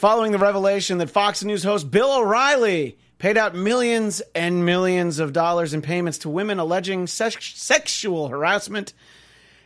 following 0.00 0.32
the 0.32 0.38
revelation 0.38 0.96
that 0.96 1.10
Fox 1.10 1.44
News 1.44 1.62
host 1.62 1.90
Bill 1.90 2.10
O'Reilly 2.10 2.96
paid 3.18 3.36
out 3.36 3.54
millions 3.54 4.22
and 4.34 4.64
millions 4.64 5.18
of 5.18 5.34
dollars 5.34 5.74
in 5.74 5.82
payments 5.82 6.16
to 6.16 6.30
women 6.30 6.58
alleging 6.58 7.06
sex- 7.06 7.52
sexual 7.60 8.28
harassment. 8.28 8.94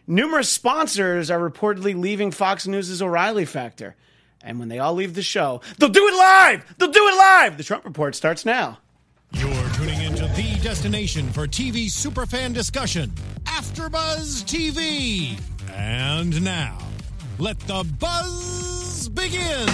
Numerous 0.08 0.48
sponsors 0.48 1.30
are 1.30 1.38
reportedly 1.38 1.96
leaving 1.96 2.32
Fox 2.32 2.66
News' 2.66 3.00
O'Reilly 3.00 3.44
factor. 3.44 3.94
And 4.42 4.58
when 4.58 4.68
they 4.68 4.80
all 4.80 4.94
leave 4.94 5.14
the 5.14 5.22
show, 5.22 5.60
they'll 5.78 5.88
do 5.88 6.08
it 6.08 6.16
live! 6.16 6.74
They'll 6.78 6.90
do 6.90 7.06
it 7.06 7.16
live! 7.16 7.56
The 7.56 7.62
Trump 7.62 7.84
Report 7.84 8.16
starts 8.16 8.44
now. 8.44 8.78
You're 9.30 9.70
tuning 9.74 10.02
into 10.02 10.26
the 10.34 10.58
destination 10.64 11.30
for 11.30 11.46
TV 11.46 11.86
superfan 11.86 12.52
discussion, 12.52 13.12
AfterBuzz 13.44 14.42
TV. 14.42 15.40
And 15.70 16.42
now, 16.42 16.76
let 17.38 17.60
the 17.60 17.84
buzz 18.00 18.73
begin. 19.08 19.68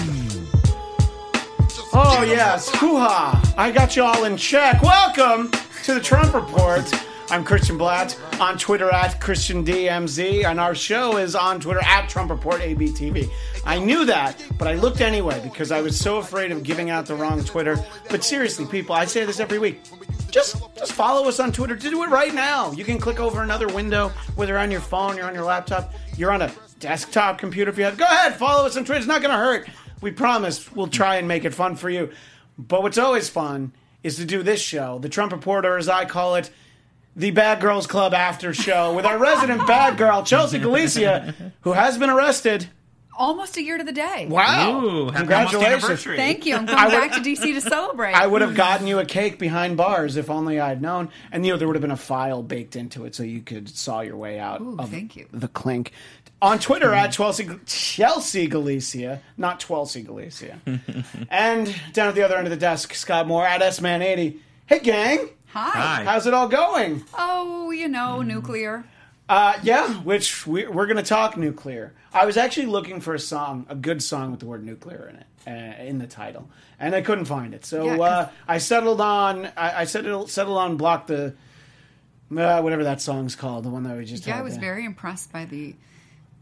Oh, 1.93 2.23
yes. 2.25 2.69
Hoo 2.75 2.97
ha. 2.97 3.53
I 3.57 3.71
got 3.71 3.95
you 3.95 4.03
all 4.03 4.23
in 4.23 4.37
check. 4.37 4.81
Welcome 4.81 5.51
to 5.83 5.93
the 5.93 5.99
Trump 5.99 6.33
Report. 6.33 6.83
I'm 7.29 7.45
Christian 7.45 7.77
Blatt 7.77 8.19
on 8.41 8.57
Twitter 8.57 8.89
at 8.89 9.21
ChristianDMZ, 9.21 10.45
and 10.45 10.59
our 10.59 10.75
show 10.75 11.17
is 11.17 11.33
on 11.33 11.61
Twitter 11.61 11.81
at 11.85 12.09
Trump 12.09 12.29
Report 12.29 12.59
ABTV. 12.61 13.29
I 13.65 13.79
knew 13.79 14.03
that, 14.05 14.41
but 14.57 14.67
I 14.67 14.73
looked 14.73 14.99
anyway 14.99 15.39
because 15.41 15.71
I 15.71 15.81
was 15.81 15.97
so 15.97 16.17
afraid 16.17 16.51
of 16.51 16.63
giving 16.63 16.89
out 16.89 17.05
the 17.05 17.15
wrong 17.15 17.41
Twitter. 17.43 17.77
But 18.09 18.25
seriously, 18.25 18.65
people, 18.65 18.95
I 18.95 19.05
say 19.05 19.23
this 19.23 19.39
every 19.39 19.59
week. 19.59 19.79
Just, 20.29 20.61
just 20.75 20.91
follow 20.91 21.27
us 21.27 21.39
on 21.39 21.51
Twitter. 21.53 21.75
Do 21.75 22.03
it 22.03 22.09
right 22.09 22.33
now. 22.33 22.71
You 22.71 22.83
can 22.83 22.99
click 22.99 23.19
over 23.19 23.43
another 23.43 23.67
window, 23.67 24.09
whether 24.35 24.57
on 24.57 24.69
your 24.69 24.81
phone, 24.81 25.15
you're 25.15 25.25
on 25.25 25.33
your 25.33 25.45
laptop, 25.45 25.93
you're 26.17 26.31
on 26.31 26.41
a 26.41 26.51
desktop 26.81 27.37
computer. 27.37 27.71
If 27.71 27.77
you 27.77 27.85
have, 27.85 27.97
go 27.97 28.05
ahead, 28.05 28.35
follow 28.35 28.65
us 28.65 28.75
on 28.75 28.83
Twitter. 28.83 28.99
It's 28.99 29.07
not 29.07 29.21
going 29.21 29.31
to 29.31 29.37
hurt. 29.37 29.69
We 30.01 30.11
promise 30.11 30.69
we'll 30.75 30.87
try 30.87 31.15
and 31.15 31.27
make 31.27 31.45
it 31.45 31.53
fun 31.53 31.75
for 31.75 31.89
you. 31.89 32.09
But 32.57 32.83
what's 32.83 32.97
always 32.97 33.29
fun 33.29 33.71
is 34.03 34.17
to 34.17 34.25
do 34.25 34.43
this 34.43 34.59
show, 34.59 34.99
the 34.99 35.09
Trump 35.09 35.31
Reporter, 35.31 35.77
as 35.77 35.87
I 35.87 36.05
call 36.05 36.35
it, 36.35 36.49
the 37.15 37.31
Bad 37.31 37.61
Girls 37.61 37.87
Club 37.87 38.13
after 38.13 38.53
show 38.53 38.93
with 38.93 39.05
our 39.05 39.17
resident 39.17 39.67
bad 39.67 39.97
girl, 39.97 40.23
Chelsea 40.23 40.59
Galicia, 40.59 41.35
who 41.61 41.73
has 41.73 41.97
been 41.97 42.09
arrested. 42.09 42.69
Almost 43.13 43.57
a 43.57 43.63
year 43.63 43.77
to 43.77 43.83
the 43.83 43.91
day. 43.91 44.27
Wow. 44.29 44.83
Ooh, 44.83 45.05
happy 45.05 45.17
Congratulations. 45.17 46.03
Thank 46.03 46.45
you. 46.45 46.55
I'm 46.55 46.69
I 46.69 46.89
going 46.89 47.01
would- 47.01 47.09
back 47.09 47.23
to 47.23 47.29
DC 47.29 47.41
to 47.53 47.61
celebrate. 47.61 48.13
I 48.13 48.25
would 48.25 48.41
have 48.41 48.55
gotten 48.55 48.87
you 48.87 48.99
a 48.99 49.05
cake 49.05 49.37
behind 49.37 49.77
bars 49.77 50.17
if 50.17 50.29
only 50.29 50.59
I'd 50.59 50.81
known. 50.81 51.09
And 51.31 51.45
you 51.45 51.51
know 51.51 51.57
there 51.57 51.67
would 51.67 51.75
have 51.75 51.81
been 51.81 51.91
a 51.91 51.97
file 51.97 52.41
baked 52.41 52.75
into 52.75 53.05
it 53.05 53.13
so 53.13 53.23
you 53.23 53.41
could 53.41 53.69
saw 53.69 54.01
your 54.01 54.17
way 54.17 54.39
out 54.39 54.61
Ooh, 54.61 54.77
of 54.79 54.89
thank 54.89 55.15
you. 55.15 55.27
the 55.31 55.47
clink. 55.47 55.91
On 56.41 56.57
Twitter 56.57 56.91
at 56.93 57.07
hmm. 57.07 57.11
Chelsea, 57.11 57.49
Chelsea 57.67 58.47
Galicia, 58.47 59.21
not 59.37 59.59
Chelsea 59.59 60.01
Galicia. 60.01 60.59
and 61.29 61.75
down 61.93 62.07
at 62.07 62.15
the 62.15 62.23
other 62.23 62.35
end 62.35 62.47
of 62.47 62.51
the 62.51 62.57
desk, 62.57 62.93
Scott 62.95 63.27
Moore 63.27 63.45
at 63.45 63.61
S-Man80. 63.61 64.39
Hey 64.65 64.79
gang, 64.79 65.29
Hi. 65.53 65.69
Hi. 65.69 66.03
how's 66.05 66.25
it 66.27 66.33
all 66.33 66.47
going? 66.47 67.03
Oh, 67.13 67.71
you 67.71 67.87
know, 67.87 68.21
hmm. 68.21 68.27
nuclear. 68.27 68.85
Uh, 69.31 69.57
yeah, 69.63 69.93
which 70.01 70.45
we, 70.45 70.67
we're 70.67 70.85
going 70.87 70.97
to 70.97 71.03
talk 71.03 71.37
nuclear. 71.37 71.93
I 72.13 72.25
was 72.25 72.35
actually 72.35 72.65
looking 72.65 72.99
for 72.99 73.13
a 73.15 73.19
song, 73.19 73.65
a 73.69 73.75
good 73.75 74.03
song 74.03 74.31
with 74.31 74.41
the 74.41 74.45
word 74.45 74.65
nuclear 74.65 75.07
in 75.09 75.15
it, 75.15 75.79
uh, 75.79 75.83
in 75.85 75.99
the 75.99 76.05
title, 76.05 76.49
and 76.77 76.93
I 76.93 77.01
couldn't 77.01 77.23
find 77.25 77.53
it. 77.53 77.63
So 77.63 77.85
Yeah, 77.85 77.95
'cause- 77.95 78.09
uh, 78.27 78.29
I 78.45 78.57
settled 78.57 78.99
on, 78.99 79.45
I, 79.55 79.81
I 79.81 79.83
settled, 79.85 80.29
settled 80.29 80.57
on 80.57 80.75
block 80.75 81.07
the, 81.07 81.33
uh, 82.35 82.61
whatever 82.61 82.83
that 82.83 82.99
song's 82.99 83.37
called, 83.37 83.63
the 83.63 83.69
one 83.69 83.83
that 83.83 83.95
we 83.97 84.03
just. 84.03 84.27
Yeah, 84.27 84.33
had 84.33 84.41
I 84.41 84.43
was 84.43 84.55
there. 84.55 84.61
very 84.61 84.83
impressed 84.83 85.31
by 85.31 85.45
the 85.45 85.75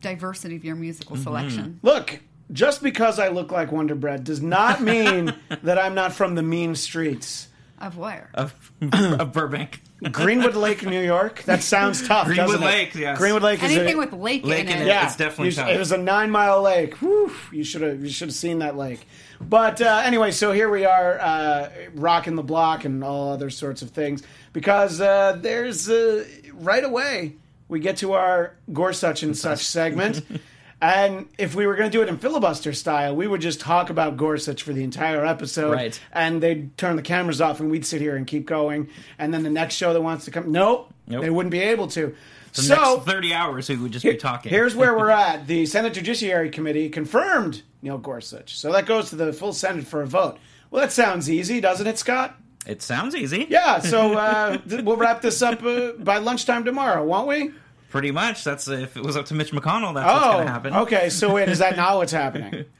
diversity 0.01 0.55
of 0.55 0.65
your 0.65 0.75
musical 0.75 1.15
Mm-hmm. 1.15 1.23
selection. 1.23 1.79
Look, 1.83 2.21
just 2.51 2.81
because 2.81 3.19
I 3.19 3.27
look 3.27 3.51
like 3.51 3.71
Wonder 3.71 3.93
Bread 3.93 4.23
does 4.23 4.41
not 4.41 4.81
mean 4.81 5.35
that 5.61 5.77
I'm 5.77 5.93
not 5.93 6.11
from 6.13 6.33
the 6.33 6.41
mean 6.41 6.73
streets. 6.73 7.49
Of 7.79 7.97
where? 7.97 8.29
Of, 8.33 8.53
of 8.93 9.31
Burbank. 9.31 9.81
Greenwood 10.11 10.55
Lake, 10.55 10.85
New 10.85 11.01
York. 11.01 11.43
That 11.43 11.61
sounds 11.63 12.05
tough. 12.07 12.25
Greenwood 12.27 12.47
doesn't 12.47 12.63
it? 12.63 12.65
Lake, 12.65 12.95
yes. 12.95 13.17
Greenwood 13.17 13.41
Lake 13.43 13.63
is 13.63 13.71
Anything 13.71 13.95
a, 13.95 13.99
with 13.99 14.13
lake, 14.13 14.45
Lake 14.45 14.65
in 14.65 14.71
in 14.71 14.77
it. 14.79 14.81
it. 14.83 14.87
Yeah, 14.87 15.05
It's 15.05 15.15
definitely 15.15 15.47
you- 15.49 15.55
tough. 15.55 15.69
It 15.69 15.79
was 15.79 15.91
a 15.91 15.97
nine 15.97 16.29
mile 16.31 16.61
lake. 16.61 16.95
Whew, 16.95 17.31
you 17.51 17.63
should 17.63 17.81
have 17.81 18.01
you 18.03 18.09
should 18.09 18.29
have 18.29 18.35
seen 18.35 18.59
that 18.59 18.77
lake. 18.77 19.05
But 19.41 19.81
uh, 19.81 20.01
anyway, 20.03 20.31
so 20.31 20.51
here 20.51 20.69
we 20.69 20.83
are, 20.85 21.19
uh, 21.19 21.69
rocking 21.95 22.35
the 22.35 22.43
block 22.43 22.83
and 22.85 23.03
all 23.03 23.31
other 23.31 23.49
sorts 23.49 23.81
of 23.81 23.91
things 23.91 24.23
because 24.51 24.99
uh, 24.99 25.37
there's 25.41 25.89
uh, 25.89 26.25
right 26.53 26.83
away 26.83 27.35
we 27.69 27.79
get 27.79 27.97
to 27.97 28.13
our 28.13 28.55
Gorsuch 28.73 29.23
and 29.23 29.37
such 29.37 29.59
segment. 29.65 30.21
And 30.81 31.27
if 31.37 31.55
we 31.55 31.67
were 31.67 31.75
going 31.75 31.91
to 31.91 31.97
do 31.97 32.01
it 32.01 32.07
in 32.07 32.17
filibuster 32.17 32.71
style, 32.71 33.13
we 33.15 33.27
would 33.27 33.41
just 33.41 33.59
talk 33.59 33.89
about 33.89 34.15
Gorsuch 34.15 34.63
for 34.63 34.71
the 34.71 34.83
entire 34.83 35.25
episode. 35.25 35.71
Right. 35.73 35.99
And 36.13 36.41
they'd 36.41 36.77
turn 36.77 36.95
the 36.95 37.01
cameras 37.01 37.41
off 37.41 37.59
and 37.59 37.69
we'd 37.69 37.85
sit 37.85 37.99
here 37.99 38.15
and 38.15 38.25
keep 38.25 38.45
going. 38.45 38.89
And 39.17 39.33
then 39.33 39.43
the 39.43 39.49
next 39.49 39.75
show 39.75 39.91
that 39.93 40.01
wants 40.01 40.25
to 40.25 40.31
come, 40.31 40.51
nope, 40.53 40.93
Nope. 41.07 41.21
they 41.21 41.29
wouldn't 41.29 41.51
be 41.51 41.59
able 41.59 41.87
to. 41.89 42.15
So, 42.53 42.95
next 42.95 43.05
30 43.11 43.33
hours, 43.33 43.69
we 43.69 43.75
would 43.75 43.91
just 43.91 44.05
be 44.05 44.15
talking. 44.15 44.49
Here's 44.49 44.75
where 44.75 44.97
we're 44.97 45.09
at. 45.11 45.47
The 45.47 45.65
Senate 45.65 45.93
Judiciary 45.93 46.49
Committee 46.49 46.89
confirmed 46.89 47.61
Neil 47.81 47.97
Gorsuch. 47.97 48.57
So 48.57 48.71
that 48.71 48.85
goes 48.85 49.09
to 49.09 49.15
the 49.17 49.33
full 49.33 49.53
Senate 49.53 49.85
for 49.85 50.01
a 50.01 50.07
vote. 50.07 50.37
Well, 50.71 50.81
that 50.81 50.91
sounds 50.91 51.29
easy, 51.29 51.59
doesn't 51.61 51.85
it, 51.87 51.97
Scott? 51.97 52.37
It 52.65 52.81
sounds 52.81 53.15
easy. 53.15 53.47
Yeah, 53.49 53.79
so 53.79 54.13
uh, 54.17 54.57
we'll 54.65 54.97
wrap 54.97 55.21
this 55.21 55.41
up 55.41 55.61
uh, 55.63 55.91
by 55.99 56.17
lunchtime 56.19 56.63
tomorrow, 56.63 57.03
won't 57.03 57.27
we? 57.27 57.51
Pretty 57.89 58.11
much. 58.11 58.43
That's 58.43 58.67
if 58.67 58.95
it 58.95 59.03
was 59.03 59.17
up 59.17 59.25
to 59.27 59.33
Mitch 59.33 59.51
McConnell, 59.51 59.93
that's 59.95 60.05
what's 60.13 60.25
Oh, 60.25 60.31
going 60.33 60.45
to 60.45 60.51
happen. 60.51 60.73
okay. 60.75 61.09
So 61.09 61.33
wait, 61.33 61.49
is 61.49 61.59
that 61.59 61.75
not 61.77 61.97
what's 61.97 62.11
happening? 62.11 62.65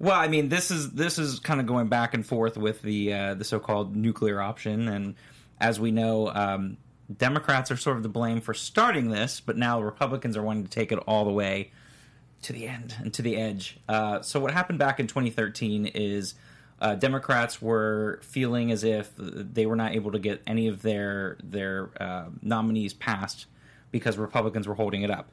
Well, 0.00 0.18
I 0.18 0.26
mean, 0.26 0.48
this 0.48 0.72
is 0.72 0.90
this 0.90 1.20
is 1.20 1.38
kind 1.38 1.60
of 1.60 1.66
going 1.66 1.86
back 1.86 2.14
and 2.14 2.26
forth 2.26 2.56
with 2.58 2.82
the 2.82 3.12
uh, 3.14 3.34
the 3.34 3.44
so-called 3.44 3.94
nuclear 3.94 4.40
option, 4.40 4.88
and 4.88 5.14
as 5.60 5.78
we 5.78 5.92
know, 5.92 6.28
um, 6.34 6.76
Democrats 7.16 7.70
are 7.70 7.76
sort 7.76 7.96
of 7.98 8.02
to 8.02 8.08
blame 8.08 8.40
for 8.40 8.52
starting 8.54 9.08
this, 9.10 9.40
but 9.40 9.56
now 9.56 9.80
Republicans 9.80 10.36
are 10.36 10.42
wanting 10.42 10.64
to 10.64 10.68
take 10.68 10.90
it 10.90 10.98
all 11.06 11.24
the 11.24 11.30
way 11.32 11.70
to 12.42 12.52
the 12.52 12.66
end 12.66 12.96
and 12.98 13.14
to 13.14 13.22
the 13.22 13.36
edge. 13.36 13.78
Uh, 13.88 14.20
so 14.20 14.40
what 14.40 14.50
happened 14.50 14.80
back 14.80 14.98
in 14.98 15.06
2013 15.06 15.86
is 15.86 16.34
uh, 16.80 16.96
Democrats 16.96 17.62
were 17.62 18.18
feeling 18.22 18.72
as 18.72 18.82
if 18.82 19.10
they 19.16 19.64
were 19.64 19.76
not 19.76 19.94
able 19.94 20.10
to 20.10 20.18
get 20.18 20.42
any 20.44 20.66
of 20.66 20.82
their 20.82 21.38
their 21.42 21.90
uh, 22.00 22.24
nominees 22.42 22.92
passed 22.92 23.46
because 23.94 24.18
Republicans 24.18 24.66
were 24.66 24.74
holding 24.74 25.02
it 25.02 25.10
up. 25.10 25.30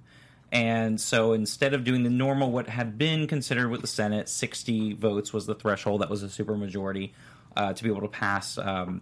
And 0.51 1.01
so 1.01 1.33
instead 1.33 1.73
of 1.73 1.83
doing 1.83 2.03
the 2.03 2.11
normal, 2.11 2.51
what 2.51 2.69
had 2.69 2.95
been 2.95 3.25
considered 3.25 3.69
with 3.69 3.81
the 3.81 3.88
Senate, 3.88 4.29
60 4.29 4.94
votes 4.94 5.33
was 5.33 5.47
the 5.47 5.55
threshold. 5.55 6.01
That 6.01 6.11
was 6.11 6.22
a 6.22 6.27
supermajority 6.27 7.09
uh, 7.57 7.73
to 7.73 7.83
be 7.83 7.89
able 7.89 8.01
to 8.01 8.07
pass 8.07 8.59
um, 8.59 9.01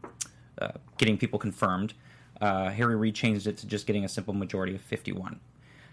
uh, 0.57 0.69
getting 0.97 1.17
people 1.17 1.39
confirmed. 1.39 1.93
Uh, 2.39 2.69
Harry 2.69 2.95
Reid 2.95 3.15
changed 3.15 3.47
it 3.47 3.57
to 3.57 3.67
just 3.67 3.85
getting 3.85 4.05
a 4.05 4.07
simple 4.07 4.33
majority 4.33 4.75
of 4.75 4.81
51. 4.81 5.41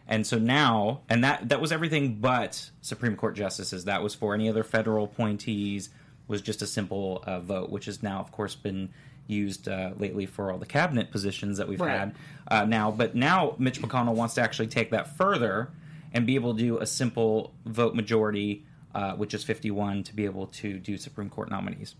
And 0.06 0.25
so 0.25 0.38
now, 0.38 1.00
and 1.09 1.25
that 1.25 1.48
that 1.48 1.60
was 1.60 1.72
everything 1.72 2.21
but 2.21 2.71
Supreme 2.83 3.16
Court 3.16 3.34
justices. 3.34 3.87
That 3.87 4.04
was 4.04 4.15
for 4.15 4.33
any 4.33 4.48
other 4.48 4.62
federal 4.62 5.06
appointees. 5.06 5.91
Was 6.28 6.43
just 6.43 6.62
a 6.62 6.66
simple 6.66 7.25
uh, 7.27 7.41
vote, 7.41 7.71
which 7.71 7.87
has 7.87 8.04
now, 8.04 8.21
of 8.21 8.31
course, 8.31 8.54
been 8.54 8.91
used 9.27 9.69
uh, 9.69 9.91
lately 9.99 10.27
for 10.27 10.51
all 10.53 10.59
the 10.59 10.67
cabinet 10.67 11.11
positions 11.11 11.59
that 11.59 11.69
we've 11.69 11.81
Right. 11.81 11.99
had 11.99 12.15
uh, 12.49 12.65
now. 12.65 12.91
But 12.91 13.15
now 13.15 13.55
Mitch 13.59 13.81
McConnell 13.81 14.15
wants 14.15 14.35
to 14.35 14.43
actually 14.43 14.69
take 14.69 14.91
that 14.91 15.17
further 15.17 15.71
and 16.13 16.27
be 16.27 16.35
able 16.37 16.55
to 16.55 16.61
do 16.63 16.79
a 16.79 16.87
simple 16.87 17.53
vote 17.65 17.95
majority, 17.95 18.65
uh, 18.95 19.13
which 19.15 19.35
is 19.35 19.45
51, 19.45 20.05
to 20.05 20.15
be 20.15 20.25
able 20.25 20.47
to 20.49 20.79
do 20.79 20.97
Supreme 20.97 21.29
Court 21.29 21.51
nominees. 21.51 21.95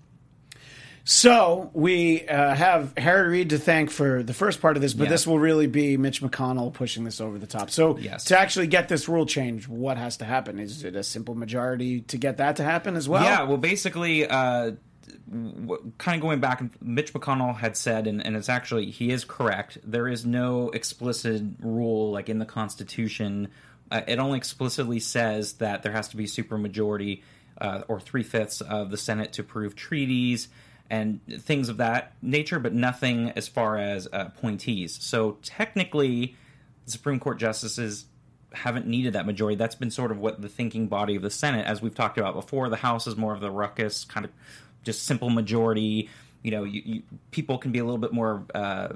So 1.09 1.71
we 1.73 2.27
uh, 2.27 2.53
have 2.55 2.93
Harry 2.97 3.29
Reid 3.29 3.51
to 3.51 3.59
thank 3.59 3.91
for 3.93 4.25
the 4.25 4.35
first 4.35 4.61
part 4.61 4.77
of 4.77 4.83
this, 4.83 4.93
but 4.93 5.05
Yeah. 5.05 5.11
this 5.11 5.25
will 5.25 5.39
really 5.39 5.69
be 5.69 5.97
Mitch 5.97 6.21
McConnell 6.21 6.73
pushing 6.73 7.05
this 7.05 7.21
over 7.21 7.39
the 7.39 7.47
top. 7.47 7.71
So 7.71 7.97
Yes. 7.97 8.25
to 8.25 8.39
actually 8.39 8.67
get 8.67 8.89
this 8.89 9.09
rule 9.09 9.25
change, 9.25 9.69
what 9.69 9.99
has 9.99 10.17
to 10.17 10.25
happen? 10.25 10.59
Is 10.59 10.83
it 10.83 10.97
a 10.97 11.05
simple 11.05 11.37
majority 11.37 12.01
to 12.01 12.19
get 12.19 12.39
that 12.39 12.57
to 12.57 12.65
happen 12.65 12.97
as 12.97 13.09
well? 13.09 13.23
Yeah, 13.23 13.45
well, 13.45 13.57
basically, 13.57 14.27
uh, 14.27 14.73
kind 15.99 16.17
of 16.17 16.21
going 16.21 16.41
back, 16.41 16.63
Mitch 16.83 17.13
McConnell 17.13 17.57
had 17.57 17.77
said, 17.77 18.07
and, 18.07 18.25
and 18.25 18.37
it's 18.37 18.49
actually, 18.49 18.91
he 18.91 19.11
is 19.11 19.25
correct, 19.25 19.79
there 19.85 20.09
is 20.09 20.25
no 20.25 20.71
explicit 20.71 21.43
rule 21.61 22.11
like 22.11 22.29
in 22.29 22.39
the 22.39 22.47
Constitution. 22.47 23.49
Uh, 23.91 24.03
it 24.07 24.19
only 24.19 24.39
explicitly 24.39 25.01
says 25.01 25.55
that 25.55 25.83
there 25.83 25.93
has 25.93 26.09
to 26.09 26.17
be 26.17 26.25
supermajority 26.25 27.23
uh, 27.61 27.83
or 27.89 28.01
three 28.01 28.23
fifths 28.23 28.61
of 28.61 28.91
the 28.91 28.97
Senate 28.97 29.33
to 29.35 29.43
approve 29.43 29.75
treaties 29.77 30.49
and 30.91 31.21
things 31.41 31.69
of 31.69 31.79
that 31.79 32.13
nature, 32.23 32.59
but 32.59 32.73
nothing 32.73 33.31
as 33.31 33.49
far 33.49 33.79
as 33.79 34.07
uh, 34.07 34.25
appointees. 34.27 34.97
So 35.01 35.39
technically, 35.43 36.37
the 36.85 36.93
Supreme 36.93 37.19
Court 37.19 37.39
justices 37.39 38.07
haven't 38.53 38.87
needed 38.87 39.13
that 39.15 39.27
majority. 39.27 39.57
That's 39.57 39.75
been 39.75 39.91
sort 39.91 40.11
of 40.11 40.19
what 40.19 40.41
the 40.41 40.49
thinking 40.49 40.87
body 40.87 41.17
of 41.17 41.23
the 41.23 41.31
Senate, 41.31 41.67
as 41.67 41.83
we've 41.83 41.95
talked 41.95 42.19
about 42.19 42.35
before. 42.35 42.69
The 42.69 42.77
House 42.77 43.07
is 43.07 43.17
more 43.17 43.35
of 43.35 43.41
the 43.41 43.51
ruckus, 43.51 44.05
kind 44.05 44.25
of 44.25 44.33
just 44.87 45.05
simple 45.05 45.29
majority. 45.29 46.09
You 46.43 46.53
know, 46.53 46.65
you, 46.65 46.83
you, 46.85 47.03
people 47.31 47.59
can 47.59 47.73
be 47.73 47.81
a 47.81 47.85
little 47.85 47.99
bit 47.99 48.13
more, 48.13 48.45
uh, 48.55 48.89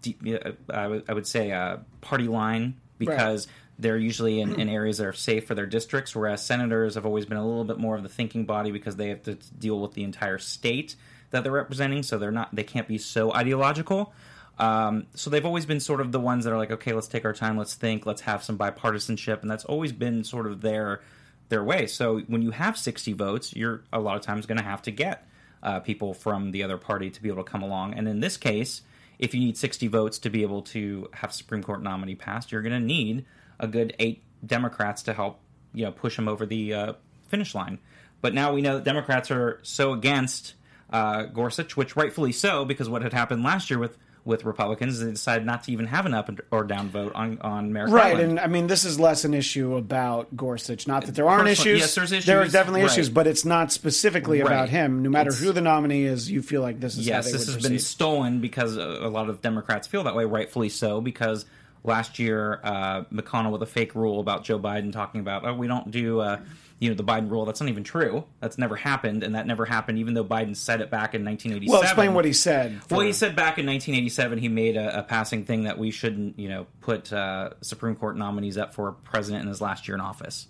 deep, 0.00 0.20
uh, 0.26 0.50
I 0.72 1.12
would- 1.12 1.26
say, 1.26 1.52
uh, 1.52 1.76
party 2.00 2.26
line 2.26 2.74
because 2.98 3.46
they're 3.78 3.98
usually 3.98 4.40
in, 4.40 4.58
in 4.58 4.68
areas 4.70 4.96
that 4.98 5.06
are 5.06 5.12
safe 5.12 5.46
for 5.46 5.54
their 5.54 5.66
districts, 5.66 6.16
whereas 6.16 6.42
senators 6.44 6.94
have 6.94 7.04
always 7.04 7.26
been 7.26 7.36
a 7.36 7.46
little 7.46 7.64
bit 7.64 7.78
more 7.78 7.94
of 7.94 8.02
the 8.02 8.08
thinking 8.08 8.46
body 8.46 8.70
because 8.70 8.96
they 8.96 9.10
have 9.10 9.22
to 9.24 9.34
deal 9.58 9.78
with 9.78 9.92
the 9.92 10.02
entire 10.02 10.38
state 10.38 10.96
that 11.30 11.42
they're 11.44 11.52
representing. 11.52 12.02
So 12.02 12.16
they're 12.18 12.30
not 12.30 12.54
they 12.54 12.64
can't 12.64 12.88
be 12.88 12.96
so 12.96 13.34
ideological. 13.34 14.14
Um, 14.58 15.06
so 15.14 15.28
they've 15.28 15.44
always 15.44 15.66
been 15.66 15.80
sort 15.80 16.00
of 16.00 16.12
the 16.12 16.20
ones 16.20 16.44
that 16.44 16.52
are 16.54 16.56
like, 16.56 16.70
okay, 16.70 16.94
let's 16.94 17.08
take 17.08 17.26
our 17.26 17.34
time, 17.34 17.58
let's 17.58 17.74
think, 17.74 18.06
let's 18.06 18.22
have 18.22 18.42
some 18.42 18.56
bipartisanship, 18.56 19.42
and 19.42 19.50
that's 19.50 19.66
always 19.66 19.92
been 19.92 20.24
sort 20.24 20.46
of 20.46 20.62
their 20.62 21.02
their 21.48 21.62
way. 21.62 21.86
So 21.86 22.20
when 22.26 22.42
you 22.42 22.50
have 22.50 22.76
sixty 22.76 23.12
votes, 23.12 23.54
you're 23.54 23.82
a 23.92 24.00
lot 24.00 24.16
of 24.16 24.22
times 24.22 24.46
going 24.46 24.58
to 24.58 24.64
have 24.64 24.82
to 24.82 24.90
get 24.90 25.26
uh, 25.62 25.80
people 25.80 26.14
from 26.14 26.50
the 26.50 26.62
other 26.62 26.78
party 26.78 27.10
to 27.10 27.22
be 27.22 27.28
able 27.28 27.44
to 27.44 27.50
come 27.50 27.62
along. 27.62 27.94
And 27.94 28.08
in 28.08 28.20
this 28.20 28.36
case, 28.36 28.82
if 29.18 29.34
you 29.34 29.40
need 29.40 29.56
sixty 29.56 29.88
votes 29.88 30.18
to 30.20 30.30
be 30.30 30.42
able 30.42 30.62
to 30.62 31.08
have 31.12 31.32
Supreme 31.32 31.62
Court 31.62 31.82
nominee 31.82 32.14
passed, 32.14 32.52
you're 32.52 32.62
going 32.62 32.80
to 32.80 32.86
need 32.86 33.24
a 33.58 33.66
good 33.66 33.94
eight 33.98 34.22
Democrats 34.44 35.04
to 35.04 35.12
help 35.12 35.40
you 35.72 35.84
know 35.84 35.92
push 35.92 36.16
them 36.16 36.28
over 36.28 36.46
the 36.46 36.74
uh, 36.74 36.92
finish 37.28 37.54
line. 37.54 37.78
But 38.20 38.34
now 38.34 38.52
we 38.52 38.62
know 38.62 38.74
that 38.76 38.84
Democrats 38.84 39.30
are 39.30 39.60
so 39.62 39.92
against 39.92 40.54
uh, 40.90 41.24
Gorsuch, 41.24 41.76
which 41.76 41.96
rightfully 41.96 42.32
so, 42.32 42.64
because 42.64 42.88
what 42.88 43.02
had 43.02 43.12
happened 43.12 43.42
last 43.42 43.70
year 43.70 43.78
with 43.78 43.96
with 44.26 44.44
Republicans, 44.44 45.00
they 45.00 45.10
decided 45.10 45.46
not 45.46 45.62
to 45.64 45.72
even 45.72 45.86
have 45.86 46.04
an 46.04 46.12
up 46.12 46.28
or 46.50 46.64
down 46.64 46.88
vote 46.90 47.12
on 47.14 47.38
on 47.40 47.72
Merrick 47.72 47.92
Right, 47.92 48.12
Garland. 48.12 48.30
and 48.32 48.40
I 48.40 48.48
mean 48.48 48.66
this 48.66 48.84
is 48.84 48.98
less 49.00 49.24
an 49.24 49.32
issue 49.32 49.76
about 49.76 50.36
Gorsuch. 50.36 50.86
Not 50.86 51.06
that 51.06 51.14
there 51.14 51.28
aren't 51.28 51.44
Personally- 51.46 51.72
issues. 51.78 51.96
yes, 51.96 52.10
there's 52.10 52.26
There 52.26 52.38
are 52.38 52.42
issues, 52.42 52.52
definitely 52.52 52.82
right. 52.82 52.90
issues, 52.90 53.08
but 53.08 53.26
it's 53.26 53.44
not 53.44 53.72
specifically 53.72 54.40
Right. 54.42 54.46
about 54.48 54.68
him. 54.68 55.02
No 55.02 55.10
matter 55.10 55.28
It's- 55.30 55.42
who 55.42 55.52
the 55.52 55.60
nominee 55.60 56.02
is, 56.04 56.30
you 56.30 56.42
feel 56.42 56.60
like 56.60 56.80
this 56.80 56.98
is 56.98 57.06
how 57.08 57.14
yes, 57.16 57.30
this 57.32 57.46
has 57.46 57.62
been 57.66 57.78
stolen 57.78 58.40
because 58.40 58.76
a 58.76 58.80
a 59.06 59.08
lot 59.08 59.30
of 59.30 59.40
Democrats 59.40 59.86
feel 59.86 60.02
that 60.04 60.16
way, 60.16 60.24
rightfully 60.24 60.68
so. 60.68 61.00
Because 61.00 61.46
last 61.84 62.18
year, 62.18 62.58
uh, 62.64 63.02
McConnell 63.14 63.52
with 63.52 63.62
a 63.62 63.66
fake 63.66 63.94
rule 63.94 64.18
about 64.18 64.42
Joe 64.42 64.58
Biden 64.58 64.92
talking 64.92 65.20
about, 65.20 65.46
oh, 65.46 65.54
we 65.54 65.68
don't 65.68 65.88
do, 65.92 66.18
uh, 66.20 66.38
you 66.78 66.90
know, 66.90 66.94
the 66.94 67.04
Biden 67.04 67.30
rule. 67.30 67.44
That's 67.46 67.60
not 67.60 67.70
even 67.70 67.84
true. 67.84 68.24
That's 68.40 68.58
never 68.58 68.76
happened, 68.76 69.22
and 69.22 69.34
that 69.34 69.46
never 69.46 69.64
happened, 69.64 69.98
even 69.98 70.14
though 70.14 70.24
Biden 70.24 70.54
said 70.54 70.80
it 70.80 70.90
back 70.90 71.14
in 71.14 71.24
1987. 71.24 71.72
Well, 71.72 71.82
explain 71.82 72.12
what 72.14 72.24
he 72.26 72.32
said. 72.34 72.80
Well, 72.90 73.00
he 73.00 73.12
said 73.12 73.34
back 73.34 73.58
in 73.58 73.66
1987 73.66 74.38
he 74.38 74.48
made 74.48 74.76
a, 74.76 74.98
a 74.98 75.02
passing 75.02 75.44
thing 75.44 75.64
that 75.64 75.78
we 75.78 75.90
shouldn't, 75.90 76.38
you 76.38 76.48
know, 76.48 76.66
put 76.82 77.12
uh, 77.12 77.50
Supreme 77.62 77.96
Court 77.96 78.16
nominees 78.16 78.58
up 78.58 78.74
for 78.74 78.92
president 78.92 79.42
in 79.42 79.48
his 79.48 79.60
last 79.60 79.88
year 79.88 79.94
in 79.94 80.00
office. 80.02 80.48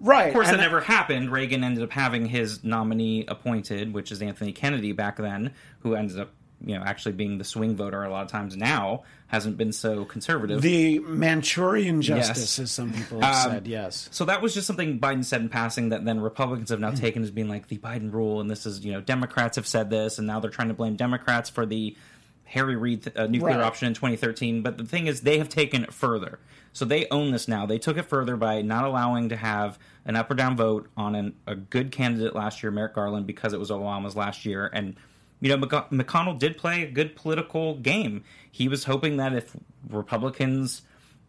right. 0.00 0.26
Of 0.28 0.34
course, 0.34 0.48
and 0.48 0.58
that 0.58 0.62
never 0.62 0.80
happened. 0.82 1.30
Reagan 1.30 1.64
ended 1.64 1.82
up 1.82 1.92
having 1.92 2.26
his 2.26 2.62
nominee 2.62 3.24
appointed, 3.26 3.94
which 3.94 4.12
is 4.12 4.20
Anthony 4.20 4.52
Kennedy 4.52 4.92
back 4.92 5.16
then, 5.16 5.54
who 5.80 5.94
ended 5.94 6.20
up, 6.20 6.30
you 6.64 6.76
know, 6.78 6.82
actually 6.84 7.12
being 7.12 7.38
the 7.38 7.44
swing 7.44 7.76
voter 7.76 8.02
a 8.02 8.10
lot 8.10 8.24
of 8.24 8.30
times 8.30 8.56
now, 8.56 9.02
hasn't 9.26 9.56
been 9.56 9.72
so 9.72 10.04
conservative. 10.04 10.62
The 10.62 10.98
Manchurian 11.00 12.02
justice, 12.02 12.38
Yes. 12.38 12.58
as 12.58 12.70
some 12.70 12.92
people 12.92 13.20
have 13.20 13.46
Um, 13.46 13.52
said. 13.52 13.66
Yes. 13.66 14.08
so 14.12 14.24
that 14.26 14.40
was 14.42 14.54
just 14.54 14.66
something 14.66 14.98
Biden 14.98 15.24
said 15.24 15.40
in 15.40 15.48
passing 15.48 15.88
that 15.90 16.04
then 16.04 16.20
Republicans 16.20 16.70
have 16.70 16.80
now 16.80 16.90
Hmm. 16.90 16.96
taken 16.96 17.22
as 17.22 17.30
being 17.30 17.48
like 17.48 17.68
the 17.68 17.78
Biden 17.78 18.12
rule, 18.12 18.40
and 18.40 18.50
this 18.50 18.66
is 18.66 18.84
you 18.84 18.92
know 18.92 19.00
Democrats 19.00 19.56
have 19.56 19.66
said 19.66 19.90
this, 19.90 20.18
and 20.18 20.26
now 20.26 20.40
they're 20.40 20.50
trying 20.50 20.68
to 20.68 20.74
blame 20.74 20.96
Democrats 20.96 21.50
for 21.50 21.66
the 21.66 21.96
Harry 22.44 22.76
Reid 22.76 23.10
uh, 23.16 23.26
nuclear 23.26 23.56
Right. 23.56 23.64
option 23.64 23.88
in 23.88 23.94
2013. 23.94 24.62
But 24.62 24.76
the 24.78 24.84
thing 24.84 25.06
is, 25.06 25.22
they 25.22 25.38
have 25.38 25.48
taken 25.48 25.82
it 25.82 25.92
further, 25.92 26.38
so 26.72 26.84
they 26.84 27.06
own 27.10 27.32
this 27.32 27.48
now. 27.48 27.66
They 27.66 27.78
took 27.78 27.96
it 27.96 28.04
further 28.04 28.36
by 28.36 28.62
not 28.62 28.84
allowing 28.84 29.28
to 29.30 29.36
have 29.36 29.78
an 30.04 30.14
up 30.16 30.30
or 30.30 30.34
down 30.34 30.56
vote 30.56 30.88
on 30.96 31.14
an, 31.14 31.34
a 31.46 31.54
good 31.56 31.90
candidate 31.90 32.34
last 32.34 32.62
year, 32.62 32.70
Merrick 32.70 32.94
Garland, 32.94 33.26
because 33.26 33.52
it 33.54 33.58
was 33.58 33.70
Obama's 33.70 34.14
last 34.14 34.44
year, 34.44 34.70
and 34.72 34.94
you 35.44 35.54
know, 35.54 35.58
McC- 35.58 35.90
McConnell 35.90 36.38
did 36.38 36.56
play 36.56 36.82
a 36.84 36.90
good 36.90 37.14
political 37.14 37.74
game. 37.74 38.24
He 38.50 38.66
was 38.66 38.84
hoping 38.84 39.18
that 39.18 39.34
if 39.34 39.54
Republicans 39.90 40.80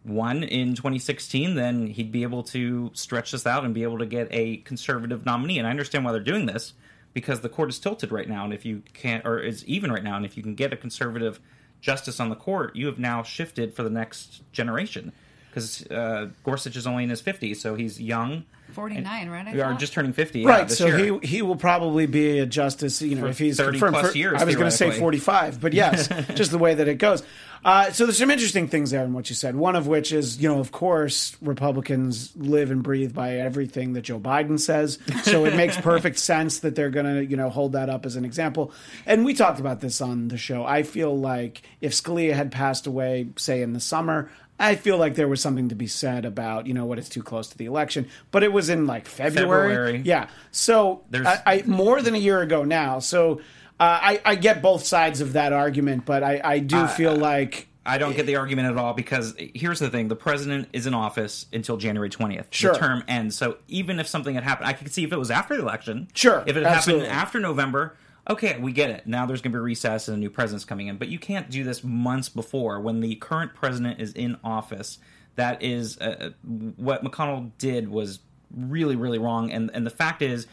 won 0.06 0.42
in 0.42 0.74
2016, 0.74 1.54
then 1.54 1.88
he'd 1.88 2.10
be 2.10 2.22
able 2.22 2.42
to 2.44 2.90
stretch 2.94 3.32
this 3.32 3.46
out 3.46 3.62
and 3.62 3.74
be 3.74 3.82
able 3.82 3.98
to 3.98 4.06
get 4.06 4.26
a 4.30 4.56
conservative 4.58 5.26
nominee. 5.26 5.58
And 5.58 5.66
I 5.66 5.70
understand 5.70 6.06
why 6.06 6.12
they're 6.12 6.22
doing 6.22 6.46
this 6.46 6.72
because 7.12 7.40
the 7.40 7.50
court 7.50 7.68
is 7.68 7.78
tilted 7.78 8.10
right 8.10 8.26
now, 8.26 8.42
and 8.44 8.54
if 8.54 8.64
you 8.64 8.82
can't, 8.94 9.26
or 9.26 9.38
is 9.38 9.62
even 9.66 9.92
right 9.92 10.02
now, 10.02 10.16
and 10.16 10.24
if 10.24 10.34
you 10.34 10.42
can 10.42 10.54
get 10.54 10.72
a 10.72 10.76
conservative 10.78 11.38
justice 11.82 12.18
on 12.18 12.30
the 12.30 12.36
court, 12.36 12.74
you 12.74 12.86
have 12.86 12.98
now 12.98 13.22
shifted 13.22 13.74
for 13.74 13.82
the 13.82 13.90
next 13.90 14.50
generation. 14.50 15.12
Because 15.56 15.86
uh, 15.90 16.28
Gorsuch 16.44 16.76
is 16.76 16.86
only 16.86 17.04
in 17.04 17.08
his 17.10 17.22
50s, 17.22 17.56
so 17.56 17.74
he's 17.76 17.98
young. 17.98 18.44
49, 18.72 19.30
right? 19.30 19.46
I 19.48 19.52
We 19.54 19.60
are 19.62 19.70
thought? 19.70 19.80
just 19.80 19.94
turning 19.94 20.12
50. 20.12 20.40
yeah, 20.40 20.48
Right, 20.48 20.68
this 20.68 20.76
so 20.76 20.86
year. 20.88 21.18
he 21.20 21.26
he 21.26 21.40
will 21.42 21.56
probably 21.56 22.04
be 22.04 22.40
a 22.40 22.46
justice, 22.46 23.00
you 23.00 23.14
know, 23.14 23.22
For 23.22 23.28
if 23.28 23.38
he's 23.38 23.56
30 23.56 23.70
confirmed 23.78 23.94
plus 23.94 24.12
for- 24.12 24.18
years, 24.18 24.42
I 24.42 24.44
was 24.44 24.54
going 24.54 24.66
to 24.70 24.76
say 24.76 24.90
forty-five, 24.90 25.60
but 25.60 25.72
yes, 25.72 26.08
just 26.34 26.50
the 26.50 26.58
way 26.58 26.74
that 26.74 26.86
it 26.86 26.96
goes. 26.96 27.22
Uh, 27.64 27.90
so 27.90 28.04
there's 28.04 28.18
some 28.18 28.30
interesting 28.30 28.68
things 28.68 28.90
there 28.90 29.02
in 29.04 29.12
what 29.14 29.30
you 29.30 29.34
said. 29.34 29.56
One 29.56 29.74
of 29.76 29.86
which 29.86 30.12
is, 30.12 30.38
you 30.40 30.48
know, 30.48 30.60
of 30.60 30.70
course, 30.72 31.36
Republicans 31.40 32.32
live 32.36 32.70
and 32.70 32.82
breathe 32.82 33.14
by 33.14 33.36
everything 33.36 33.94
that 33.94 34.02
Joe 34.02 34.20
Biden 34.20 34.60
says, 34.60 34.98
so 35.22 35.46
it 35.46 35.56
makes 35.56 35.76
perfect 35.80 36.18
sense 36.18 36.60
that 36.60 36.76
they're 36.76 36.90
going 36.90 37.06
to, 37.06 37.24
you 37.24 37.36
know, 37.36 37.48
hold 37.50 37.72
that 37.72 37.88
up 37.88 38.04
as 38.06 38.14
an 38.14 38.24
example. 38.24 38.72
And 39.06 39.24
we 39.24 39.32
talked 39.34 39.58
about 39.58 39.80
this 39.80 40.00
on 40.00 40.28
the 40.28 40.36
show. 40.36 40.64
I 40.64 40.82
feel 40.84 41.18
like 41.18 41.62
if 41.80 41.92
Scalia 41.92 42.34
had 42.34 42.52
passed 42.52 42.86
away, 42.86 43.28
say 43.36 43.62
in 43.62 43.72
the 43.72 43.80
summer. 43.80 44.28
I 44.58 44.74
feel 44.74 44.96
like 44.96 45.14
there 45.16 45.28
was 45.28 45.40
something 45.40 45.68
to 45.68 45.74
be 45.74 45.86
said 45.86 46.24
about, 46.24 46.66
you 46.66 46.72
know, 46.74 46.86
what 46.86 46.98
it's 46.98 47.08
too 47.10 47.22
close 47.22 47.48
to 47.48 47.58
the 47.58 47.66
election, 47.66 48.08
but 48.30 48.42
it 48.42 48.52
was 48.52 48.68
in 48.70 48.86
like 48.86 49.06
February. 49.06 49.70
February. 49.70 50.02
Yeah. 50.04 50.28
So 50.50 51.02
There's- 51.10 51.40
I, 51.46 51.56
I 51.58 51.62
more 51.66 52.00
than 52.00 52.14
a 52.14 52.18
year 52.18 52.40
ago 52.40 52.64
now. 52.64 52.98
So 53.00 53.40
uh, 53.78 53.98
I, 54.02 54.20
I 54.24 54.34
get 54.36 54.62
both 54.62 54.84
sides 54.84 55.20
of 55.20 55.34
that 55.34 55.52
argument, 55.52 56.06
but 56.06 56.22
I, 56.22 56.40
I 56.42 56.58
do 56.60 56.86
feel 56.86 57.14
like 57.14 57.68
I 57.84 57.98
don't 57.98 58.16
get 58.16 58.24
the 58.26 58.36
argument 58.36 58.68
at 58.68 58.78
all 58.78 58.94
because 58.94 59.34
here's 59.38 59.78
the 59.78 59.90
thing: 59.90 60.08
the 60.08 60.16
president 60.16 60.68
is 60.72 60.86
in 60.86 60.94
office 60.94 61.44
until 61.52 61.76
January 61.76 62.08
twentieth. 62.08 62.48
Sure. 62.50 62.72
The 62.72 62.78
term 62.78 63.04
ends. 63.06 63.36
So 63.36 63.58
even 63.68 64.00
if 64.00 64.08
something 64.08 64.34
had 64.34 64.42
happened, 64.44 64.68
I 64.68 64.72
could 64.72 64.90
see 64.92 65.04
if 65.04 65.12
it 65.12 65.18
was 65.18 65.30
after 65.30 65.54
the 65.54 65.62
election. 65.62 66.08
Sure, 66.14 66.42
If 66.46 66.56
it 66.56 66.62
had 66.64 66.72
absolutely. 66.72 67.06
happened 67.08 67.20
after 67.20 67.38
November, 67.40 67.96
okay, 68.28 68.58
we 68.58 68.72
get 68.72 68.90
it. 68.90 69.06
Now 69.06 69.26
there's 69.26 69.40
going 69.40 69.52
to 69.52 69.56
be 69.56 69.60
a 69.60 69.62
recess 69.62 70.08
and 70.08 70.16
a 70.16 70.20
new 70.20 70.30
president's 70.30 70.64
coming 70.64 70.88
in. 70.88 70.96
But 70.96 71.08
you 71.08 71.18
can't 71.18 71.50
do 71.50 71.64
this 71.64 71.84
months 71.84 72.28
before 72.28 72.80
when 72.80 73.00
the 73.00 73.14
current 73.16 73.54
president 73.54 74.00
is 74.00 74.12
in 74.12 74.36
office. 74.42 74.98
That 75.36 75.62
is 75.62 75.98
uh, 75.98 76.30
what 76.76 77.04
McConnell 77.04 77.52
did 77.58 77.88
was 77.88 78.20
really, 78.50 78.96
really 78.96 79.18
wrong. 79.18 79.50
And 79.50 79.70
and 79.74 79.86
the 79.86 79.90
fact 79.90 80.22
is, 80.22 80.46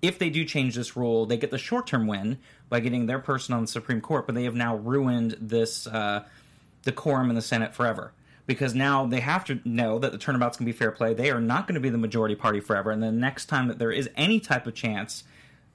if 0.00 0.18
they 0.18 0.30
do 0.30 0.44
change 0.44 0.74
this 0.74 0.96
rule, 0.96 1.26
they 1.26 1.36
get 1.36 1.50
the 1.50 1.58
short 1.58 1.86
term 1.86 2.06
win 2.06 2.38
by 2.68 2.80
getting 2.80 3.06
their 3.06 3.18
person 3.18 3.54
on 3.54 3.62
the 3.62 3.68
Supreme 3.68 4.00
Court, 4.00 4.26
but 4.26 4.34
they 4.34 4.44
have 4.44 4.54
now 4.54 4.76
ruined 4.76 5.36
this 5.40 5.86
uh, 5.86 6.24
decorum 6.82 7.30
in 7.30 7.36
the 7.36 7.42
Senate 7.42 7.74
forever. 7.74 8.12
Because 8.46 8.74
now 8.74 9.04
they 9.04 9.20
have 9.20 9.44
to 9.46 9.60
know 9.66 9.98
that 9.98 10.10
the 10.10 10.16
turnabout's 10.16 10.56
going 10.56 10.66
to 10.66 10.72
be 10.72 10.78
fair 10.78 10.90
play. 10.90 11.12
They 11.12 11.30
are 11.30 11.40
not 11.40 11.66
going 11.66 11.74
to 11.74 11.80
be 11.80 11.90
the 11.90 11.98
majority 11.98 12.34
party 12.34 12.60
forever. 12.60 12.90
And 12.90 13.02
the 13.02 13.12
next 13.12 13.44
time 13.44 13.68
that 13.68 13.78
there 13.78 13.92
is 13.92 14.08
any 14.16 14.40
type 14.40 14.66
of 14.66 14.74
chance 14.74 15.24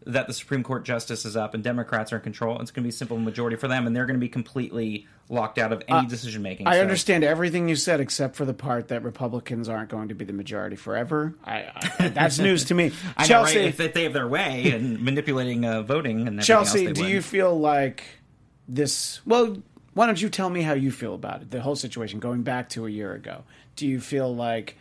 that 0.05 0.27
the 0.27 0.33
Supreme 0.33 0.63
Court 0.63 0.83
justice 0.83 1.25
is 1.25 1.35
up 1.35 1.53
and 1.53 1.63
Democrats 1.63 2.11
are 2.13 2.17
in 2.17 2.21
control, 2.21 2.59
it's 2.59 2.71
going 2.71 2.83
to 2.83 2.87
be 2.87 2.89
a 2.89 2.91
simple 2.91 3.17
majority 3.17 3.55
for 3.55 3.67
them, 3.67 3.87
and 3.87 3.95
they're 3.95 4.05
going 4.05 4.19
to 4.19 4.23
be 4.23 4.29
completely 4.29 5.07
locked 5.29 5.57
out 5.57 5.71
of 5.71 5.81
any 5.87 6.07
decision 6.07 6.41
making. 6.41 6.67
Uh, 6.67 6.71
I 6.71 6.79
understand 6.79 7.23
everything 7.23 7.69
you 7.69 7.75
said 7.75 7.99
except 7.99 8.35
for 8.35 8.45
the 8.45 8.53
part 8.53 8.89
that 8.89 9.03
Republicans 9.03 9.69
aren't 9.69 9.89
going 9.89 10.09
to 10.09 10.15
be 10.15 10.25
the 10.25 10.33
majority 10.33 10.75
forever. 10.75 11.35
I, 11.43 11.71
I, 11.99 12.09
that's 12.09 12.39
news 12.39 12.65
to 12.65 12.75
me. 12.75 12.91
I 13.17 13.23
know, 13.23 13.27
Chelsea, 13.27 13.59
right? 13.59 13.67
If, 13.67 13.79
if 13.79 13.93
they 13.93 14.03
have 14.03 14.13
their 14.13 14.27
way 14.27 14.71
and 14.71 14.99
manipulating 15.01 15.65
uh, 15.65 15.81
voting 15.81 16.27
and 16.27 16.41
Chelsea, 16.43 16.91
do 16.91 17.01
win. 17.01 17.11
you 17.11 17.21
feel 17.21 17.57
like 17.57 18.03
this? 18.67 19.21
Well, 19.25 19.57
why 19.93 20.05
don't 20.05 20.21
you 20.21 20.29
tell 20.29 20.49
me 20.49 20.61
how 20.61 20.73
you 20.73 20.91
feel 20.91 21.13
about 21.13 21.41
it? 21.41 21.51
The 21.51 21.61
whole 21.61 21.75
situation 21.75 22.19
going 22.19 22.43
back 22.43 22.69
to 22.69 22.85
a 22.85 22.89
year 22.89 23.13
ago. 23.13 23.43
Do 23.75 23.87
you 23.87 23.99
feel 23.99 24.33
like 24.33 24.77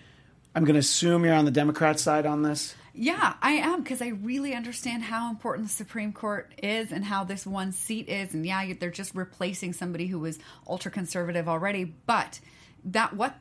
I'm 0.54 0.64
going 0.64 0.74
to 0.74 0.80
assume 0.80 1.24
you're 1.24 1.34
on 1.34 1.44
the 1.44 1.50
Democrat 1.50 1.98
side 1.98 2.26
on 2.26 2.42
this? 2.42 2.74
Yeah, 2.94 3.34
I 3.40 3.52
am 3.52 3.82
because 3.82 4.02
I 4.02 4.08
really 4.08 4.54
understand 4.54 5.04
how 5.04 5.30
important 5.30 5.68
the 5.68 5.72
Supreme 5.72 6.12
Court 6.12 6.52
is 6.62 6.92
and 6.92 7.04
how 7.04 7.24
this 7.24 7.46
one 7.46 7.72
seat 7.72 8.08
is. 8.08 8.34
And 8.34 8.44
yeah, 8.44 8.72
they're 8.78 8.90
just 8.90 9.14
replacing 9.14 9.72
somebody 9.72 10.06
who 10.08 10.18
was 10.18 10.38
ultra 10.66 10.90
conservative 10.90 11.48
already. 11.48 11.84
But 11.84 12.40
that 12.84 13.14
what 13.14 13.36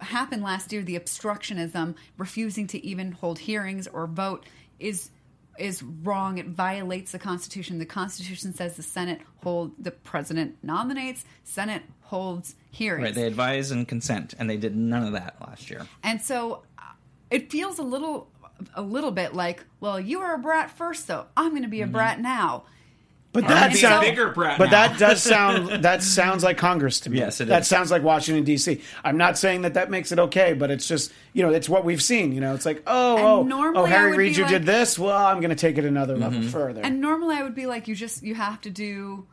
happened 0.00 0.42
last 0.42 0.72
year, 0.72 0.82
the 0.82 0.98
obstructionism, 0.98 1.94
refusing 2.16 2.66
to 2.68 2.84
even 2.84 3.12
hold 3.12 3.38
hearings 3.38 3.86
or 3.86 4.06
vote, 4.06 4.44
is 4.78 5.10
is 5.58 5.82
wrong. 5.82 6.38
It 6.38 6.46
violates 6.46 7.12
the 7.12 7.18
Constitution. 7.18 7.78
The 7.78 7.86
Constitution 7.86 8.54
says 8.54 8.76
the 8.76 8.82
Senate 8.82 9.20
hold 9.42 9.72
the 9.78 9.90
president 9.90 10.56
nominates, 10.62 11.24
Senate 11.44 11.82
holds 12.02 12.54
hearings. 12.70 13.04
Right, 13.04 13.14
they 13.14 13.26
advise 13.26 13.70
and 13.70 13.86
consent, 13.86 14.34
and 14.38 14.48
they 14.48 14.56
did 14.56 14.76
none 14.76 15.04
of 15.04 15.12
that 15.12 15.36
last 15.40 15.70
year. 15.70 15.86
And 16.02 16.20
so 16.22 16.62
uh, 16.78 16.82
it 17.30 17.50
feels 17.50 17.78
a 17.78 17.82
little 17.82 18.28
a 18.74 18.82
little 18.82 19.10
bit 19.10 19.34
like, 19.34 19.64
well, 19.80 19.98
you 20.00 20.20
were 20.20 20.32
a 20.34 20.38
brat 20.38 20.70
first, 20.70 21.06
so 21.06 21.26
I'm 21.36 21.50
going 21.50 21.62
to 21.62 21.68
be 21.68 21.80
a 21.82 21.86
brat 21.86 22.20
now. 22.20 22.64
But 23.30 23.44
And 23.44 23.52
that 23.52 23.72
a 23.74 23.76
sounds 23.76 24.06
bigger 24.06 24.30
brat 24.30 24.58
But 24.58 24.70
now. 24.70 24.88
that 24.88 24.98
does 24.98 25.22
sound 25.34 25.84
that 25.84 26.02
sounds 26.02 26.42
like 26.42 26.56
Congress 26.56 27.00
to 27.00 27.10
me. 27.10 27.18
Yes, 27.18 27.40
it 27.42 27.48
That 27.48 27.60
is. 27.62 27.68
sounds 27.68 27.90
like 27.90 28.02
Washington 28.02 28.42
D.C. 28.42 28.80
I'm 29.04 29.18
not 29.18 29.36
saying 29.36 29.62
that 29.62 29.74
that 29.74 29.90
makes 29.90 30.12
it 30.12 30.18
okay, 30.18 30.54
but 30.54 30.70
it's 30.70 30.88
just 30.88 31.12
you 31.34 31.42
know 31.42 31.50
it's 31.52 31.68
what 31.68 31.84
we've 31.84 32.02
seen. 32.02 32.32
You 32.32 32.40
know, 32.40 32.54
it's 32.54 32.64
like 32.64 32.82
oh 32.86 33.16
And 33.18 33.26
oh 33.26 33.42
normally 33.42 33.82
oh 33.82 33.84
Harry 33.84 34.10
would 34.12 34.18
Reid, 34.18 34.36
you 34.36 34.44
like- 34.44 34.52
did 34.52 34.64
this. 34.64 34.98
Well, 34.98 35.14
I'm 35.16 35.40
going 35.40 35.50
to 35.50 35.56
take 35.56 35.76
it 35.76 35.84
another 35.84 36.16
level 36.16 36.40
Mm-hmm. 36.40 36.48
further. 36.48 36.80
And 36.82 37.00
normally 37.02 37.36
I 37.36 37.42
would 37.42 37.54
be 37.54 37.66
like, 37.66 37.86
you 37.86 37.94
just 37.94 38.22
you 38.22 38.34
have 38.34 38.62
to 38.62 38.70
do 38.70 39.26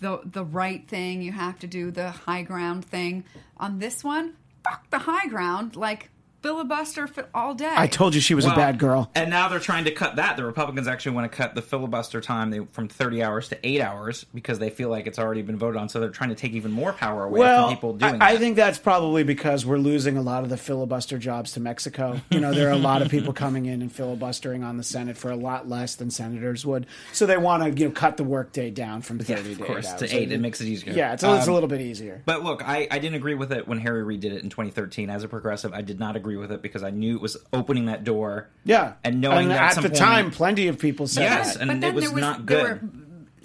the 0.00 0.20
the 0.24 0.44
right 0.44 0.88
thing. 0.88 1.20
You 1.20 1.32
have 1.32 1.58
to 1.58 1.66
do 1.66 1.90
the 1.90 2.10
high 2.10 2.42
ground 2.42 2.86
thing. 2.86 3.22
On 3.58 3.78
this 3.80 4.02
one, 4.02 4.32
fuck 4.64 4.88
the 4.88 5.00
high 5.00 5.26
ground. 5.28 5.76
Like 5.76 6.08
filibuster 6.42 7.08
all 7.34 7.54
day. 7.54 7.72
I 7.74 7.86
told 7.86 8.14
you 8.14 8.20
she 8.20 8.34
was 8.34 8.44
a 8.44 8.50
bad 8.54 8.78
girl. 8.78 9.10
And 9.14 9.30
now 9.30 9.48
they're 9.48 9.60
trying 9.60 9.84
to 9.84 9.90
cut 9.92 10.16
that. 10.16 10.36
The 10.36 10.44
Republicans 10.44 10.88
actually 10.88 11.12
want 11.14 11.30
to 11.30 11.36
cut 11.36 11.54
the 11.54 11.62
filibuster 11.62 12.20
time 12.20 12.50
they, 12.50 12.60
from 12.72 12.88
30 12.88 13.22
hours 13.22 13.48
to 13.48 13.58
8 13.66 13.80
hours 13.80 14.24
because 14.34 14.58
they 14.58 14.70
feel 14.70 14.88
like 14.88 15.06
it's 15.06 15.18
already 15.18 15.42
been 15.42 15.56
voted 15.56 15.80
on. 15.80 15.88
So 15.88 16.00
they're 16.00 16.10
trying 16.10 16.30
to 16.30 16.34
take 16.36 16.52
even 16.52 16.72
more 16.72 16.92
power 16.92 17.24
away 17.24 17.40
Well, 17.40 17.68
from 17.68 17.74
people 17.76 17.92
doing 17.94 18.20
I, 18.20 18.32
I 18.32 18.36
think 18.38 18.56
that's 18.56 18.78
probably 18.78 19.22
because 19.22 19.64
we're 19.64 19.78
losing 19.78 20.16
a 20.16 20.22
lot 20.22 20.42
of 20.42 20.50
the 20.50 20.56
filibuster 20.56 21.16
jobs 21.18 21.52
to 21.52 21.60
Mexico. 21.60 22.20
You 22.30 22.40
know, 22.40 22.52
there 22.52 22.68
are 22.68 22.72
a 22.72 22.76
lot 22.76 23.02
of 23.02 23.08
people 23.08 23.32
coming 23.32 23.66
in 23.66 23.80
and 23.80 23.92
filibustering 23.92 24.64
on 24.64 24.76
the 24.76 24.82
Senate 24.82 25.16
for 25.16 25.30
a 25.30 25.36
lot 25.36 25.68
less 25.68 25.94
than 25.94 26.10
senators 26.10 26.66
would. 26.66 26.86
So 27.12 27.26
they 27.26 27.36
want 27.36 27.62
to 27.62 27.70
you 27.80 27.88
know 27.88 27.92
cut 27.94 28.16
the 28.16 28.24
workday 28.24 28.70
down 28.70 29.02
from 29.02 29.18
Yeah, 29.18 29.36
thirty 29.36 29.52
of 29.52 29.58
to 29.58 29.64
course, 29.64 29.86
eight 29.92 29.98
to 29.98 30.04
hours. 30.06 30.12
eight. 30.14 30.32
It 30.32 30.40
makes 30.40 30.60
it 30.60 30.66
easier. 30.66 30.92
Yeah, 30.92 31.12
it's 31.12 31.22
a, 31.22 31.36
it's 31.36 31.46
a 31.46 31.50
Um, 31.50 31.54
little 31.54 31.68
bit 31.68 31.80
easier. 31.80 32.22
But 32.24 32.42
look, 32.42 32.66
I, 32.66 32.88
I 32.90 32.98
didn't 32.98 33.14
agree 33.16 33.34
with 33.34 33.52
it 33.52 33.68
when 33.68 33.78
Harry 33.78 34.02
Reid 34.02 34.20
did 34.20 34.32
it 34.32 34.42
in 34.42 34.50
2013. 34.50 35.08
As 35.10 35.22
a 35.24 35.28
progressive, 35.28 35.72
I 35.72 35.82
did 35.82 36.00
not 36.00 36.16
agree 36.16 36.31
with 36.36 36.52
it 36.52 36.62
because 36.62 36.82
I 36.82 36.90
knew 36.90 37.16
it 37.16 37.22
was 37.22 37.36
opening 37.52 37.86
that 37.86 38.04
door. 38.04 38.48
Yeah, 38.64 38.94
and 39.04 39.20
knowing 39.20 39.48
that 39.48 39.56
at 39.62 39.62
at 39.70 39.74
some 39.74 39.82
the 39.84 39.88
point- 39.90 39.98
time, 39.98 40.30
plenty 40.30 40.68
of 40.68 40.78
people 40.78 41.06
said 41.06 41.22
Yes, 41.22 41.54
that. 41.54 41.68
and 41.68 41.80
but 41.80 41.88
it 41.88 41.94
was 41.94 42.04
there 42.04 42.12
was 42.14 42.20
not 42.20 42.46
there 42.46 42.74
good. 42.74 42.82
were 42.82 42.88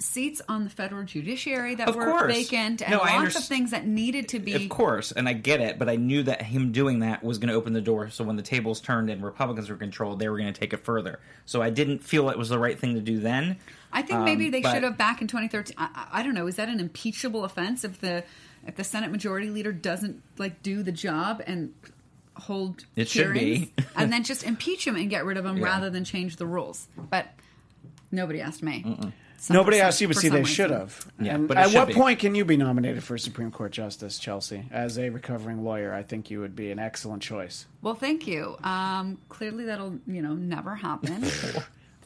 seats 0.00 0.40
on 0.48 0.62
the 0.62 0.70
federal 0.70 1.02
judiciary 1.04 1.74
that 1.74 1.88
Of 1.88 1.96
were 1.96 2.04
course. 2.04 2.32
vacant 2.32 2.82
and 2.82 2.92
No, 2.92 3.00
I 3.00 3.16
lots 3.20 3.34
of 3.36 3.44
things 3.44 3.72
that 3.72 3.84
needed 3.84 4.28
to 4.28 4.38
be 4.38 4.52
Of 4.54 4.68
course, 4.68 5.10
and 5.10 5.28
I 5.28 5.32
get 5.32 5.60
it, 5.60 5.76
but 5.76 5.88
I 5.88 5.96
knew 5.96 6.22
that 6.22 6.40
him 6.40 6.70
doing 6.70 7.00
that 7.00 7.24
was 7.24 7.38
going 7.38 7.48
to 7.48 7.54
open 7.54 7.72
the 7.72 7.80
door. 7.80 8.08
So 8.10 8.22
when 8.22 8.36
the 8.36 8.42
tables 8.44 8.80
turned 8.80 9.10
and 9.10 9.24
Republicans 9.24 9.68
were 9.68 9.74
controlled, 9.76 10.20
they 10.20 10.28
were 10.28 10.38
going 10.38 10.52
to 10.52 10.58
take 10.58 10.72
it 10.72 10.84
further. 10.84 11.18
So 11.46 11.60
I 11.62 11.70
didn't 11.70 12.04
feel 12.04 12.30
it 12.30 12.38
was 12.38 12.48
the 12.48 12.60
right 12.60 12.78
thing 12.78 12.94
to 12.94 13.00
do 13.00 13.18
then. 13.18 13.56
I 13.92 14.02
think 14.02 14.20
maybe 14.20 14.44
Um, 14.46 14.50
they 14.52 14.60
but- 14.60 14.72
should 14.74 14.84
have 14.84 14.96
back 14.96 15.20
in 15.20 15.26
2013. 15.26 15.74
I, 15.76 15.88
I- 15.92 16.20
I 16.20 16.22
don't 16.22 16.34
know. 16.34 16.46
Is 16.46 16.54
that 16.56 16.68
an 16.68 16.78
impeachable 16.78 17.44
offense 17.44 17.82
if 17.82 18.00
the 18.00 18.22
if 18.66 18.76
the 18.76 18.84
Senate 18.84 19.10
Majority 19.10 19.50
Leader 19.50 19.72
doesn't 19.72 20.22
like 20.36 20.62
do 20.62 20.82
the 20.84 20.92
job 20.92 21.42
and 21.46 21.72
hold 22.38 22.84
It 22.96 23.08
should 23.08 23.36
hearings 23.36 23.68
be. 23.70 23.84
and 23.96 24.12
then 24.12 24.24
just 24.24 24.42
impeach 24.44 24.86
him 24.86 24.96
and 24.96 25.08
get 25.10 25.24
rid 25.24 25.36
of 25.36 25.44
him 25.46 25.58
Yeah. 25.58 25.64
rather 25.64 25.90
than 25.90 26.04
change 26.04 26.36
the 26.36 26.46
rules? 26.46 26.86
But 26.96 27.26
nobody 28.10 28.40
asked 28.40 28.62
me. 28.62 29.12
Some- 29.40 29.54
Nobody 29.54 29.78
for 29.78 29.84
asked 29.84 30.00
you, 30.00 30.08
but 30.08 30.16
for 30.16 30.20
see, 30.22 30.28
they 30.30 30.38
reason. 30.38 30.52
should 30.54 30.70
have. 30.72 31.06
Yeah, 31.20 31.36
and 31.36 31.46
but 31.46 31.56
at 31.58 31.72
what 31.72 31.86
be. 31.88 31.94
point 31.94 32.18
can 32.18 32.34
you 32.34 32.44
be 32.44 32.56
nominated 32.56 33.04
for 33.04 33.16
Supreme 33.18 33.52
Court 33.52 33.70
Justice, 33.70 34.18
Chelsea? 34.18 34.64
As 34.72 34.98
a 34.98 35.10
recovering 35.10 35.62
lawyer, 35.62 35.94
I 35.94 36.02
think 36.02 36.28
you 36.28 36.40
would 36.40 36.56
be 36.56 36.72
an 36.72 36.80
excellent 36.80 37.22
choice. 37.22 37.66
Well, 37.80 37.94
thank 37.94 38.26
you. 38.26 38.56
Um, 38.64 39.18
clearly, 39.28 39.66
that'll 39.66 39.96
you 40.08 40.22
know 40.22 40.34
never 40.34 40.74
happen. 40.74 41.24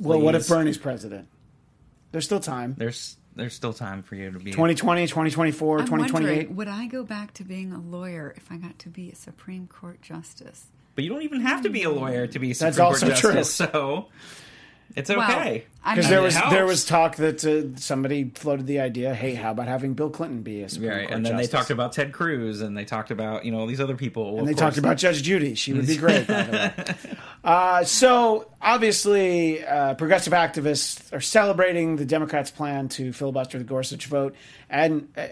Well, 0.01 0.21
what 0.21 0.35
if 0.35 0.49
Bernie's 0.49 0.79
president? 0.79 1.29
There's 2.11 2.25
still 2.25 2.41
time. 2.41 2.75
There's 2.77 3.17
there's 3.37 3.55
still 3.55 3.73
time 3.73 4.03
for 4.03 4.15
you 4.15 4.31
to 4.31 4.39
be 4.39 4.51
2020, 4.53 5.07
2024, 5.07 5.79
I'm 5.79 5.85
2028. 5.87 6.51
would 6.53 6.69
I 6.69 6.87
go 6.87 7.03
back 7.05 7.33
to 7.35 7.45
being 7.45 7.73
a 7.73 7.81
lawyer 7.81 8.35
if 8.37 8.51
I 8.51 8.57
got 8.57 8.79
to 8.81 8.89
be 8.89 9.11
a 9.11 9.15
Supreme 9.15 9.67
Court 9.67 10.03
justice? 10.03 10.67
But 10.95 11.05
you 11.05 11.11
don't 11.11 11.23
even 11.23 11.41
have 11.41 11.63
to 11.63 11.71
be 11.71 11.85
a 11.85 11.91
lawyer 11.91 12.27
to 12.27 12.39
be 12.39 12.51
a 12.51 12.55
That's 12.55 12.77
Supreme 12.77 12.87
also 12.87 13.07
Court 13.07 13.19
true. 13.19 13.33
justice. 13.33 13.55
So 13.55 14.09
it's 14.97 15.09
Well, 15.11 15.21
okay. 15.23 15.65
I 15.85 15.95
Because 15.95 16.05
mean, 16.07 16.11
there 16.13 16.23
was 16.23 16.35
helps. 16.37 16.53
there 16.53 16.65
was 16.67 16.85
talk 16.85 17.17
that 17.17 17.45
uh, 17.45 17.77
somebody 17.79 18.31
floated 18.35 18.67
the 18.67 18.79
idea, 18.81 19.15
hey, 19.15 19.35
how 19.35 19.51
about 19.51 19.67
having 19.67 19.95
Bill 19.95 20.11
Clinton 20.11 20.43
be 20.43 20.63
a 20.63 20.69
Supreme 20.69 20.91
Right, 20.91 21.01
Court 21.09 21.13
and 21.17 21.27
then 21.27 21.33
justice? 21.33 21.49
they 21.51 21.57
talked 21.59 21.71
about 21.71 21.93
Ted 21.93 22.13
Cruz, 22.13 22.61
and 22.61 22.77
they 22.77 22.85
talked 22.85 23.11
about 23.11 23.45
you 23.45 23.51
know 23.53 23.59
all 23.59 23.67
these 23.67 23.81
other 23.81 23.97
people. 23.97 24.39
and 24.39 24.47
they 24.47 24.55
talked 24.55 24.79
about 24.79 24.97
Judge 24.97 25.23
Judy. 25.23 25.55
She 25.55 25.73
would 25.73 25.87
be 25.87 25.97
great. 25.99 26.27
By 26.29 26.43
the 26.45 26.53
way. 26.53 26.95
Uh, 27.45 27.83
so 27.85 28.47
obviously, 28.61 29.65
uh, 29.65 29.95
progressive 29.95 30.33
activists 30.33 31.13
are 31.13 31.21
celebrating 31.21 31.97
the 31.97 32.05
Democrats' 32.05 32.51
plan 32.51 32.89
to 32.91 33.13
filibuster 33.13 33.59
the 33.59 33.65
Gorsuch 33.65 34.07
vote, 34.07 34.35
and 34.71 35.09
uh, 35.17 35.27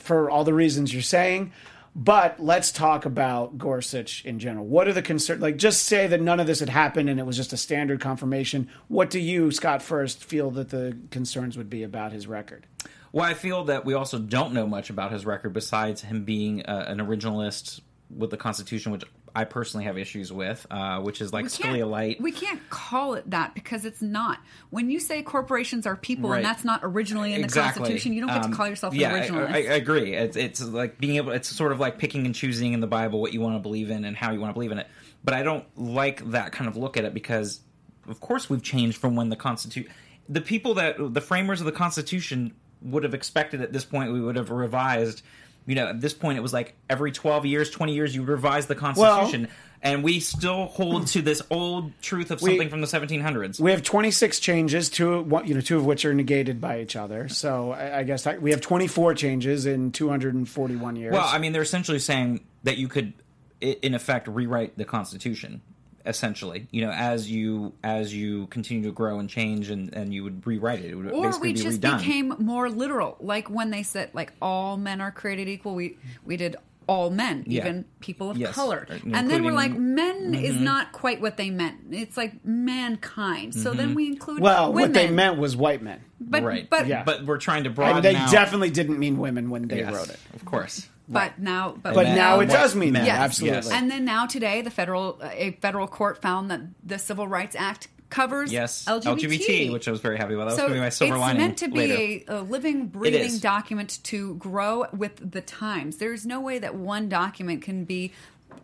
for 0.00 0.30
all 0.30 0.44
the 0.44 0.54
reasons 0.54 0.92
you're 0.92 1.02
saying. 1.02 1.52
But 1.96 2.40
let's 2.40 2.72
talk 2.72 3.04
about 3.04 3.56
Gorsuch 3.56 4.24
in 4.24 4.40
general. 4.40 4.66
What 4.66 4.88
are 4.88 4.92
the 4.92 5.02
concerns? 5.02 5.40
Like, 5.40 5.56
just 5.56 5.84
say 5.84 6.08
that 6.08 6.20
none 6.20 6.40
of 6.40 6.46
this 6.46 6.58
had 6.58 6.68
happened 6.68 7.08
and 7.08 7.20
it 7.20 7.26
was 7.26 7.36
just 7.36 7.52
a 7.52 7.56
standard 7.56 8.00
confirmation. 8.00 8.68
What 8.88 9.10
do 9.10 9.20
you, 9.20 9.52
Scott 9.52 9.80
First, 9.80 10.24
feel 10.24 10.50
that 10.52 10.70
the 10.70 10.96
concerns 11.10 11.56
would 11.56 11.70
be 11.70 11.84
about 11.84 12.12
his 12.12 12.26
record? 12.26 12.66
Well, 13.12 13.24
I 13.24 13.34
feel 13.34 13.64
that 13.64 13.84
we 13.84 13.94
also 13.94 14.18
don't 14.18 14.54
know 14.54 14.66
much 14.66 14.90
about 14.90 15.12
his 15.12 15.24
record 15.24 15.52
besides 15.52 16.02
him 16.02 16.24
being 16.24 16.66
uh, 16.66 16.86
an 16.88 16.98
originalist 16.98 17.80
with 18.10 18.30
the 18.30 18.36
Constitution, 18.36 18.90
which 18.90 19.04
I 19.36 19.44
personally 19.44 19.84
have 19.86 19.98
issues 19.98 20.32
with, 20.32 20.64
uh, 20.70 21.00
which 21.00 21.20
is 21.20 21.32
like 21.32 21.44
we 21.44 21.50
can't- 21.50 21.74
Scalia 21.76 21.90
light. 21.90 22.20
We 22.20 22.30
can't 22.30 22.60
call 22.70 23.14
it 23.14 23.28
that 23.30 23.54
because 23.54 23.84
it's 23.84 24.00
not. 24.00 24.38
When 24.70 24.90
you 24.90 25.00
say 25.00 25.22
corporations 25.22 25.86
are 25.86 25.96
people 25.96 26.30
Right. 26.30 26.36
and 26.36 26.44
that's 26.44 26.64
not 26.64 26.80
originally 26.84 27.34
in 27.34 27.42
the 27.42 27.48
Constitution, 27.48 28.12
you 28.12 28.20
don't 28.20 28.28
get 28.28 28.44
Um, 28.44 28.50
to 28.52 28.56
call 28.56 28.68
yourself 28.68 28.94
an 28.94 29.00
yeah, 29.00 29.12
I- 29.12 29.38
I, 29.38 29.56
I 29.56 29.58
agree. 29.74 30.14
It's, 30.14 30.36
it's 30.36 30.62
like 30.62 30.98
being 30.98 31.16
able. 31.16 31.32
It's 31.32 31.48
sort 31.48 31.72
of 31.72 31.80
like 31.80 31.98
picking 31.98 32.26
and 32.26 32.34
choosing 32.34 32.74
in 32.74 32.80
the 32.80 32.86
Bible 32.86 33.20
what 33.20 33.32
you 33.32 33.40
want 33.40 33.56
to 33.56 33.60
believe 33.60 33.90
in 33.90 34.04
and 34.04 34.16
how 34.16 34.30
you 34.30 34.40
want 34.40 34.50
to 34.50 34.54
believe 34.54 34.70
in 34.72 34.78
it. 34.78 34.86
But 35.24 35.34
I 35.34 35.42
don't 35.42 35.64
like 35.76 36.30
that 36.30 36.52
kind 36.52 36.68
of 36.68 36.76
look 36.76 36.96
at 36.96 37.04
it 37.04 37.12
because, 37.12 37.60
of 38.08 38.20
course, 38.20 38.48
we've 38.48 38.62
changed 38.62 38.98
from 38.98 39.16
when 39.16 39.30
the 39.30 39.36
Constitution. 39.36 39.90
The 40.28 40.40
people 40.42 40.74
that 40.74 40.96
the 41.12 41.20
framers 41.20 41.60
of 41.60 41.66
the 41.66 41.72
Constitution 41.72 42.52
would 42.82 43.02
have 43.02 43.14
expected 43.14 43.62
at 43.62 43.72
this 43.72 43.84
point 43.84 44.12
we 44.12 44.20
would 44.20 44.36
have 44.36 44.50
revised. 44.50 45.22
You 45.66 45.74
know, 45.74 45.88
at 45.88 46.00
this 46.00 46.12
point 46.14 46.38
it 46.38 46.42
was 46.42 46.52
like 46.52 46.74
every 46.90 47.10
twelve 47.12 47.46
years, 47.46 47.70
twenty 47.70 47.94
years, 47.94 48.14
you 48.14 48.22
revise 48.22 48.66
the 48.66 48.74
Constitution. 48.74 49.48
and 49.82 50.02
we 50.02 50.18
still 50.20 50.66
hold 50.66 51.06
to 51.08 51.20
this 51.22 51.42
old 51.50 51.92
truth 52.00 52.30
of 52.30 52.40
We- 52.42 52.50
something 52.50 52.68
from 52.70 52.80
the 52.80 52.86
1700s. 52.86 53.60
We 53.60 53.70
have 53.70 53.82
26 53.82 54.40
changes, 54.40 54.88
two 54.88 55.26
you 55.44 55.54
know, 55.54 55.60
two 55.60 55.76
of 55.76 55.84
which 55.84 56.04
are 56.06 56.14
negated 56.14 56.58
by 56.60 56.80
each 56.80 56.96
other. 56.96 57.28
So 57.28 57.72
I, 57.72 57.98
I 57.98 58.02
guess 58.04 58.24
that, 58.24 58.40
we 58.40 58.50
have 58.52 58.62
24 58.62 59.14
changes 59.14 59.66
in 59.66 59.92
241 59.92 60.96
years. 60.96 61.12
Well, 61.12 61.26
I 61.26 61.38
mean, 61.38 61.52
they're 61.52 61.60
essentially 61.62 61.98
saying 61.98 62.44
that 62.62 62.78
you 62.78 62.88
could, 62.88 63.12
in 63.60 63.94
effect, 63.94 64.26
rewrite 64.28 64.76
the 64.78 64.84
Constitution. 64.86 65.60
Essentially, 66.06 66.66
you 66.70 66.84
know, 66.84 66.90
as 66.90 67.30
you 67.30 67.72
as 67.82 68.14
you 68.14 68.46
continue 68.48 68.84
to 68.84 68.92
grow 68.92 69.18
and 69.18 69.28
change, 69.28 69.70
and, 69.70 69.92
and 69.94 70.12
you 70.12 70.22
would 70.22 70.46
rewrite 70.46 70.80
it. 70.80 70.90
It 70.90 70.94
would 70.94 71.06
or 71.06 71.38
we 71.40 71.54
be 71.54 71.62
just 71.62 71.80
redone. 71.80 71.98
became 71.98 72.34
more 72.38 72.68
literal, 72.68 73.16
like 73.20 73.48
when 73.48 73.70
they 73.70 73.82
said 73.82 74.10
like 74.12 74.32
all 74.42 74.76
men 74.76 75.00
are 75.00 75.10
created 75.10 75.48
equal. 75.48 75.74
We 75.74 75.96
we 76.24 76.36
did 76.36 76.56
all 76.86 77.10
men, 77.10 77.44
Yeah. 77.46 77.62
even 77.62 77.84
people 78.00 78.30
of 78.30 78.36
Yes, 78.36 78.54
color, 78.54 78.86
uh, 78.90 78.94
and 79.12 79.30
then 79.30 79.44
we're 79.44 79.52
like 79.52 79.76
men 79.76 80.34
is 80.34 80.54
Mm-hmm. 80.56 80.64
not 80.64 80.92
quite 80.92 81.20
what 81.20 81.36
they 81.36 81.50
meant. 81.50 81.76
It's 81.90 82.16
like 82.16 82.44
mankind. 82.44 83.54
So 83.54 83.72
then 83.72 83.94
we 83.94 84.06
include 84.06 84.40
well, 84.40 84.72
women. 84.72 84.90
what 84.90 84.94
they 84.94 85.08
meant 85.10 85.38
was 85.38 85.56
white 85.56 85.82
men. 85.82 86.00
but 86.20 86.42
right, 86.42 86.68
but 86.70 86.86
Yeah. 86.86 87.02
but 87.04 87.24
we're 87.24 87.38
trying 87.38 87.64
to 87.64 87.70
broaden. 87.70 87.96
And 87.96 88.04
they 88.04 88.16
out- 88.16 88.30
definitely 88.30 88.70
didn't 88.70 88.98
mean 88.98 89.18
women 89.18 89.50
when 89.50 89.68
they 89.68 89.78
Yes, 89.78 89.92
wrote 89.92 90.08
it. 90.10 90.18
of 90.34 90.44
course. 90.44 90.88
but 91.08 91.38
now 91.38 91.74
but, 91.82 91.92
But 91.94 92.08
now 92.14 92.40
it 92.40 92.46
does 92.48 92.74
mean 92.74 92.94
that, 92.94 93.04
Yes. 93.06 93.18
absolutely. 93.18 93.56
Yes. 93.58 93.70
And 93.70 93.90
then 93.90 94.04
now 94.06 94.26
today, 94.26 94.62
the 94.62 94.70
federal 94.70 95.20
a 95.22 95.52
federal 95.60 95.86
court 95.86 96.20
found 96.22 96.50
that 96.50 96.60
the 96.82 96.98
Civil 96.98 97.28
Rights 97.28 97.54
Act 97.58 97.88
covers 98.14 98.52
Yes, 98.52 98.84
LGBT, 98.84 99.72
which 99.72 99.88
I 99.88 99.90
was 99.90 100.00
very 100.00 100.16
happy 100.16 100.34
about. 100.34 100.44
That 100.44 100.52
was 100.52 100.56
so 100.56 100.62
going 100.62 100.74
to 100.74 100.76
be 100.76 100.80
my 100.80 100.88
silver 100.88 101.14
it's 101.14 101.20
lining. 101.20 101.42
meant 101.42 101.58
to 101.58 101.68
be 101.68 101.86
later. 101.86 102.32
a, 102.32 102.38
a 102.38 102.40
living, 102.42 102.86
breathing 102.86 103.38
document 103.38 103.98
to 104.04 104.36
grow 104.36 104.86
with 104.92 105.32
the 105.32 105.40
times. 105.40 105.96
There's 105.96 106.24
no 106.24 106.40
way 106.40 106.60
that 106.60 106.76
one 106.76 107.08
document 107.08 107.62
can 107.62 107.84
be 107.84 108.12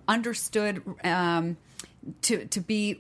understood 0.07 0.83
um, 1.03 1.57
to 2.23 2.47
to 2.47 2.61
be 2.61 2.97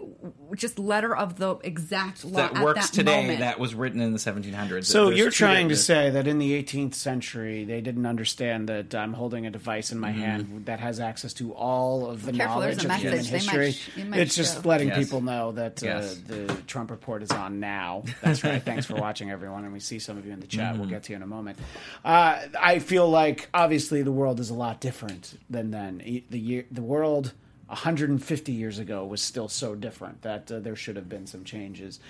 just 0.54 0.78
letter 0.78 1.16
of 1.16 1.36
the 1.38 1.56
exact 1.64 2.22
law 2.24 2.36
that 2.36 2.56
at 2.56 2.62
works 2.62 2.90
that 2.90 2.94
today. 2.94 3.20
moment. 3.22 3.38
That 3.40 3.58
was 3.58 3.74
written 3.74 4.00
in 4.02 4.12
the 4.12 4.18
1700s. 4.18 4.84
So 4.84 5.06
There's 5.06 5.18
you're 5.18 5.30
trying 5.30 5.70
to 5.70 5.76
say 5.76 6.10
that 6.10 6.26
in 6.26 6.38
the 6.38 6.62
18th 6.62 6.94
century 6.94 7.64
they 7.64 7.80
didn't 7.80 8.04
understand 8.04 8.68
that 8.68 8.94
I'm 8.94 9.14
holding 9.14 9.46
a 9.46 9.50
device 9.50 9.90
in 9.92 9.98
my 9.98 10.10
Mm-hmm. 10.10 10.20
hand 10.20 10.62
that 10.66 10.80
has 10.80 11.00
access 11.00 11.32
to 11.34 11.52
all 11.54 12.10
of 12.10 12.26
the 12.26 12.32
Careful, 12.32 12.56
knowledge 12.60 12.84
of 12.84 12.90
human 12.92 13.14
message. 13.14 13.30
They 13.30 13.38
might 13.46 13.64
history. 13.66 14.04
might 14.04 14.20
it's 14.20 14.34
just 14.36 14.62
show. 14.62 14.68
letting 14.68 14.88
Yes. 14.88 14.98
people 14.98 15.20
know 15.22 15.52
that 15.52 15.82
uh, 15.82 15.86
Yes. 15.86 16.16
the 16.26 16.54
Trump 16.66 16.90
report 16.90 17.22
is 17.22 17.30
on 17.30 17.58
now. 17.58 18.02
That's 18.20 18.44
right. 18.44 18.62
Thanks 18.62 18.84
for 18.86 18.94
watching, 19.00 19.30
everyone, 19.30 19.64
and 19.64 19.72
we 19.72 19.80
see 19.80 19.98
some 19.98 20.18
of 20.18 20.26
you 20.26 20.32
in 20.32 20.40
the 20.40 20.46
chat. 20.46 20.72
Mm-hmm. 20.72 20.80
We'll 20.80 20.90
get 20.90 21.04
to 21.04 21.12
you 21.12 21.16
in 21.16 21.22
a 21.22 21.26
moment. 21.26 21.58
Uh, 22.04 22.38
I 22.60 22.80
feel 22.80 23.08
like 23.08 23.48
obviously 23.54 24.02
the 24.02 24.12
world 24.12 24.40
is 24.40 24.50
a 24.50 24.54
lot 24.54 24.80
different 24.80 25.38
than 25.48 25.70
then. 25.70 25.98
The 26.28 26.38
year, 26.38 26.66
the 26.70 26.82
world. 26.82 27.32
150 27.70 28.52
years 28.52 28.78
ago 28.78 29.04
was 29.04 29.22
still 29.22 29.48
so 29.48 29.74
different 29.74 30.22
that 30.22 30.50
uh, 30.50 30.58
there 30.60 30.76
should 30.76 30.96
have 30.96 31.08
been 31.08 31.26
some 31.26 31.44
changes. 31.44 32.00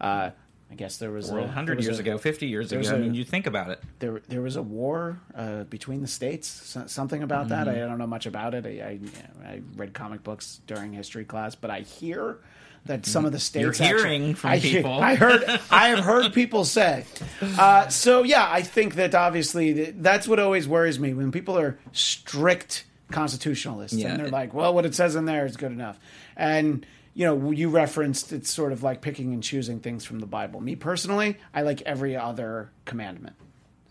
Uh, 0.00 0.30
I 0.72 0.74
guess 0.76 0.98
there 0.98 1.10
was 1.10 1.30
Well, 1.30 1.40
a, 1.42 1.46
100 1.46 1.78
was 1.78 1.86
years 1.86 1.98
a- 1.98 2.02
ago, 2.02 2.16
50 2.16 2.46
years 2.46 2.72
ago. 2.72 2.88
I 2.90 2.94
a- 2.94 2.98
mean, 2.98 3.14
you 3.14 3.24
think 3.24 3.46
about 3.46 3.70
it. 3.70 3.82
there 3.98 4.22
there 4.28 4.40
was 4.40 4.56
a 4.56 4.62
war 4.62 5.18
uh, 5.34 5.64
between 5.64 6.00
the 6.00 6.06
states. 6.08 6.46
So, 6.48 6.86
something 6.86 7.22
about 7.22 7.48
that. 7.48 7.66
Mm-hmm. 7.66 7.76
I 7.76 7.86
don't 7.88 7.98
know 7.98 8.06
much 8.06 8.26
about 8.26 8.54
it. 8.54 8.64
I, 8.66 8.84
I, 9.46 9.48
I 9.54 9.62
read 9.76 9.94
comic 9.94 10.22
books 10.22 10.60
during 10.66 10.92
history 10.92 11.24
class, 11.24 11.54
but 11.56 11.70
I 11.70 11.80
hear 11.80 12.38
that 12.86 13.04
some 13.04 13.26
of 13.26 13.32
the 13.32 13.38
states 13.40 13.62
You're 13.62 13.70
actually- 13.72 13.88
hearing 14.10 14.34
from 14.36 14.50
I, 14.50 14.58
people. 14.60 14.92
I 15.02 15.14
heard. 15.16 15.42
I 15.72 15.88
have 15.88 15.98
heard 16.04 16.32
people 16.32 16.64
say. 16.64 17.04
Uh, 17.42 17.88
so 17.88 18.22
yeah, 18.22 18.48
I 18.50 18.62
think 18.62 18.94
that 18.94 19.14
obviously 19.14 19.90
that's 19.90 20.26
what 20.28 20.38
always 20.38 20.66
worries 20.68 20.98
me 21.00 21.12
when 21.14 21.30
people 21.32 21.58
are 21.58 21.78
strict 21.92 22.84
constitutionalists 23.10 23.96
Yeah. 23.96 24.08
and 24.08 24.20
they're 24.20 24.28
like, 24.28 24.54
well, 24.54 24.72
what 24.74 24.86
it 24.86 24.94
says 24.94 25.16
in 25.16 25.24
there 25.24 25.46
is 25.46 25.56
good 25.56 25.72
enough, 25.72 25.98
and. 26.36 26.84
You 27.12 27.26
know, 27.26 27.50
you 27.50 27.70
referenced 27.70 28.32
it's 28.32 28.48
sort 28.48 28.70
of 28.70 28.84
like 28.84 29.00
picking 29.00 29.34
and 29.34 29.42
choosing 29.42 29.80
things 29.80 30.04
from 30.04 30.20
the 30.20 30.26
Bible. 30.26 30.60
Me 30.60 30.76
personally, 30.76 31.36
I 31.52 31.62
like 31.62 31.82
every 31.82 32.16
other 32.16 32.70
commandment. 32.84 33.34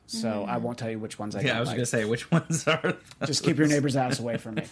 So 0.07 0.45
I 0.47 0.55
won't 0.57 0.77
tell 0.77 0.89
you 0.89 0.97
which 0.97 1.19
ones 1.19 1.35
I 1.35 1.41
Yeah, 1.41 1.57
I 1.57 1.59
was 1.59 1.67
like. 1.67 1.75
going 1.75 1.83
to 1.83 1.85
say 1.85 2.05
which 2.05 2.31
ones 2.31 2.65
are. 2.65 2.95
Just 3.25 3.43
keep 3.43 3.57
your 3.57 3.67
neighbor's 3.67 3.97
ass 3.97 4.19
away 4.21 4.37
from 4.37 4.55
me. 4.55 4.63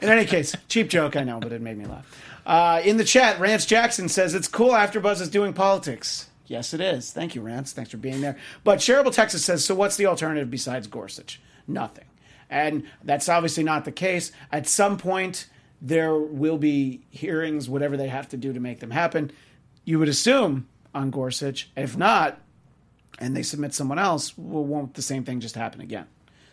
In 0.00 0.08
any 0.08 0.26
case, 0.26 0.54
cheap 0.68 0.88
joke, 0.88 1.16
I 1.16 1.24
know, 1.24 1.40
but 1.40 1.50
it 1.52 1.60
made 1.60 1.76
me 1.76 1.86
laugh. 1.86 2.06
Uh, 2.46 2.80
in 2.84 2.98
the 2.98 3.04
chat, 3.04 3.40
Rance 3.40 3.66
Jackson 3.66 4.08
says 4.08 4.32
it's 4.32 4.46
cool 4.48 4.70
AfterBuzz 4.70 5.20
is 5.20 5.28
doing 5.28 5.52
politics. 5.52 6.30
Yes, 6.46 6.72
it 6.72 6.80
is. 6.80 7.10
Thank 7.10 7.34
you, 7.34 7.42
Rance. 7.42 7.72
Thanks 7.72 7.90
for 7.90 7.96
being 7.98 8.20
there. 8.20 8.38
But 8.62 8.78
Shareable 8.78 9.12
Texas 9.12 9.44
says, 9.44 9.64
so 9.64 9.74
what's 9.74 9.96
the 9.96 10.06
alternative 10.06 10.50
besides 10.52 10.86
Gorsuch? 10.86 11.40
Nothing. 11.66 12.04
And 12.50 12.84
that's 13.04 13.28
obviously 13.28 13.64
not 13.64 13.84
the 13.84 13.92
case. 13.92 14.32
At 14.50 14.66
some 14.66 14.96
point, 14.98 15.48
there 15.82 16.14
will 16.16 16.58
be 16.58 17.02
hearings, 17.10 17.68
whatever 17.68 17.96
they 17.96 18.08
have 18.08 18.28
to 18.30 18.36
do 18.36 18.52
to 18.52 18.60
make 18.60 18.80
them 18.80 18.90
happen. 18.90 19.30
You 19.84 19.98
would 19.98 20.08
assume 20.08 20.66
on 20.94 21.10
Gorsuch. 21.10 21.70
If 21.76 21.96
not, 21.96 22.40
and 23.18 23.36
they 23.36 23.42
submit 23.42 23.74
someone 23.74 23.98
else, 23.98 24.36
well, 24.36 24.64
won't 24.64 24.94
the 24.94 25.02
same 25.02 25.24
thing 25.24 25.40
just 25.40 25.54
happen 25.56 25.80
again? 25.80 26.06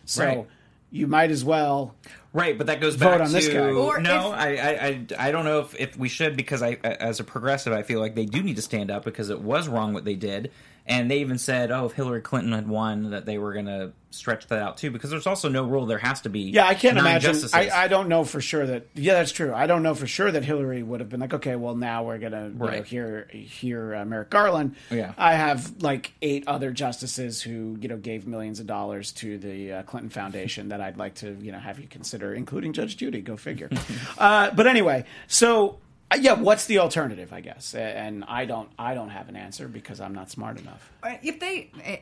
So 0.04 0.24
Right. 0.24 0.46
you 0.90 1.06
might 1.06 1.30
as 1.30 1.44
well. 1.44 1.94
Right, 2.32 2.56
but 2.58 2.66
that 2.68 2.80
goes 2.80 2.96
back 2.96 3.20
on 3.20 3.26
to 3.26 3.32
this 3.32 3.48
guy. 3.48 3.70
Or 3.70 3.98
no. 3.98 4.32
if- 4.32 4.38
I, 4.38 4.56
I 4.56 4.70
I 5.18 5.28
I 5.28 5.30
don't 5.32 5.44
know 5.44 5.60
if, 5.60 5.74
if 5.80 5.96
we 5.96 6.08
should 6.08 6.36
because 6.36 6.62
I 6.62 6.74
as 6.84 7.18
a 7.20 7.24
progressive 7.24 7.72
I 7.72 7.82
feel 7.82 7.98
like 8.00 8.14
they 8.14 8.26
do 8.26 8.42
need 8.42 8.56
to 8.56 8.62
stand 8.62 8.90
up 8.90 9.04
because 9.04 9.30
it 9.30 9.40
was 9.40 9.68
wrong 9.68 9.94
what 9.94 10.04
they 10.04 10.14
did, 10.16 10.50
and 10.86 11.10
they 11.10 11.18
even 11.18 11.38
said 11.38 11.70
oh 11.70 11.86
if 11.86 11.92
Hillary 11.92 12.20
Clinton 12.20 12.52
had 12.52 12.68
won 12.68 13.10
that 13.10 13.26
they 13.26 13.38
were 13.38 13.52
going 13.52 13.66
to 13.66 13.92
stretch 14.16 14.46
that 14.46 14.58
out 14.60 14.76
too 14.78 14.90
because 14.90 15.10
there's 15.10 15.26
also 15.26 15.48
no 15.48 15.64
rule 15.64 15.86
there 15.86 15.98
has 15.98 16.22
to 16.22 16.28
be 16.28 16.40
Yeah, 16.40 16.66
I 16.66 16.74
can't 16.74 16.98
imagine. 16.98 17.36
I, 17.52 17.70
I 17.70 17.88
don't 17.88 18.08
know 18.08 18.24
for 18.24 18.40
sure 18.40 18.66
that. 18.66 18.86
Yeah, 18.94 19.14
that's 19.14 19.32
true. 19.32 19.52
I 19.54 19.66
don't 19.66 19.82
know 19.82 19.94
for 19.94 20.06
sure 20.06 20.30
that 20.30 20.44
Hillary 20.44 20.82
would 20.82 21.00
have 21.00 21.08
been 21.08 21.20
like, 21.20 21.34
okay, 21.34 21.56
well 21.56 21.76
now 21.76 22.04
we're 22.04 22.18
gonna 22.18 22.48
you 22.48 22.54
know, 22.54 22.82
hear 22.82 23.28
hear 23.30 23.94
uh, 23.94 24.04
Merrick 24.04 24.30
Garland. 24.30 24.76
Yeah. 24.90 25.12
I 25.18 25.34
have 25.34 25.82
like 25.82 26.12
eight 26.22 26.44
other 26.46 26.70
justices 26.70 27.42
who 27.42 27.76
you 27.80 27.88
know 27.88 27.98
gave 27.98 28.26
millions 28.26 28.58
of 28.60 28.66
dollars 28.66 29.12
to 29.12 29.38
the 29.38 29.72
uh, 29.72 29.82
Clinton 29.82 30.10
Foundation 30.10 30.70
that 30.70 30.80
I'd 30.80 30.96
like 30.96 31.16
to 31.16 31.36
you 31.40 31.52
know 31.52 31.58
have 31.58 31.78
you 31.78 31.86
consider, 31.86 32.34
including 32.34 32.72
Judge 32.72 32.96
Judy. 32.96 33.20
Go 33.20 33.36
figure. 33.36 33.70
uh, 34.18 34.50
but 34.50 34.66
anyway, 34.66 35.04
so. 35.26 35.78
Uh, 36.12 36.18
Yeah, 36.20 36.34
what's 36.34 36.66
the 36.66 36.78
alternative? 36.78 37.32
I 37.32 37.40
guess, 37.40 37.74
and 37.74 38.24
I 38.26 38.44
don't. 38.44 38.68
I 38.78 38.94
don't 38.94 39.10
have 39.10 39.28
an 39.28 39.36
answer 39.36 39.68
because 39.68 40.00
I'm 40.00 40.14
not 40.14 40.30
smart 40.30 40.60
enough. 40.60 40.90
if 41.22 41.40
they 41.40 41.70
eh, 41.84 41.98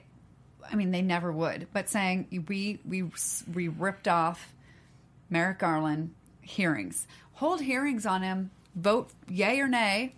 i 0.71 0.75
mean 0.77 0.91
they 0.93 1.03
never 1.03 1.31
would 1.31 1.67
but 1.75 1.91
saying 1.91 2.27
we 2.49 2.79
we 2.87 3.05
we 3.53 3.69
ripped 3.69 4.09
off 4.09 4.55
merrick 5.29 5.59
garland 5.59 6.15
hearings 6.41 7.07
hold 7.35 7.61
hearings 7.61 8.07
on 8.07 8.23
him 8.23 8.51
vote 8.75 9.11
yay 9.29 9.61
or 9.61 9.69
nay 9.69 10.15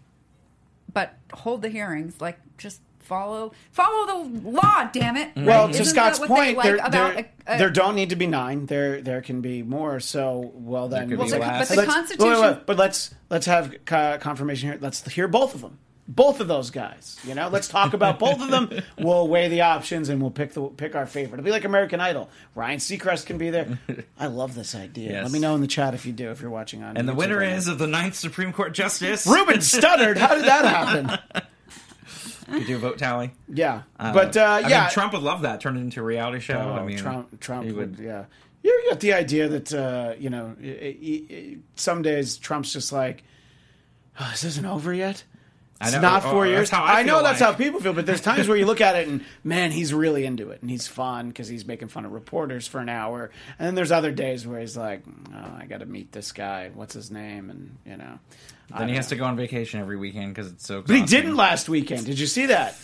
but 0.92 1.14
hold 1.32 1.62
the 1.62 1.68
hearings 1.68 2.20
like 2.20 2.38
just 2.58 2.80
follow 3.06 3.52
follow 3.72 4.06
the 4.06 4.50
law 4.50 4.88
damn 4.92 5.16
it 5.16 5.30
Well, 5.36 5.66
Right? 5.66 5.74
to 5.74 5.80
Isn't 5.82 5.94
Scott's 5.94 6.18
that 6.18 6.28
what 6.28 6.36
they 6.40 6.44
point, 6.54 6.56
like 6.58 6.64
there, 6.64 6.76
about 6.76 6.92
there, 6.92 7.26
a- 7.48 7.54
a- 7.54 7.58
there 7.58 7.70
don't 7.70 7.94
need 7.94 8.10
to 8.10 8.16
be 8.16 8.26
nine. 8.26 8.66
There, 8.66 9.00
there 9.00 9.22
can 9.22 9.40
be 9.40 9.62
more. 9.62 10.00
So, 10.00 10.50
well, 10.54 10.88
then, 10.88 11.08
could 11.08 11.18
well, 11.18 11.26
be 11.26 11.32
but 11.38 11.68
the 11.68 11.76
Let's- 11.76 11.92
constitution 11.92 12.28
wait, 12.32 12.40
wait, 12.40 12.50
wait, 12.56 12.66
but 12.66 12.76
let's 12.76 13.14
let's 13.30 13.46
have 13.46 13.74
confirmation 13.84 14.70
here. 14.70 14.78
Let's 14.80 15.08
hear 15.10 15.28
both 15.28 15.54
of 15.54 15.60
them. 15.62 15.78
Both 16.08 16.38
of 16.38 16.46
those 16.46 16.70
guys. 16.70 17.18
You 17.24 17.34
know, 17.34 17.48
let's 17.48 17.66
talk 17.66 17.92
about 17.92 18.18
both 18.20 18.40
of 18.40 18.48
them. 18.48 18.70
We'll 18.96 19.26
weigh 19.26 19.48
the 19.48 19.62
options 19.62 20.08
and 20.08 20.20
we'll 20.22 20.30
pick 20.30 20.52
the 20.52 20.62
pick 20.68 20.94
our 20.94 21.04
favorite. 21.04 21.40
It'll 21.40 21.44
be 21.44 21.50
like 21.50 21.64
American 21.64 22.00
Idol. 22.00 22.30
Ryan 22.54 22.78
Seacrest 22.78 23.26
can 23.26 23.38
be 23.38 23.50
there. 23.50 23.80
I 24.20 24.26
love 24.28 24.54
this 24.54 24.76
idea. 24.76 25.10
Yes. 25.10 25.22
Let 25.24 25.32
me 25.32 25.40
know 25.40 25.56
in 25.56 25.62
the 25.62 25.66
chat 25.66 25.94
if 25.94 26.06
you 26.06 26.12
do. 26.12 26.30
If 26.30 26.40
you're 26.40 26.50
watching 26.50 26.84
on. 26.84 26.96
and 26.96 27.08
the 27.08 27.14
winner 27.14 27.38
right 27.38 27.50
now. 27.50 27.56
is 27.56 27.66
of 27.66 27.78
the 27.78 27.88
ninth 27.88 28.14
Supreme 28.14 28.52
Court 28.52 28.72
Justice. 28.72 29.26
Ruben 29.26 29.56
Studdard. 29.56 30.16
How 30.16 30.36
did 30.36 30.44
that 30.44 30.64
happen? 30.64 31.42
You 32.50 32.64
do 32.64 32.76
a 32.76 32.78
vote 32.78 32.98
tally. 32.98 33.32
Yeah, 33.48 33.82
but 33.98 34.36
uh, 34.36 34.40
I 34.40 34.68
yeah, 34.68 34.82
mean, 34.82 34.90
Trump 34.90 35.12
would 35.12 35.22
love 35.22 35.42
that. 35.42 35.60
Turn 35.60 35.76
it 35.76 35.80
into 35.80 36.00
a 36.00 36.04
reality 36.04 36.40
show. 36.40 36.58
Oh, 36.58 36.80
I 36.80 36.84
mean, 36.84 36.96
Trump, 36.96 37.40
Trump 37.40 37.66
he 37.66 37.72
would, 37.72 37.98
yeah. 37.98 38.26
You 38.62 38.86
got 38.88 39.00
the 39.00 39.12
idea 39.12 39.48
that 39.48 39.72
uh, 39.74 40.14
you 40.18 40.30
know, 40.30 40.56
i 40.62 40.66
i 40.66 41.34
i 41.34 41.56
some 41.74 42.02
days 42.02 42.36
Trump's 42.36 42.72
just 42.72 42.92
like, 42.92 43.24
oh, 44.20 44.28
this 44.30 44.44
isn't 44.44 44.66
over 44.66 44.92
yet. 44.94 45.24
I 45.80 45.86
It's 45.88 45.94
know. 45.96 46.00
not 46.00 46.24
Oh, 46.24 46.30
four 46.30 46.46
oh, 46.46 46.48
that's 46.48 46.50
years. 46.58 46.70
how 46.70 46.82
I 46.84 47.00
I, 47.00 47.02
know 47.02 47.14
feel 47.16 47.22
that's 47.24 47.40
like. 47.40 47.50
how 47.50 47.56
people 47.56 47.80
feel, 47.80 47.92
but 47.92 48.06
there's 48.06 48.20
times 48.22 48.48
where 48.48 48.56
you 48.56 48.64
look 48.66 48.80
at 48.80 48.96
it 48.96 49.08
and 49.08 49.22
man, 49.44 49.70
he's 49.70 49.92
really 49.92 50.24
into 50.24 50.50
it 50.50 50.62
and 50.62 50.70
he's 50.70 50.86
fun 50.88 51.28
because 51.28 51.48
he's 51.48 51.66
making 51.66 51.88
fun 51.88 52.04
of 52.06 52.12
reporters 52.12 52.66
for 52.66 52.80
an 52.80 52.88
hour. 52.88 53.30
And 53.58 53.66
then 53.66 53.74
there's 53.74 53.92
other 53.92 54.10
days 54.10 54.46
where 54.46 54.60
he's 54.60 54.76
like, 54.76 55.02
oh, 55.34 55.56
I 55.58 55.66
got 55.66 55.80
to 55.80 55.86
meet 55.86 56.12
this 56.12 56.32
guy. 56.32 56.70
What's 56.74 56.94
his 56.94 57.10
name? 57.10 57.50
And 57.50 57.76
you 57.84 57.96
know, 57.98 58.18
Then 58.76 58.88
he 58.88 58.94
has 58.96 59.08
to 59.08 59.16
go 59.16 59.24
on 59.24 59.36
vacation 59.36 59.80
every 59.80 59.96
weekend 59.96 60.34
because 60.34 60.50
it's 60.50 60.66
so. 60.66 60.80
But 60.82 60.96
he 60.96 61.02
didn't 61.04 61.36
last 61.36 61.68
weekend. 61.68 62.06
Did 62.06 62.18
you 62.18 62.26
see 62.26 62.46
that? 62.46 62.74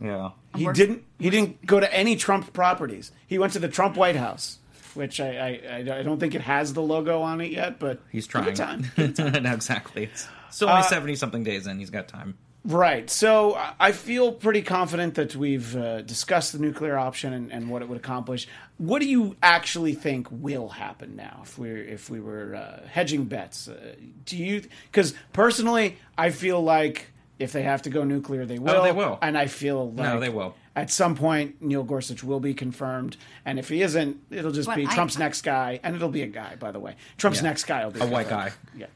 Yeah. 0.00 0.30
He 0.56 0.66
didn't. 0.72 1.04
He 1.18 1.30
didn't 1.30 1.64
go 1.66 1.78
to 1.80 1.92
any 1.94 2.16
Trump 2.16 2.52
properties. 2.52 3.12
He 3.26 3.38
went 3.38 3.52
to 3.54 3.58
the 3.58 3.68
Trump 3.68 3.96
White 3.96 4.16
House, 4.16 4.57
which 4.96 5.20
I, 5.20 5.60
I, 5.70 5.76
I 5.98 6.02
don't 6.02 6.18
think 6.20 6.34
it 6.34 6.40
has 6.42 6.72
the 6.72 6.82
logo 6.82 7.20
on 7.22 7.40
it 7.40 7.50
yet. 7.52 7.78
But 7.78 8.00
He's 8.10 8.26
trying. 8.26 8.48
it 8.48 8.56
time. 8.56 8.90
no, 8.96 9.52
exactly. 9.52 10.04
It's 10.04 10.28
still 10.50 10.68
Uh, 10.68 10.72
only 10.76 10.84
seventy 10.84 11.14
something 11.16 11.44
days 11.44 11.66
in. 11.66 11.78
He's 11.78 11.90
got 11.90 12.08
time. 12.08 12.36
Right. 12.64 13.08
So 13.08 13.54
I- 13.54 13.74
I 13.80 13.92
feel 13.92 14.32
pretty 14.32 14.62
confident 14.62 15.14
that 15.14 15.34
we've 15.36 15.74
uh, 15.76 16.02
discussed 16.02 16.52
the 16.52 16.58
nuclear 16.58 16.98
option 16.98 17.32
and, 17.32 17.52
and 17.52 17.70
what 17.70 17.82
it 17.82 17.88
would 17.88 17.96
accomplish. 17.96 18.46
What 18.78 19.00
do 19.00 19.08
you 19.08 19.36
actually 19.42 19.94
think 19.94 20.26
will 20.30 20.68
happen 20.68 21.16
now 21.16 21.40
if 21.44 21.56
we 21.58 21.70
if 21.70 22.10
we 22.10 22.20
were 22.20 22.54
uh, 22.56 22.86
hedging 22.88 23.24
bets? 23.24 23.68
Uh, 23.68 23.94
do 24.24 24.36
you? 24.36 24.62
Because 24.90 25.14
personally, 25.32 25.96
I 26.18 26.30
feel 26.30 26.60
like 26.62 27.12
if 27.38 27.52
they 27.52 27.62
have 27.62 27.82
to 27.82 27.90
go 27.90 28.02
nuclear, 28.04 28.44
they 28.44 28.58
will. 28.58 28.70
Oh, 28.76 28.82
they 28.82 28.92
will. 28.92 29.18
And 29.22 29.38
I 29.38 29.46
feel 29.46 29.90
like 29.92 30.04
no, 30.06 30.20
they 30.20 30.28
will. 30.28 30.54
At 30.78 30.92
some 30.92 31.16
point, 31.16 31.60
Neil 31.60 31.82
Gorsuch 31.82 32.22
will 32.22 32.38
be 32.38 32.54
confirmed, 32.54 33.16
and 33.44 33.58
if 33.58 33.68
he 33.68 33.82
isn't, 33.82 34.16
it'll 34.30 34.52
just 34.52 34.68
But 34.68 34.76
be 34.76 34.86
I- 34.86 34.94
Trump's 34.94 35.18
next 35.18 35.42
guy, 35.42 35.80
and 35.82 35.96
it'll 35.96 36.08
be 36.08 36.22
a 36.22 36.28
guy, 36.28 36.54
by 36.54 36.70
the 36.70 36.78
way. 36.78 36.94
Trump's 37.16 37.38
Yeah. 37.40 37.48
next 37.48 37.64
guy 37.64 37.84
will 37.84 37.90
be 37.90 37.98
A 38.00 38.06
white 38.06 38.28
guy. 38.28 38.52
Yeah. 38.76 38.86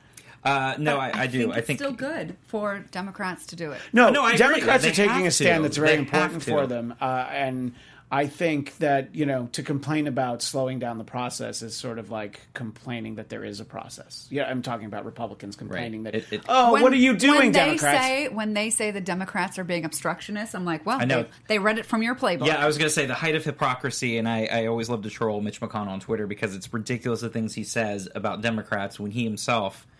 Uh, 0.44 0.74
no, 0.78 0.96
I, 0.98 1.10
I 1.22 1.26
do. 1.26 1.38
think 1.40 1.50
I 1.56 1.60
think 1.60 1.80
it's 1.80 1.82
still 1.88 1.92
good 1.92 2.36
for 2.46 2.84
democrats 2.92 3.46
to 3.46 3.56
do 3.56 3.70
it 3.72 3.80
No, 3.92 4.10
No, 4.10 4.22
I 4.22 4.28
agree. 4.34 4.38
Democrats 4.38 4.82
They 4.84 4.90
are 4.90 4.92
taking 4.92 5.26
a 5.26 5.30
stand 5.32 5.58
to. 5.58 5.62
that's 5.64 5.76
very 5.76 5.90
They 5.92 5.98
important 5.98 6.42
for 6.44 6.66
them, 6.68 6.94
uh, 7.00 7.26
and 7.30 7.74
I 8.14 8.26
think 8.26 8.76
that 8.76 9.14
you 9.14 9.24
know 9.24 9.48
to 9.52 9.62
complain 9.62 10.06
about 10.06 10.42
slowing 10.42 10.78
down 10.78 10.98
the 10.98 11.04
process 11.04 11.62
is 11.62 11.74
sort 11.74 11.98
of 11.98 12.10
like 12.10 12.40
complaining 12.52 13.14
that 13.14 13.30
there 13.30 13.42
is 13.42 13.58
a 13.58 13.64
process. 13.64 14.26
Yeah, 14.30 14.44
I'm 14.44 14.60
talking 14.60 14.84
about 14.84 15.06
Republicans 15.06 15.56
complaining 15.56 16.04
Right. 16.04 16.12
that 16.12 16.18
It- 16.18 16.32
it- 16.32 16.42
oh, 16.46 16.74
When- 16.74 16.82
what 16.82 16.92
are 16.92 16.96
you 16.96 17.16
doing, 17.16 17.38
when 17.38 17.52
they 17.52 17.58
Democrats? 17.58 18.04
Say, 18.04 18.28
when 18.28 18.52
they 18.52 18.68
say 18.68 18.90
the 18.90 19.00
Democrats 19.00 19.58
are 19.58 19.64
being 19.64 19.86
obstructionists, 19.86 20.54
I'm 20.54 20.66
like, 20.66 20.84
well, 20.84 21.00
I 21.00 21.06
know. 21.06 21.22
They, 21.22 21.28
they 21.48 21.58
read 21.58 21.78
it 21.78 21.86
from 21.86 22.02
your 22.02 22.14
playbook. 22.14 22.46
Yeah, 22.46 22.62
I 22.62 22.66
was 22.66 22.76
going 22.76 22.88
to 22.88 22.94
say 22.94 23.06
the 23.06 23.14
height 23.14 23.34
of 23.34 23.44
hypocrisy, 23.44 24.18
and 24.18 24.28
I, 24.28 24.44
I 24.44 24.66
always 24.66 24.90
love 24.90 25.00
to 25.04 25.10
troll 25.10 25.40
Mitch 25.40 25.60
McConnell 25.62 25.88
on 25.88 26.00
Twitter 26.00 26.26
because 26.26 26.54
it's 26.54 26.70
ridiculous 26.72 27.22
the 27.22 27.30
things 27.30 27.54
he 27.54 27.64
says 27.64 28.08
about 28.14 28.42
Democrats 28.42 29.00
when 29.00 29.10
he 29.10 29.24
himself 29.24 29.32
had 29.46 29.60
been 29.62 29.86
doing 29.86 29.91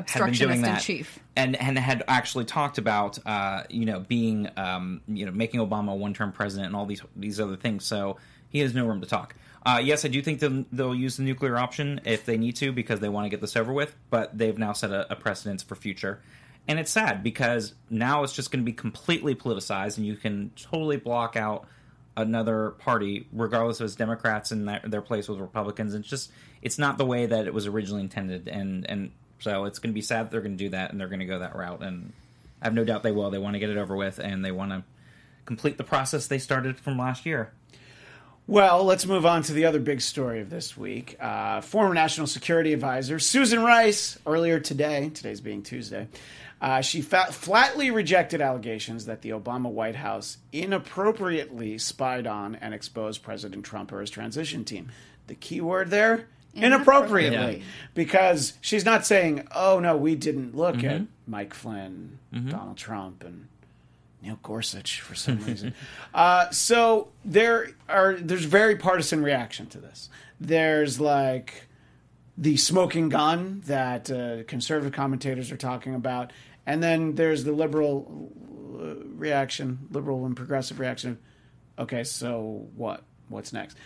obstructionist 0.00 0.56
in 0.56 0.62
that, 0.62 0.82
chief. 0.82 1.18
and 1.36 1.56
and 1.56 1.78
had 1.78 2.02
actually 2.08 2.44
talked 2.44 2.78
about 2.78 3.18
uh, 3.26 3.64
you 3.70 3.84
know 3.84 4.00
being 4.00 4.48
um, 4.56 5.00
you 5.08 5.26
know 5.26 5.32
making 5.32 5.60
Obama 5.60 5.92
a 5.92 5.94
one 5.94 6.14
term 6.14 6.32
president 6.32 6.66
and 6.66 6.76
all 6.76 6.86
these 6.86 7.02
these 7.16 7.40
other 7.40 7.56
things. 7.56 7.84
So 7.84 8.16
he 8.48 8.58
has 8.60 8.74
no 8.74 8.86
room 8.86 9.00
to 9.00 9.06
talk. 9.06 9.34
Uh, 9.64 9.80
yes, 9.82 10.04
I 10.04 10.08
do 10.08 10.22
think 10.22 10.40
they'll, 10.40 10.64
they'll 10.72 10.94
use 10.94 11.18
the 11.18 11.22
nuclear 11.22 11.58
option 11.58 12.00
if 12.04 12.24
they 12.24 12.38
need 12.38 12.56
to 12.56 12.72
because 12.72 13.00
they 13.00 13.10
want 13.10 13.26
to 13.26 13.28
get 13.28 13.40
this 13.40 13.56
over 13.56 13.72
with. 13.72 13.94
But 14.08 14.36
they've 14.36 14.56
now 14.58 14.72
set 14.72 14.90
a, 14.90 15.12
a 15.12 15.16
precedence 15.16 15.62
for 15.62 15.74
future, 15.74 16.20
and 16.66 16.78
it's 16.78 16.90
sad 16.90 17.22
because 17.22 17.74
now 17.88 18.22
it's 18.22 18.32
just 18.32 18.50
going 18.50 18.64
to 18.64 18.66
be 18.66 18.72
completely 18.72 19.34
politicized, 19.34 19.98
and 19.98 20.06
you 20.06 20.16
can 20.16 20.50
totally 20.56 20.96
block 20.96 21.36
out 21.36 21.66
another 22.16 22.70
party, 22.70 23.26
regardless 23.32 23.80
of 23.80 23.86
it's 23.86 23.94
Democrats 23.94 24.50
and 24.50 24.68
their, 24.68 24.80
their 24.84 25.02
place 25.02 25.28
with 25.28 25.38
Republicans. 25.38 25.94
It's 25.94 26.08
just 26.08 26.30
it's 26.62 26.78
not 26.78 26.98
the 26.98 27.06
way 27.06 27.26
that 27.26 27.46
it 27.46 27.54
was 27.54 27.66
originally 27.66 28.02
intended, 28.02 28.48
and 28.48 28.88
and 28.88 29.12
so 29.40 29.64
it's 29.64 29.78
going 29.78 29.90
to 29.90 29.94
be 29.94 30.02
sad 30.02 30.26
that 30.26 30.30
they're 30.30 30.40
going 30.40 30.56
to 30.56 30.64
do 30.64 30.70
that, 30.70 30.92
and 30.92 31.00
they're 31.00 31.08
going 31.08 31.20
to 31.20 31.26
go 31.26 31.40
that 31.40 31.56
route. 31.56 31.82
And 31.82 32.12
I 32.62 32.66
have 32.66 32.74
no 32.74 32.84
doubt 32.84 33.02
they 33.02 33.12
will. 33.12 33.30
They 33.30 33.38
want 33.38 33.54
to 33.54 33.58
get 33.58 33.70
it 33.70 33.76
over 33.76 33.96
with, 33.96 34.18
and 34.18 34.44
they 34.44 34.52
want 34.52 34.70
to 34.70 34.84
complete 35.46 35.78
the 35.78 35.84
process 35.84 36.26
they 36.26 36.38
started 36.38 36.78
from 36.78 36.98
last 36.98 37.26
year. 37.26 37.52
Well, 38.46 38.84
let's 38.84 39.06
move 39.06 39.24
on 39.26 39.42
to 39.44 39.52
the 39.52 39.64
other 39.64 39.78
big 39.78 40.00
story 40.00 40.40
of 40.40 40.50
this 40.50 40.76
week. 40.76 41.16
Uh, 41.20 41.60
former 41.60 41.94
National 41.94 42.26
Security 42.26 42.72
Advisor 42.72 43.18
Susan 43.18 43.62
Rice, 43.62 44.18
earlier 44.26 44.58
today, 44.58 45.10
today's 45.14 45.40
being 45.40 45.62
Tuesday, 45.62 46.08
uh, 46.60 46.80
she 46.80 47.00
flatly 47.00 47.90
rejected 47.90 48.40
allegations 48.40 49.06
that 49.06 49.22
the 49.22 49.30
Obama 49.30 49.70
White 49.70 49.96
House 49.96 50.38
inappropriately 50.52 51.78
spied 51.78 52.26
on 52.26 52.56
and 52.56 52.74
exposed 52.74 53.22
President 53.22 53.64
Trump 53.64 53.92
or 53.92 54.00
his 54.00 54.10
transition 54.10 54.64
team. 54.64 54.90
The 55.26 55.36
key 55.36 55.60
word 55.60 55.90
there? 55.90 56.26
Inappropriately. 56.54 57.36
Inappropriately. 57.36 57.62
Because 57.94 58.54
she's 58.60 58.84
not 58.84 59.06
saying, 59.06 59.46
oh, 59.54 59.78
no, 59.80 59.96
we 59.96 60.14
didn't 60.14 60.56
look 60.56 60.76
Mm-hmm. 60.76 60.86
at 60.88 61.02
Mike 61.26 61.54
Flynn, 61.54 62.18
Donald 62.32 62.76
Trump, 62.76 63.22
and 63.24 63.46
Neil 64.22 64.38
Gorsuch 64.42 65.00
for 65.00 65.14
some 65.14 65.38
reason. 65.44 65.74
uh, 66.14 66.50
so 66.50 67.08
there 67.24 67.70
are 67.88 68.14
there's 68.14 68.44
very 68.44 68.76
partisan 68.76 69.22
reaction 69.22 69.66
to 69.68 69.78
this. 69.78 70.08
There's 70.40 70.98
like 71.00 71.66
the 72.36 72.56
smoking 72.56 73.08
gun 73.10 73.62
that 73.66 74.10
uh, 74.10 74.42
conservative 74.48 74.92
commentators 74.92 75.52
are 75.52 75.56
talking 75.56 75.94
about, 75.94 76.32
and 76.66 76.82
then 76.82 77.14
there's 77.14 77.44
the 77.44 77.52
liberal 77.52 78.30
uh, 78.80 79.04
reaction, 79.14 79.78
liberal 79.90 80.26
and 80.26 80.36
progressive 80.36 80.80
reaction 80.80 81.10
of, 81.12 81.18
Okay, 81.84 82.04
so 82.04 82.66
what? 82.76 83.04
What's 83.28 83.52
next? 83.54 83.76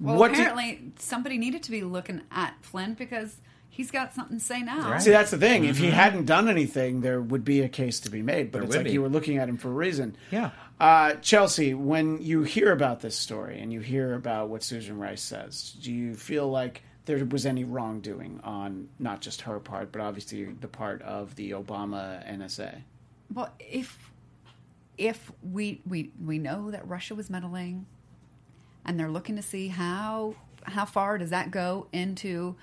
Well, 0.00 0.16
what 0.16 0.28
do- 0.28 0.40
apparently 0.40 0.92
somebody 0.98 1.38
needed 1.38 1.62
to 1.64 1.70
be 1.70 1.82
looking 1.82 2.22
at 2.30 2.54
Flynn 2.62 2.94
because 2.94 3.36
he's 3.70 3.90
got 3.90 4.12
something 4.14 4.38
to 4.38 4.44
say 4.44 4.60
now. 4.62 4.90
Right. 4.90 5.02
See, 5.02 5.10
that's 5.10 5.30
the 5.30 5.38
thing. 5.38 5.64
If 5.64 5.78
he 5.78 5.90
hadn't 5.90 6.26
done 6.26 6.48
anything, 6.48 7.00
there 7.00 7.20
would 7.20 7.44
be 7.44 7.60
a 7.60 7.68
case 7.68 8.00
to 8.00 8.10
be 8.10 8.22
made. 8.22 8.50
But 8.52 8.58
There 8.58 8.66
it's 8.66 8.76
like 8.76 8.84
be. 8.86 8.92
you 8.92 9.02
were 9.02 9.08
looking 9.08 9.38
at 9.38 9.48
him 9.48 9.56
for 9.56 9.68
a 9.68 9.72
reason. 9.74 10.16
Yeah. 10.30 10.50
Uh, 10.80 11.14
Chelsea, 11.14 11.74
when 11.74 12.20
you 12.20 12.42
hear 12.42 12.72
about 12.72 13.00
this 13.00 13.16
story 13.16 13.60
and 13.60 13.72
you 13.72 13.80
hear 13.80 14.14
about 14.14 14.48
what 14.48 14.62
Susan 14.64 14.98
Rice 14.98 15.22
says, 15.22 15.76
do 15.80 15.92
you 15.92 16.14
feel 16.14 16.48
like 16.50 16.82
there 17.04 17.24
was 17.24 17.46
any 17.46 17.62
wrongdoing 17.64 18.40
on 18.42 18.88
not 18.98 19.20
just 19.20 19.42
her 19.42 19.60
part, 19.60 19.92
but 19.92 20.00
obviously 20.00 20.44
the 20.44 20.66
part 20.68 21.00
of 21.02 21.36
the 21.36 21.52
Obama 21.52 22.26
NSA? 22.28 22.82
Well, 23.32 23.52
if 23.60 24.10
if 24.98 25.30
we 25.42 25.80
we 25.86 26.10
we 26.24 26.38
know 26.38 26.70
that 26.70 26.86
Russia 26.88 27.14
was 27.14 27.28
meddling, 27.30 27.86
and 28.84 28.98
they're 28.98 29.10
looking 29.10 29.36
to 29.36 29.42
see 29.42 29.68
how 29.68 30.34
how 30.64 30.84
far 30.84 31.18
does 31.18 31.30
that 31.30 31.50
go 31.50 31.86
into 31.92 32.56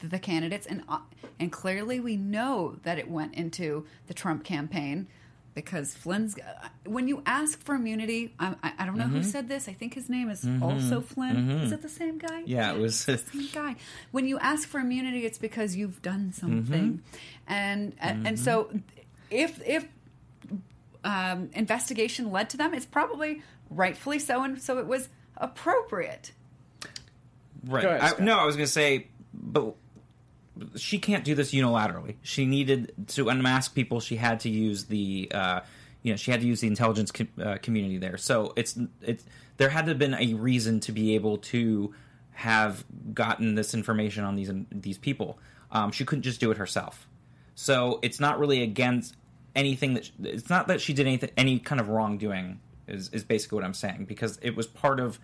the 0.00 0.18
candidates, 0.18 0.66
and 0.66 0.82
uh, 0.88 0.98
and 1.38 1.50
clearly 1.52 2.00
we 2.00 2.16
know 2.16 2.76
that 2.82 2.98
it 2.98 3.10
went 3.10 3.34
into 3.34 3.86
the 4.06 4.14
Trump 4.14 4.44
campaign 4.44 5.06
because 5.54 5.94
Flynn's. 5.94 6.36
uh, 6.38 6.68
When 6.84 7.08
you 7.08 7.22
ask 7.26 7.60
for 7.62 7.74
immunity, 7.74 8.32
I, 8.38 8.54
I, 8.78 8.86
don't 8.86 8.96
know 8.96 9.08
who 9.08 9.24
said 9.24 9.48
this. 9.48 9.68
I 9.68 9.72
think 9.72 9.94
his 9.94 10.08
name 10.08 10.30
is 10.30 10.46
also 10.62 11.00
Flynn. 11.00 11.50
Is 11.50 11.72
it 11.72 11.82
the 11.82 11.88
same 11.88 12.18
guy? 12.18 12.42
Yeah, 12.46 12.72
it 12.72 12.78
was. 12.78 13.04
The 13.06 13.18
same 13.18 13.48
guy. 13.52 13.74
When 14.12 14.28
you 14.28 14.38
ask 14.38 14.68
for 14.68 14.78
immunity, 14.78 15.26
it's 15.26 15.38
because 15.38 15.74
you've 15.74 16.00
done 16.00 16.32
something, 16.32 17.02
and 17.48 17.94
and 18.00 18.26
and 18.26 18.38
so 18.38 18.70
if 19.30 19.60
if 19.66 19.86
um, 21.04 21.50
investigation 21.54 22.30
led 22.30 22.50
to 22.50 22.56
them, 22.56 22.74
it's 22.74 22.86
probably 22.86 23.42
rightfully 23.70 24.18
so, 24.18 24.42
and 24.44 24.60
so 24.62 24.78
it 24.78 24.86
was 24.86 25.08
appropriate. 25.38 26.32
Right. 27.64 27.82
Go 27.82 27.88
ahead, 27.88 28.00
I, 28.00 28.08
Scott. 28.08 28.20
no, 28.20 28.38
I 28.38 28.44
was 28.44 28.56
going 28.56 28.66
to 28.66 28.72
say, 28.72 29.08
but 29.32 29.74
she 30.76 30.98
can't 30.98 31.24
do 31.24 31.34
this 31.34 31.52
unilaterally. 31.52 32.16
She 32.22 32.46
needed 32.46 32.92
to 33.08 33.28
unmask 33.28 33.74
people. 33.74 34.00
She 34.00 34.16
had 34.16 34.40
to 34.40 34.48
use 34.48 34.84
the, 34.84 35.30
uh, 35.32 35.60
you 36.02 36.12
know, 36.12 36.16
she 36.16 36.30
had 36.30 36.40
to 36.40 36.46
use 36.46 36.60
the 36.60 36.68
intelligence 36.68 37.10
com- 37.10 37.28
uh, 37.40 37.56
community 37.62 37.98
there. 37.98 38.16
So 38.16 38.52
it's 38.56 38.78
it's 39.02 39.24
there 39.56 39.68
had 39.68 39.86
to 39.86 39.90
have 39.92 39.98
been 39.98 40.14
a 40.14 40.34
reason 40.34 40.80
to 40.80 40.92
be 40.92 41.14
able 41.14 41.38
to 41.38 41.94
have 42.32 42.84
gotten 43.12 43.54
this 43.54 43.74
information 43.74 44.24
on 44.24 44.36
these 44.36 44.50
these 44.70 44.98
people. 44.98 45.38
Um, 45.70 45.92
she 45.92 46.04
couldn't 46.04 46.22
just 46.22 46.40
do 46.40 46.50
it 46.50 46.56
herself. 46.56 47.06
So 47.54 47.98
it's 48.02 48.20
not 48.20 48.38
really 48.38 48.62
against 48.62 49.16
anything 49.56 49.94
that 49.94 50.10
it's 50.22 50.48
not 50.48 50.68
that 50.68 50.80
she 50.80 50.92
did 50.92 51.06
anything 51.06 51.30
any 51.36 51.58
kind 51.58 51.80
of 51.80 51.88
wrongdoing 51.88 52.60
is 52.88 53.08
is 53.10 53.24
basically 53.24 53.56
what 53.56 53.64
I'm 53.64 53.74
saying 53.74 54.06
because 54.06 54.38
it 54.42 54.56
was 54.56 54.66
part 54.66 55.00
of 55.00 55.18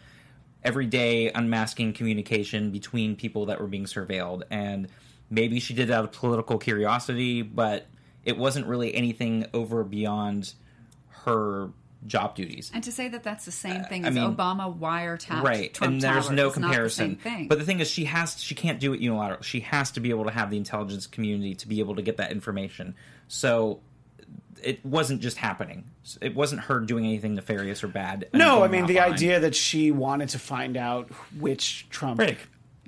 everyday 0.62 1.30
unmasking 1.30 1.92
communication 1.92 2.70
between 2.70 3.16
people 3.16 3.46
that 3.46 3.60
were 3.60 3.66
being 3.66 3.84
surveilled. 3.84 4.42
And 4.50 4.88
maybe 5.30 5.60
she 5.60 5.74
did 5.74 5.90
it 5.90 5.92
out 5.92 6.04
of 6.04 6.12
political 6.12 6.58
curiosity 6.58 7.42
but 7.42 7.86
it 8.24 8.36
wasn't 8.38 8.66
really 8.66 8.94
anything 8.94 9.46
over 9.52 9.84
beyond 9.84 10.54
her 11.24 11.70
job 12.06 12.34
duties. 12.34 12.70
And 12.74 12.84
to 12.84 12.92
say 12.92 13.08
that 13.08 13.22
that's 13.22 13.44
the 13.44 13.50
same 13.52 13.80
uh, 13.82 13.88
thing 13.88 14.04
I 14.04 14.08
as 14.08 14.14
mean- 14.14 14.36
Obama 14.36 14.76
wiretapped 14.78 15.42
right 15.42 15.72
Trump 15.72 15.94
and 15.94 16.02
there's 16.02 16.26
Tower 16.26 16.34
no 16.34 16.48
is 16.48 16.56
not 16.58 16.68
the 16.68 16.68
comparison. 16.68 17.18
but 17.48 17.58
the 17.58 17.64
thing 17.64 17.80
is 17.80 17.90
she 17.90 18.04
has 18.04 18.40
she 18.42 18.54
can't 18.54 18.78
do 18.80 18.92
it 18.92 19.00
unilaterally 19.00 19.42
she 19.42 19.60
has 19.60 19.90
to 19.92 20.00
be 20.00 20.10
able 20.10 20.24
to 20.24 20.30
have 20.30 20.50
the 20.50 20.56
intelligence 20.56 21.06
community 21.06 21.54
to 21.54 21.68
be 21.68 21.80
able 21.80 21.96
to 21.96 22.02
get 22.02 22.18
that 22.18 22.30
information. 22.30 22.94
So 23.28 23.80
it 24.62 24.84
wasn't 24.84 25.20
just 25.20 25.36
happening 25.36 25.84
it 26.20 26.34
wasn't 26.34 26.60
her 26.62 26.80
doing 26.80 27.04
anything 27.04 27.34
nefarious 27.34 27.82
or 27.84 27.88
bad 27.88 28.28
No, 28.32 28.62
I 28.62 28.68
mean 28.68 28.86
the 28.86 29.00
idea 29.00 29.40
that 29.40 29.54
she 29.54 29.90
wanted 29.90 30.28
to 30.30 30.38
find 30.38 30.76
out 30.76 31.08
which 31.38 31.86
Trump 31.90 32.20
Right. 32.20 32.38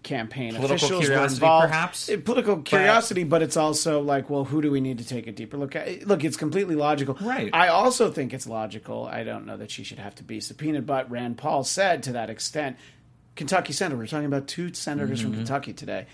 campaign 0.02 0.54
Political 0.54 0.74
officials 0.76 1.08
were 1.08 1.24
involved. 1.26 1.66
perhaps? 1.68 2.08
Eh, 2.08 2.16
political 2.24 2.58
curiosity, 2.62 3.24
but 3.24 3.42
it's 3.42 3.56
also 3.56 4.00
like, 4.00 4.30
well, 4.30 4.44
who 4.44 4.62
do 4.62 4.70
we 4.70 4.80
need 4.80 4.98
to 4.98 5.04
take 5.06 5.26
a 5.26 5.32
deeper 5.32 5.56
look 5.56 5.74
at? 5.74 6.06
Look, 6.06 6.22
it's 6.22 6.36
completely 6.36 6.76
logical. 6.76 7.16
Right. 7.20 7.50
I 7.52 7.68
also 7.68 8.12
think 8.12 8.32
it's 8.32 8.46
logical. 8.46 9.06
I 9.06 9.24
don't 9.24 9.46
know 9.46 9.56
that 9.56 9.70
she 9.72 9.82
should 9.82 9.98
have 9.98 10.14
to 10.16 10.22
be 10.22 10.38
subpoenaed, 10.40 10.86
but 10.86 11.10
Rand 11.10 11.38
Paul 11.38 11.64
said 11.64 12.04
to 12.04 12.12
that 12.12 12.30
extent, 12.30 12.76
Kentucky 13.34 13.72
Senator. 13.72 13.96
We're 13.98 14.06
talking 14.06 14.26
about 14.26 14.46
two 14.46 14.72
senators 14.74 15.20
Mm-hmm. 15.20 15.28
from 15.30 15.36
Kentucky 15.38 15.72
today. 15.72 16.06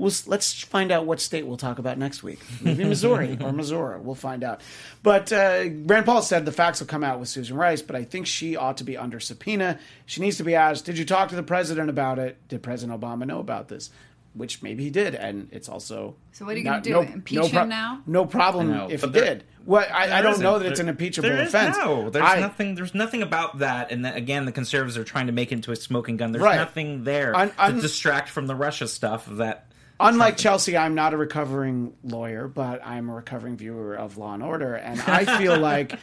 We'll, 0.00 0.12
let's 0.26 0.62
find 0.64 0.90
out 0.90 1.06
what 1.06 1.20
state 1.20 1.46
we'll 1.46 1.56
talk 1.56 1.78
about 1.78 1.98
next 1.98 2.22
week. 2.22 2.40
Maybe 2.60 2.84
Missouri 2.84 3.36
or 3.42 3.52
Missouri. 3.52 4.00
We'll 4.00 4.14
find 4.14 4.42
out. 4.42 4.60
But 5.02 5.32
uh, 5.32 5.64
Rand 5.84 6.06
Paul 6.06 6.22
said 6.22 6.44
the 6.44 6.52
facts 6.52 6.80
will 6.80 6.86
come 6.88 7.04
out 7.04 7.20
with 7.20 7.28
Susan 7.28 7.56
Rice, 7.56 7.82
but 7.82 7.94
I 7.96 8.04
think 8.04 8.26
she 8.26 8.56
ought 8.56 8.78
to 8.78 8.84
be 8.84 8.96
under 8.96 9.20
subpoena. 9.20 9.78
She 10.06 10.20
needs 10.20 10.38
to 10.38 10.44
be 10.44 10.54
asked, 10.54 10.84
did 10.86 10.98
you 10.98 11.04
talk 11.04 11.28
to 11.28 11.36
the 11.36 11.42
president 11.42 11.90
about 11.90 12.18
it? 12.18 12.36
Did 12.48 12.62
President 12.62 13.00
Obama 13.00 13.26
know 13.26 13.38
about 13.40 13.68
this? 13.68 13.90
Which 14.32 14.62
maybe 14.62 14.84
he 14.84 14.90
did, 14.90 15.16
and 15.16 15.48
it's 15.50 15.68
also 15.68 16.14
So 16.30 16.44
what 16.44 16.54
are 16.54 16.58
you 16.58 16.62
gonna 16.64 16.80
do, 16.80 17.00
impeach 17.00 17.46
him 17.46 17.68
now? 17.68 18.00
No 18.06 18.26
problem 18.26 18.70
I 18.70 18.76
know, 18.76 18.88
if 18.88 19.00
but 19.00 19.08
he 19.08 19.12
there- 19.20 19.24
did. 19.34 19.44
Well, 19.66 19.84
I, 19.92 20.18
I 20.18 20.22
don't 20.22 20.32
isn't. 20.34 20.42
know 20.44 20.58
that 20.60 20.70
it's 20.70 20.78
an 20.80 20.88
impeachable 20.88 21.28
there 21.28 21.42
is- 21.42 21.48
offense. 21.52 21.76
No, 21.76 22.10
there's 22.10 22.24
I- 22.24 22.38
nothing. 22.40 22.76
There's 22.76 22.94
nothing 22.94 23.22
about 23.22 23.58
that. 23.58 23.90
And 23.90 24.04
that, 24.04 24.16
again, 24.16 24.44
the 24.46 24.52
conservatives 24.52 24.96
are 24.96 25.04
trying 25.04 25.26
to 25.26 25.32
make 25.32 25.50
it 25.50 25.56
into 25.56 25.72
a 25.72 25.76
smoking 25.76 26.16
gun. 26.16 26.30
There's 26.32 26.42
Right. 26.44 26.56
nothing 26.56 27.02
there 27.04 27.36
Un- 27.36 27.50
un- 27.58 27.74
to 27.74 27.80
distract 27.82 28.28
from 28.30 28.46
the 28.46 28.54
Russia 28.54 28.86
stuff. 28.88 29.26
That 29.32 29.66
Unlike 30.00 30.38
Chelsea, 30.38 30.76
I'm 30.76 30.94
not 30.94 31.12
a 31.14 31.16
recovering 31.16 31.94
lawyer, 32.02 32.48
but 32.48 32.80
I'm 32.84 33.08
a 33.10 33.14
recovering 33.14 33.56
viewer 33.56 33.94
of 33.94 34.16
Law 34.18 34.34
and 34.34 34.42
Order, 34.42 34.74
and 34.74 35.00
I 35.02 35.38
feel 35.38 35.58
like 35.70 35.94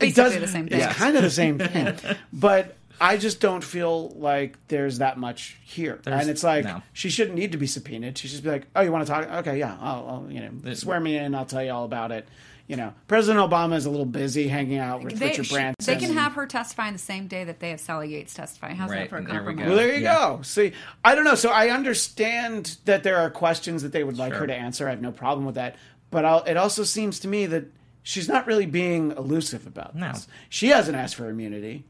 it 0.00 0.14
does 0.14 0.38
the 0.38 0.48
same 0.48 0.68
It's 0.70 0.94
kind 0.96 1.16
of 1.16 1.22
the 1.22 1.30
same 1.30 1.58
thing, 1.58 1.94
but 2.32 2.76
I 3.00 3.16
just 3.16 3.40
don't 3.40 3.62
feel 3.62 4.08
like 4.10 4.56
there's 4.68 4.98
that 4.98 5.18
much 5.18 5.56
here. 5.64 6.00
There's- 6.02 6.20
and 6.20 6.30
it's 6.30 6.42
like 6.42 6.64
no. 6.64 6.82
she 6.92 7.10
shouldn't 7.10 7.36
need 7.38 7.52
to 7.52 7.58
be 7.58 7.66
subpoenaed. 7.68 8.18
She 8.18 8.26
should 8.28 8.42
be 8.42 8.50
like, 8.50 8.66
"Oh, 8.74 8.80
you 8.82 8.90
want 8.90 9.06
to 9.06 9.12
talk? 9.12 9.30
Okay, 9.38 9.58
yeah, 9.58 9.76
I'll, 9.80 10.24
I'll 10.26 10.32
you 10.32 10.40
know 10.40 10.74
swear 10.74 10.98
me 10.98 11.16
in. 11.16 11.34
I'll 11.34 11.46
tell 11.46 11.62
you 11.62 11.70
all 11.72 11.84
about 11.84 12.10
it." 12.10 12.26
You 12.68 12.76
know, 12.76 12.92
President 13.06 13.40
Obama 13.50 13.76
is 13.76 13.86
a 13.86 13.90
little 13.90 14.04
busy 14.06 14.46
hanging 14.46 14.76
out 14.78 15.02
with 15.02 15.18
They, 15.18 15.28
Richard 15.28 15.48
Branson. 15.48 15.74
they 15.86 15.96
can 15.98 16.12
have 16.14 16.34
her 16.34 16.46
testify 16.46 16.86
on 16.88 16.92
the 16.92 16.98
same 16.98 17.26
day 17.26 17.42
that 17.44 17.60
they 17.60 17.70
have 17.70 17.80
Sally 17.80 18.10
Yates 18.12 18.34
testify. 18.34 18.74
How's 18.74 18.90
Right, 18.90 18.98
that 19.00 19.08
for 19.08 19.16
a 19.16 19.18
and 19.20 19.26
there 19.26 19.40
we 19.40 19.54
compromise? 19.54 19.66
Well, 19.68 19.76
there 19.78 19.94
you 19.96 20.02
Yeah. 20.02 20.14
go. 20.36 20.42
See, 20.42 20.72
I 21.02 21.14
don't 21.14 21.24
know. 21.24 21.34
So 21.34 21.48
I 21.48 21.70
understand 21.70 22.76
that 22.84 23.02
there 23.04 23.16
are 23.16 23.30
questions 23.30 23.82
that 23.82 23.92
they 23.92 24.04
would 24.04 24.18
like 24.18 24.32
Sure. 24.34 24.40
her 24.40 24.46
to 24.48 24.54
answer. 24.54 24.86
I 24.86 24.90
have 24.90 25.00
no 25.00 25.12
problem 25.12 25.46
with 25.46 25.54
that. 25.54 25.76
But 26.10 26.26
I'll, 26.26 26.42
it 26.44 26.58
also 26.58 26.84
seems 26.84 27.18
to 27.20 27.28
me 27.28 27.46
that 27.46 27.64
she's 28.02 28.28
not 28.28 28.46
really 28.46 28.66
being 28.66 29.12
elusive 29.12 29.66
about 29.66 29.96
No. 29.96 30.12
this. 30.12 30.28
She 30.50 30.68
hasn't 30.68 30.96
asked 30.96 31.14
for 31.16 31.28
immunity. 31.30 31.84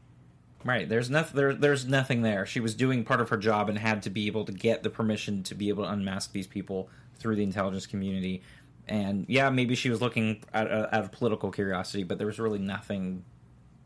right. 0.65 0.87
There's 0.89 1.09
nothing. 1.09 1.35
There, 1.37 1.53
there's 1.53 1.85
nothing 1.87 2.21
there. 2.21 2.45
She 2.45 2.59
was 2.59 2.73
doing 2.75 3.03
part 3.05 3.21
of 3.21 3.29
her 3.29 3.37
job 3.37 3.69
and 3.69 3.77
had 3.79 4.01
to 4.03 4.09
be 4.09 4.27
able 4.27 4.43
to 4.45 4.51
get 4.51 4.83
the 4.83 4.89
permission 4.89 5.41
to 5.43 5.55
be 5.55 5.69
able 5.69 5.83
to 5.85 5.89
unmask 5.91 6.31
these 6.33 6.47
people 6.47 6.89
through 7.17 7.35
the 7.37 7.43
intelligence 7.43 7.85
community. 7.85 8.41
And 8.89 9.25
yeah, 9.29 9.49
maybe 9.51 9.75
she 9.75 9.89
was 9.89 10.01
looking 10.01 10.43
out, 10.53 10.69
out 10.69 10.91
of 10.91 11.11
political 11.11 11.51
curiosity, 11.51 12.03
but 12.03 12.17
there 12.17 12.27
was 12.27 12.39
really 12.39 12.59
nothing 12.59 13.23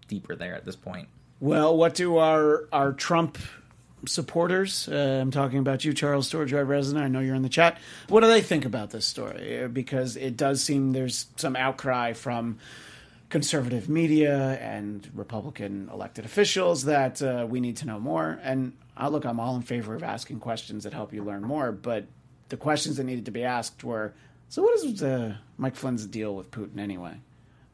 deeper 0.08 0.36
there 0.36 0.56
at 0.56 0.66
this 0.66 0.76
point. 0.76 1.10
Well, 1.40 1.76
what 1.76 1.94
do 1.94 2.18
our 2.18 2.68
our 2.72 2.94
Trump 2.94 3.38
supporters? 4.06 4.88
Uh, 4.88 5.20
I'm 5.22 5.32
talking 5.32 5.60
about 5.60 5.84
you, 5.84 5.94
Charles 5.94 6.28
Storage 6.28 6.54
resident. 6.54 7.04
I 7.04 7.10
know 7.10 7.20
you're 7.20 7.36
in 7.36 7.42
the 7.42 7.50
chat. 7.50 7.78
What 8.08 8.22
do 8.22 8.28
they 8.28 8.42
think 8.42 8.66
about 8.66 8.92
this 8.92 9.06
story? 9.06 9.64
Uh, 9.64 9.68
Because 9.68 10.16
it 10.16 10.38
does 10.38 10.64
seem 10.64 10.94
there's 10.94 11.28
some 11.36 11.56
outcry 11.56 12.14
from 12.14 12.60
conservative 13.30 13.90
media 13.90 14.60
and 14.62 15.10
Republican 15.14 15.90
elected 15.92 16.24
officials 16.24 16.86
that 16.86 17.22
uh, 17.22 17.46
we 17.50 17.60
need 17.60 17.76
to 17.78 17.88
know 17.88 18.00
more. 18.00 18.40
And 18.44 18.74
uh, 18.96 19.10
look, 19.10 19.26
I'm 19.26 19.40
all 19.40 19.56
in 19.56 19.64
favor 19.64 19.96
of 19.96 20.04
asking 20.04 20.40
questions 20.40 20.84
that 20.84 20.94
help 20.94 21.14
you 21.14 21.24
learn 21.24 21.42
more. 21.42 21.72
But 21.72 22.06
the 22.50 22.58
questions 22.58 22.98
that 22.98 23.06
needed 23.06 23.26
to 23.26 23.32
be 23.32 23.44
asked 23.44 23.84
were, 23.84 24.14
so 24.54 24.62
what 24.62 24.80
is 24.86 25.02
uh, 25.02 25.34
Mike 25.58 25.76
Flynn's 25.76 26.06
deal 26.06 26.36
with 26.36 26.52
Putin 26.52 26.78
anyway? 26.78 27.16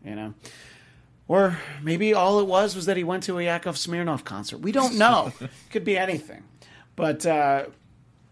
You 0.05 0.15
know. 0.15 0.33
Or 1.27 1.57
maybe 1.83 2.13
all 2.13 2.39
it 2.39 2.47
was 2.47 2.73
was 2.73 2.85
that 2.85 2.95
he 2.95 3.03
went 3.03 3.23
to 3.23 3.37
a 3.37 3.43
Yakov 3.43 3.75
Smirnoff 3.75 4.23
concert. 4.23 4.59
We 4.59 4.71
don't 4.71 4.97
know. 4.97 5.33
Could 5.71 5.83
be 5.83 5.97
anything. 5.97 6.41
But 6.95 7.25
uh, 7.25 7.65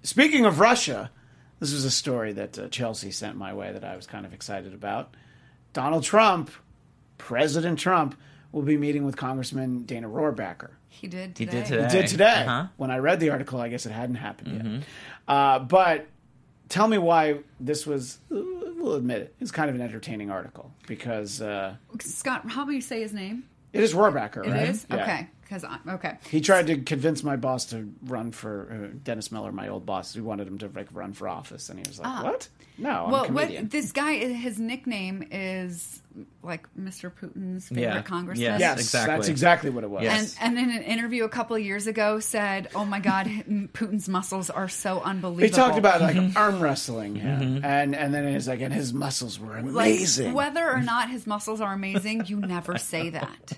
speaking 0.01 0.45
of 0.45 0.61
Russia, 0.61 1.11
this 1.59 1.73
was 1.73 1.83
a 1.83 1.91
story 1.91 2.31
that 2.31 2.57
uh, 2.57 2.69
Chelsea 2.69 3.11
sent 3.11 3.35
my 3.35 3.53
way 3.53 3.73
that 3.73 3.83
I 3.83 3.97
was 3.97 4.07
kind 4.07 4.25
of 4.25 4.33
excited 4.33 4.73
about. 4.73 5.13
Donald 5.73 6.05
Trump, 6.05 6.49
President 7.17 7.77
Trump, 7.77 8.15
will 8.53 8.61
be 8.61 8.77
meeting 8.77 9.03
with 9.03 9.17
Congressman 9.17 9.83
Dana 9.83 10.07
Rohrabacher. 10.07 10.69
He 10.87 11.07
did 11.07 11.37
He 11.37 11.45
today. 11.45 11.57
did 11.57 11.65
today. 11.65 11.83
He 11.83 11.89
did 11.89 12.07
today. 12.07 12.45
Uh-huh. 12.47 12.67
When 12.77 12.91
I 12.91 12.99
read 12.99 13.19
the 13.19 13.29
article, 13.31 13.59
I 13.59 13.67
guess 13.67 13.85
it 13.85 13.91
hadn't 13.91 14.15
happened 14.15 14.53
yet. 14.63 14.87
Uh, 15.27 15.59
but 15.59 16.07
tell 16.69 16.87
me 16.87 16.97
why 16.97 17.39
this 17.59 17.85
was. 17.85 18.19
We'll 18.29 18.95
admit 18.95 19.21
it. 19.21 19.35
It's 19.39 19.51
kind 19.51 19.69
of 19.69 19.75
an 19.75 19.81
entertaining 19.81 20.29
article 20.31 20.71
because 20.87 21.41
uh, 21.41 21.75
Scott, 21.99 22.49
how 22.49 22.63
do 22.65 22.71
you 22.71 22.81
say 22.81 23.01
his 23.01 23.13
name? 23.13 23.43
it 23.73 23.83
is 23.83 23.93
Rohrabacher, 23.93 24.45
It 24.45 24.51
right? 24.51 24.69
is 24.69 24.85
Yeah. 24.89 25.03
okay 25.03 25.27
because 25.47 25.63
I'm 25.63 25.79
okay. 25.95 26.17
He 26.29 26.41
tried 26.41 26.67
to 26.67 26.77
convince 26.77 27.23
my 27.23 27.35
boss 27.37 27.65
to 27.67 27.89
run 28.03 28.31
for 28.31 28.69
uh, 28.93 28.97
Dennis 29.03 29.31
Miller, 29.31 29.51
my 29.51 29.69
old 29.69 29.85
boss. 29.85 30.15
We 30.15 30.21
wanted 30.21 30.47
him 30.47 30.57
to 30.59 30.69
like 30.75 30.87
run 30.91 31.13
for 31.13 31.27
office, 31.27 31.69
and 31.69 31.79
he 31.79 31.85
was 31.87 31.99
like, 31.99 32.23
"What? 32.23 32.49
No, 32.77 32.89
I'm 32.89 32.95
a 32.95 32.99
Ah. 33.05 33.11
Well, 33.11 33.25
comedian." 33.25 33.63
what 33.65 33.71
this 33.71 33.91
guy, 33.91 34.15
his 34.15 34.59
nickname 34.59 35.23
is 35.31 36.01
like 36.41 36.67
Mr. 36.79 37.11
Putin's 37.11 37.67
favorite 37.69 37.83
Yeah. 37.83 38.01
congressman. 38.01 38.43
Yes. 38.43 38.59
yes, 38.59 38.79
exactly. 38.79 39.15
that's 39.15 39.27
exactly 39.27 39.69
what 39.69 39.83
it 39.83 39.89
was. 39.89 40.01
Yes. 40.03 40.35
And, 40.41 40.57
and 40.57 40.71
in 40.71 40.75
an 40.77 40.83
interview 40.83 41.23
a 41.25 41.29
couple 41.29 41.55
of 41.55 41.61
years 41.61 41.87
ago, 41.87 42.19
said, 42.19 42.69
"Oh 42.75 42.85
my 42.85 42.99
God, 42.99 43.27
Putin's 43.73 44.09
muscles 44.09 44.49
are 44.49 44.67
so 44.67 44.99
unbelievable." 45.01 45.47
He 45.47 45.49
talked 45.49 45.77
about 45.77 46.01
like 46.01 46.15
Mm-hmm. 46.17 46.37
arm 46.37 46.59
wrestling 46.59 47.15
him, 47.15 47.63
and 47.63 47.95
and 47.95 48.13
then 48.13 48.31
he's 48.33 48.47
like, 48.47 48.61
and 48.61 48.73
his 48.73 48.93
muscles 48.93 49.39
were 49.39 49.55
like, 49.61 49.63
amazing. 49.87 50.33
whether 50.33 50.67
or 50.69 50.81
not 50.81 51.09
his 51.09 51.25
muscles 51.27 51.61
are 51.61 51.73
amazing, 51.73 52.25
you 52.25 52.39
never 52.39 52.77
say 52.77 53.09
that. 53.11 53.57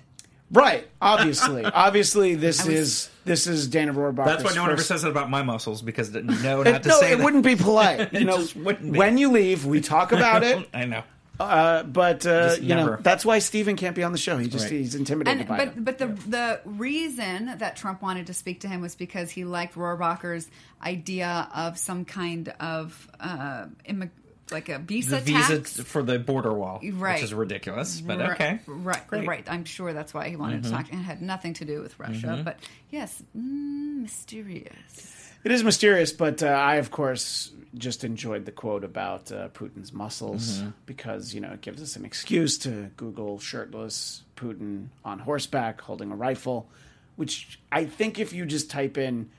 Right? 0.50 0.86
Obviously, 1.00 1.64
obviously, 1.86 2.34
this 2.34 2.64
was- 2.64 2.74
is 2.74 3.10
this 3.24 3.46
is 3.46 3.68
Dana 3.68 3.92
Rohrabacher's 3.94 4.26
That's 4.26 4.44
why 4.44 4.54
no 4.54 4.62
one 4.62 4.70
ever 4.70 4.78
first- 4.78 4.88
says 4.88 5.04
it 5.04 5.10
about 5.10 5.30
my 5.30 5.42
muscles 5.42 5.82
because 5.82 6.10
no, 6.12 6.20
not 6.62 6.66
It, 6.66 6.82
to 6.84 6.88
no, 6.88 7.00
say 7.00 7.12
it 7.12 7.16
that. 7.18 7.24
wouldn't 7.24 7.44
be 7.44 7.56
polite. 7.56 8.12
You 8.20 8.24
know, 8.24 8.38
just 8.38 8.56
wouldn't 8.56 8.92
be. 8.92 8.98
when 8.98 9.18
you 9.18 9.30
leave, 9.30 9.64
we 9.66 9.80
talk 9.80 10.12
about 10.12 10.42
it. 10.42 10.68
I 10.74 10.84
know. 10.86 11.02
Uh, 11.38 11.84
but 11.84 12.26
uh, 12.26 12.48
Just 12.48 12.60
you 12.62 12.74
know, 12.74 12.84
never. 12.84 12.98
that's 13.02 13.24
why 13.24 13.38
Steven 13.38 13.74
can't 13.74 13.96
be 13.96 14.02
on 14.02 14.12
the 14.12 14.18
show. 14.18 14.36
He 14.36 14.46
just 14.46 14.64
Right. 14.64 14.72
he's 14.74 14.94
intimidated 14.94 15.38
And 15.40 15.48
by 15.48 15.56
but 15.56 15.68
it. 15.68 15.84
but 15.86 15.98
the 15.98 16.06
the 16.28 16.60
reason 16.66 17.54
that 17.56 17.76
Trump 17.76 18.02
wanted 18.02 18.26
to 18.26 18.34
speak 18.34 18.60
to 18.60 18.68
him 18.68 18.82
was 18.82 18.94
because 18.94 19.30
he 19.30 19.44
liked 19.44 19.74
Rohrabacher's 19.74 20.50
idea 20.84 21.48
of 21.54 21.78
some 21.78 22.04
kind 22.04 22.50
of 22.60 23.08
uh, 23.18 23.66
immig- 23.88 24.10
like 24.52 24.68
a 24.68 24.78
visa 24.78 25.16
The 25.16 25.20
visa 25.22 25.56
tax. 25.58 25.80
for 25.80 26.02
the 26.02 26.18
border 26.18 26.52
wall, 26.52 26.80
Right. 26.82 27.14
which 27.14 27.24
is 27.24 27.34
ridiculous, 27.34 28.00
but 28.00 28.18
Right- 28.18 28.30
okay. 28.32 28.60
Right, 28.66 29.06
Great. 29.06 29.26
right. 29.28 29.44
I'm 29.48 29.64
sure 29.64 29.92
that's 29.92 30.12
why 30.14 30.28
he 30.28 30.36
wanted 30.36 30.64
to 30.64 30.70
talk. 30.70 30.90
And 30.90 31.00
it 31.00 31.04
had 31.04 31.22
nothing 31.22 31.54
to 31.54 31.64
do 31.64 31.80
with 31.80 31.98
Russia. 31.98 32.40
But 32.44 32.58
yes, 32.90 33.22
mm, 33.36 34.02
mysterious. 34.02 35.16
It 35.42 35.52
is 35.52 35.64
mysterious, 35.64 36.12
but 36.12 36.42
uh, 36.42 36.46
I, 36.48 36.76
of 36.76 36.90
course, 36.90 37.50
just 37.74 38.04
enjoyed 38.04 38.44
the 38.44 38.52
quote 38.52 38.84
about 38.84 39.32
uh, 39.32 39.48
Putin's 39.48 39.92
muscles 39.92 40.58
Mm-hmm. 40.58 40.68
because 40.86 41.32
you 41.34 41.40
know 41.40 41.52
it 41.52 41.60
gives 41.62 41.80
us 41.80 41.96
an 41.96 42.04
excuse 42.04 42.58
to 42.58 42.90
Google 42.96 43.38
shirtless 43.38 44.22
Putin 44.36 44.88
on 45.04 45.18
horseback 45.20 45.80
holding 45.80 46.10
a 46.12 46.16
rifle, 46.16 46.68
which 47.16 47.58
I 47.72 47.84
think 47.86 48.18
if 48.18 48.32
you 48.32 48.44
just 48.44 48.70
type 48.70 48.98
in 48.98 49.30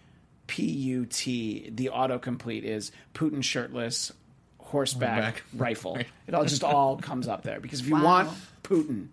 P 0.47 0.63
U 0.65 1.05
T, 1.05 1.69
the 1.73 1.91
autocomplete 1.93 2.63
is 2.63 2.91
Putin 3.13 3.43
shirtless 3.43 4.11
horseback 4.71 5.21
Horseback. 5.23 5.43
rifle. 5.55 5.95
Right. 5.95 6.07
It 6.27 6.33
all 6.33 6.45
just 6.45 6.63
all 6.63 6.97
comes 6.97 7.27
up 7.27 7.43
there 7.43 7.59
because 7.59 7.79
if 7.81 7.87
you 7.87 7.95
Wow. 7.95 8.03
want 8.03 8.29
Putin. 8.63 9.07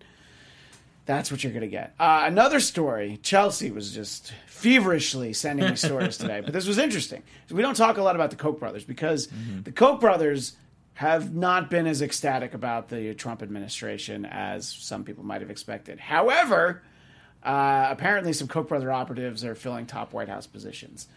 That's 1.05 1.31
what 1.31 1.43
you're 1.43 1.51
going 1.53 1.61
to 1.61 1.67
get. 1.67 1.95
Uh, 1.99 2.23
another 2.25 2.59
story. 2.59 3.19
Chelsea 3.23 3.71
was 3.71 3.91
just 3.93 4.31
feverishly 4.45 5.33
sending 5.33 5.67
me 5.67 5.75
stories 5.75 6.17
today, 6.19 6.41
but 6.41 6.53
this 6.53 6.67
was 6.67 6.77
interesting. 6.77 7.23
We 7.49 7.63
don't 7.63 7.73
talk 7.75 7.97
a 7.97 8.03
lot 8.03 8.13
about 8.15 8.29
the 8.29 8.35
Koch 8.35 8.59
brothers 8.59 8.83
because 8.83 9.27
the 9.63 9.71
Koch 9.71 9.99
brothers 9.99 10.53
have 10.93 11.33
not 11.33 11.69
been 11.71 11.87
as 11.87 12.01
ecstatic 12.03 12.53
about 12.53 12.89
the 12.89 13.15
Trump 13.15 13.41
administration 13.41 14.25
as 14.25 14.67
some 14.67 15.03
people 15.03 15.23
might 15.23 15.41
have 15.41 15.49
expected. 15.49 15.99
However, 15.99 16.83
uh, 17.41 17.87
apparently 17.89 18.31
some 18.33 18.47
Koch 18.47 18.67
brother 18.67 18.91
operatives 18.91 19.43
are 19.43 19.55
filling 19.55 19.87
top 19.87 20.13
White 20.13 20.29
House 20.29 20.45
positions. 20.45 21.07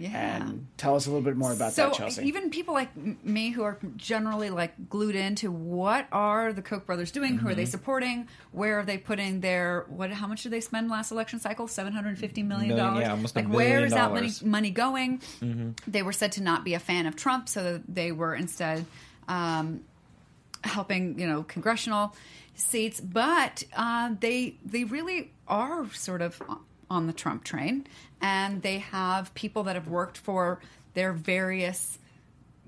Yeah. 0.00 0.36
And 0.42 0.66
tell 0.78 0.96
us 0.96 1.06
a 1.06 1.10
little 1.10 1.22
bit 1.22 1.36
more 1.36 1.52
about 1.52 1.72
so 1.74 1.88
that, 1.88 1.94
Chelsea. 1.94 2.26
even 2.26 2.50
people 2.50 2.72
like 2.74 2.88
me 3.22 3.50
who 3.50 3.62
are 3.62 3.78
generally 3.96 4.48
like 4.50 4.88
glued 4.88 5.14
into 5.14 5.52
what 5.52 6.08
are 6.10 6.52
the 6.52 6.62
Koch 6.62 6.86
brothers 6.86 7.10
doing? 7.10 7.36
Who 7.38 7.46
are 7.46 7.50
Mm-hmm. 7.50 7.58
they 7.58 7.64
supporting? 7.66 8.28
Where 8.52 8.80
are 8.80 8.84
they 8.84 8.96
putting 8.98 9.40
their 9.40 9.84
what? 9.88 10.10
How 10.10 10.26
much 10.26 10.42
did 10.42 10.52
they 10.52 10.60
spend 10.60 10.88
last 10.90 11.10
election 11.12 11.38
cycle? 11.38 11.68
Seven 11.68 11.92
hundred 11.92 12.18
fifty 12.18 12.42
million 12.42 12.76
dollars. 12.76 13.02
yeah, 13.02 13.10
almost 13.12 13.36
a 13.36 13.40
like 13.40 13.48
where 13.48 13.84
is 13.84 13.92
that 13.92 14.10
money 14.12 14.30
money 14.42 14.70
going? 14.70 15.20
They 15.86 16.02
were 16.02 16.12
said 16.12 16.32
to 16.32 16.42
not 16.42 16.64
be 16.64 16.74
a 16.74 16.80
fan 16.80 17.06
of 17.06 17.14
Trump, 17.16 17.48
so 17.48 17.80
they 17.86 18.10
were 18.12 18.34
instead. 18.34 18.86
Um, 19.28 19.82
helping 20.62 21.18
you 21.18 21.26
know 21.26 21.42
congressional 21.42 22.14
seats, 22.54 23.00
but 23.00 23.64
uh, 23.76 24.14
they 24.20 24.56
they 24.64 24.84
really 24.84 25.32
are 25.48 25.88
sort 25.92 26.20
of 26.20 26.40
on 26.90 27.06
the 27.06 27.12
Trump 27.12 27.44
train, 27.44 27.86
and 28.20 28.62
they 28.62 28.78
have 28.78 29.32
people 29.34 29.62
that 29.64 29.76
have 29.76 29.88
worked 29.88 30.18
for 30.18 30.60
their 30.94 31.12
various 31.12 31.98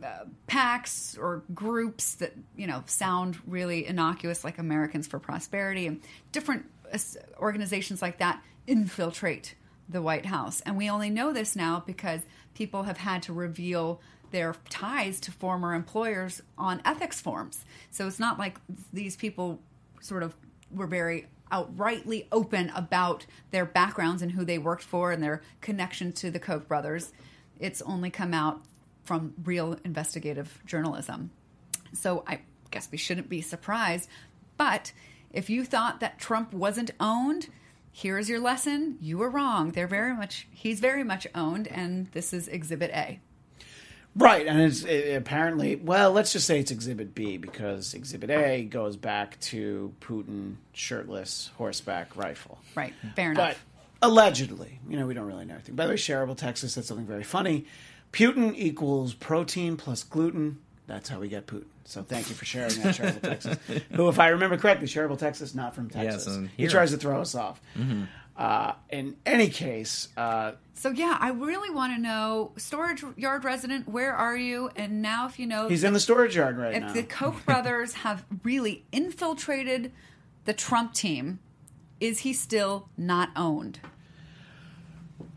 uh, 0.02 0.24
PACs 0.48 1.18
or 1.18 1.42
groups 1.54 2.14
that 2.14 2.32
you 2.56 2.66
know 2.66 2.82
sound 2.86 3.36
really 3.46 3.86
innocuous, 3.86 4.44
like 4.44 4.58
Americans 4.58 5.06
for 5.06 5.18
Prosperity 5.18 5.86
and 5.86 6.00
different 6.30 6.64
uh, 6.92 6.98
organizations 7.38 8.00
like 8.00 8.18
that 8.18 8.42
infiltrate 8.66 9.54
the 9.88 10.00
White 10.00 10.26
House, 10.26 10.60
and 10.62 10.76
we 10.76 10.88
only 10.88 11.10
know 11.10 11.32
this 11.32 11.56
now 11.56 11.82
because 11.84 12.20
people 12.54 12.84
have 12.84 12.98
had 12.98 13.22
to 13.24 13.32
reveal 13.32 14.00
their 14.30 14.56
ties 14.70 15.20
to 15.20 15.30
former 15.30 15.74
employers 15.74 16.42
on 16.56 16.80
ethics 16.84 17.20
forms. 17.20 17.64
So 17.90 18.06
it's 18.06 18.18
not 18.18 18.38
like 18.38 18.58
these 18.92 19.14
people 19.14 19.60
sort 20.00 20.22
of 20.22 20.34
were 20.70 20.86
very 20.86 21.26
outrightly 21.52 22.26
open 22.32 22.70
about 22.70 23.26
their 23.50 23.66
backgrounds 23.66 24.22
and 24.22 24.32
who 24.32 24.44
they 24.44 24.58
worked 24.58 24.82
for 24.82 25.12
and 25.12 25.22
their 25.22 25.42
connection 25.60 26.12
to 26.14 26.30
the 26.30 26.40
Koch 26.40 26.66
brothers. 26.66 27.12
It's 27.60 27.82
only 27.82 28.10
come 28.10 28.34
out 28.34 28.62
from 29.04 29.34
real 29.44 29.76
investigative 29.84 30.60
journalism. 30.64 31.30
So 31.92 32.24
I 32.26 32.40
guess 32.70 32.88
we 32.90 32.98
shouldn't 32.98 33.28
be 33.28 33.42
surprised. 33.42 34.08
But 34.56 34.92
if 35.32 35.50
you 35.50 35.64
thought 35.64 36.00
that 36.00 36.18
Trump 36.18 36.52
wasn't 36.52 36.90
owned, 36.98 37.48
here's 37.92 38.28
your 38.28 38.40
lesson. 38.40 38.98
You 39.00 39.18
were 39.18 39.30
wrong. 39.30 39.72
They're 39.72 39.86
very 39.86 40.14
much 40.14 40.48
he's 40.50 40.80
very 40.80 41.04
much 41.04 41.26
owned 41.34 41.68
and 41.68 42.06
this 42.12 42.32
is 42.32 42.48
exhibit 42.48 42.90
A. 42.90 43.20
Right, 44.14 44.46
and 44.46 44.60
it's 44.60 44.82
it, 44.84 45.16
apparently 45.16 45.76
well. 45.76 46.12
Let's 46.12 46.32
just 46.32 46.46
say 46.46 46.60
it's 46.60 46.70
Exhibit 46.70 47.14
B 47.14 47.38
because 47.38 47.94
Exhibit 47.94 48.30
A 48.30 48.64
goes 48.64 48.96
back 48.96 49.40
to 49.40 49.94
Putin 50.00 50.56
shirtless 50.74 51.50
horseback 51.56 52.14
rifle. 52.16 52.58
Right. 52.74 52.92
Fair 53.16 53.34
But 53.34 53.42
enough. 53.42 53.64
allegedly, 54.02 54.80
you 54.88 54.98
know, 54.98 55.06
we 55.06 55.14
don't 55.14 55.26
really 55.26 55.46
know 55.46 55.54
anything. 55.54 55.76
By 55.76 55.86
the 55.86 55.90
way, 55.92 55.96
Shareable 55.96 56.36
Texas 56.36 56.74
said 56.74 56.84
something 56.84 57.06
very 57.06 57.24
funny. 57.24 57.64
Putin 58.12 58.52
equals 58.56 59.14
protein 59.14 59.76
plus 59.78 60.02
gluten. 60.04 60.58
That's 60.86 61.08
how 61.08 61.18
we 61.18 61.28
get 61.28 61.46
Putin. 61.46 61.64
So 61.84 62.02
thank 62.02 62.28
you 62.28 62.34
for 62.34 62.44
sharing 62.44 62.74
that, 62.82 62.94
Shareable 62.94 63.22
Texas. 63.30 63.58
Who, 63.92 64.08
if 64.08 64.18
I 64.18 64.28
remember 64.28 64.58
correctly, 64.58 64.86
Shareable 64.88 65.18
Texas, 65.18 65.54
not 65.54 65.74
from 65.74 65.88
Texas. 65.88 66.26
and 66.26 66.50
he 66.56 66.66
tries 66.68 66.90
to 66.90 66.96
throw 66.98 67.20
us 67.20 67.34
off. 67.34 67.60
Mm-hmm. 67.78 68.04
Uh, 68.36 68.72
in 68.90 69.16
any 69.26 69.48
case, 69.48 70.08
uh, 70.16 70.52
So 70.74 70.90
yeah, 70.90 71.18
I 71.20 71.30
really 71.30 71.68
want 71.70 71.94
to 71.94 72.00
know 72.00 72.52
storage 72.56 73.04
yard 73.16 73.44
resident, 73.44 73.86
where 73.88 74.14
are 74.14 74.36
you? 74.36 74.70
And 74.74 75.02
now 75.02 75.26
if 75.26 75.38
you 75.38 75.46
know 75.46 75.68
he's 75.68 75.84
in 75.84 75.92
the 75.92 76.00
storage 76.00 76.34
yard 76.34 76.56
right 76.56 76.74
if 76.74 76.80
now. 76.82 76.92
the 76.94 77.02
Koch 77.02 77.44
brothers 77.46 77.92
have 77.94 78.24
really 78.42 78.84
infiltrated 78.90 79.92
the 80.46 80.54
Trump 80.54 80.94
team, 80.94 81.40
is 82.00 82.20
he 82.20 82.32
still 82.32 82.88
not 82.96 83.28
owned? 83.36 83.80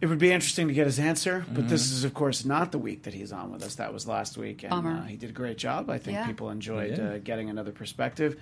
It 0.01 0.08
would 0.08 0.19
be 0.19 0.31
interesting 0.31 0.67
to 0.67 0.73
get 0.73 0.88
his 0.88 0.99
answer, 0.99 1.45
but 1.53 1.69
this 1.69 1.89
is, 1.91 2.03
of 2.03 2.13
course, 2.13 2.43
not 2.43 2.71
the 2.71 2.77
week 2.77 3.03
that 3.03 3.13
he's 3.13 3.31
on 3.31 3.51
with 3.51 3.63
us. 3.63 3.75
That 3.75 3.93
was 3.93 4.08
last 4.08 4.38
week, 4.38 4.63
and 4.63 4.73
uh, 4.73 5.03
he 5.03 5.15
did 5.15 5.29
a 5.29 5.34
great 5.34 5.58
job. 5.58 5.89
I 5.89 5.97
think 5.97 6.15
Yeah. 6.15 6.27
people 6.27 6.49
enjoyed 6.49 6.97
He 6.97 7.01
uh, 7.01 7.17
getting 7.19 7.49
another 7.49 7.71
perspective. 7.71 8.36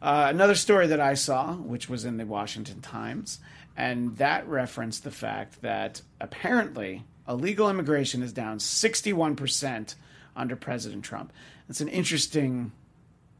Uh, 0.00 0.26
another 0.30 0.54
story 0.54 0.86
that 0.86 1.00
I 1.00 1.14
saw, 1.14 1.54
which 1.54 1.88
was 1.88 2.04
in 2.04 2.16
the 2.16 2.24
Washington 2.26 2.80
Times, 2.80 3.40
and 3.76 4.16
that 4.18 4.46
referenced 4.48 5.04
the 5.04 5.10
fact 5.10 5.62
that 5.62 6.02
apparently 6.20 7.04
illegal 7.28 7.70
immigration 7.70 8.22
is 8.22 8.32
down 8.32 8.58
61% 8.58 9.94
under 10.36 10.56
President 10.56 11.04
Trump. 11.04 11.32
It's 11.68 11.80
an 11.80 11.88
interesting 11.88 12.72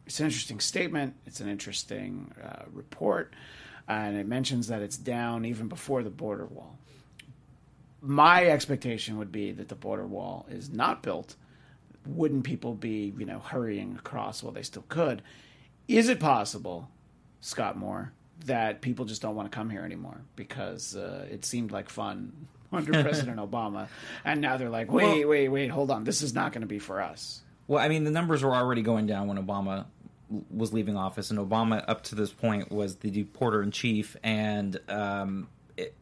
it's 0.07 0.19
an 0.19 0.27
interesting 0.27 0.59
statement. 0.59 1.14
It's 1.25 1.38
an 1.38 1.49
interesting 1.49 2.35
uh, 2.43 2.64
report, 2.73 3.33
and 3.87 4.16
it 4.16 4.27
mentions 4.27 4.66
that 4.66 4.83
it's 4.83 4.97
down 4.97 5.45
even 5.45 5.69
before 5.69 6.03
the 6.03 6.11
border 6.11 6.47
wall. 6.47 6.77
My 8.03 8.47
expectation 8.47 9.19
would 9.19 9.31
be 9.31 9.53
that 9.53 9.69
the 9.69 9.77
border 9.77 10.07
wall 10.07 10.47
is 10.51 10.69
not 10.69 11.05
built. 11.05 11.37
Wouldn't 12.07 12.43
people 12.43 12.75
be, 12.75 13.14
you 13.16 13.25
know, 13.25 13.38
hurrying 13.38 13.95
across 14.01 14.43
while 14.43 14.53
they 14.53 14.62
still 14.62 14.85
could? 14.88 15.23
Is 15.87 16.09
it 16.09 16.19
possible, 16.19 16.88
Scott 17.40 17.77
Moore, 17.77 18.12
that 18.46 18.81
people 18.81 19.05
just 19.05 19.22
don't 19.22 19.35
want 19.35 19.50
to 19.50 19.55
come 19.55 19.70
here 19.70 19.83
anymore 19.83 20.20
because 20.37 20.96
uh, 20.96 21.26
it 21.31 21.44
seemed 21.44 21.72
like 21.72 21.88
fun 21.88 22.48
under 22.72 22.92
President 23.03 23.38
Obama, 23.38 23.88
and 24.24 24.40
now 24.40 24.57
they're 24.57 24.70
like, 24.70 24.92
wait, 24.92 25.26
wait, 25.26 25.48
wait, 25.48 25.68
hold 25.68 25.90
on, 25.90 26.05
this 26.05 26.22
is 26.22 26.35
not 26.35 26.53
going 26.53 26.62
to 26.62 26.68
be 26.68 26.79
for 26.79 27.00
us. 27.00 27.42
Well, 27.66 27.83
I 27.83 27.88
mean, 27.88 28.05
the 28.05 28.11
numbers 28.11 28.42
were 28.42 28.55
already 28.55 28.83
going 28.83 29.07
down 29.07 29.29
when 29.29 29.44
Obama 29.44 29.87
was 30.50 30.72
leaving 30.72 30.96
office, 30.96 31.31
and 31.31 31.38
Obama, 31.38 31.85
up 31.88 32.05
to 32.05 32.14
this 32.14 32.33
point, 32.33 32.70
was 32.70 32.96
the 32.96 33.11
deporter 33.11 33.62
in 33.62 33.70
chief, 33.70 34.16
and 34.22 34.79
um, 34.88 35.48
it, 35.76 35.94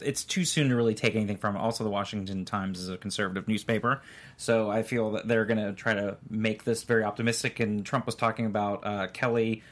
it's 0.00 0.24
too 0.24 0.44
soon 0.44 0.68
to 0.68 0.76
really 0.76 0.94
take 0.94 1.14
anything 1.14 1.38
from 1.38 1.56
it. 1.56 1.58
Also, 1.58 1.84
the 1.84 1.90
Washington 1.90 2.44
Times 2.44 2.78
is 2.78 2.90
a 2.90 2.98
conservative 2.98 3.48
newspaper, 3.48 4.02
so 4.36 4.70
I 4.70 4.82
feel 4.82 5.12
that 5.12 5.26
they're 5.26 5.46
going 5.46 5.64
to 5.64 5.72
try 5.72 5.94
to 5.94 6.18
make 6.28 6.64
this 6.64 6.82
very 6.84 7.04
optimistic. 7.04 7.60
And 7.60 7.84
Trump 7.84 8.06
was 8.06 8.14
talking 8.14 8.46
about 8.46 8.86
uh, 8.86 9.06
Kelly 9.08 9.62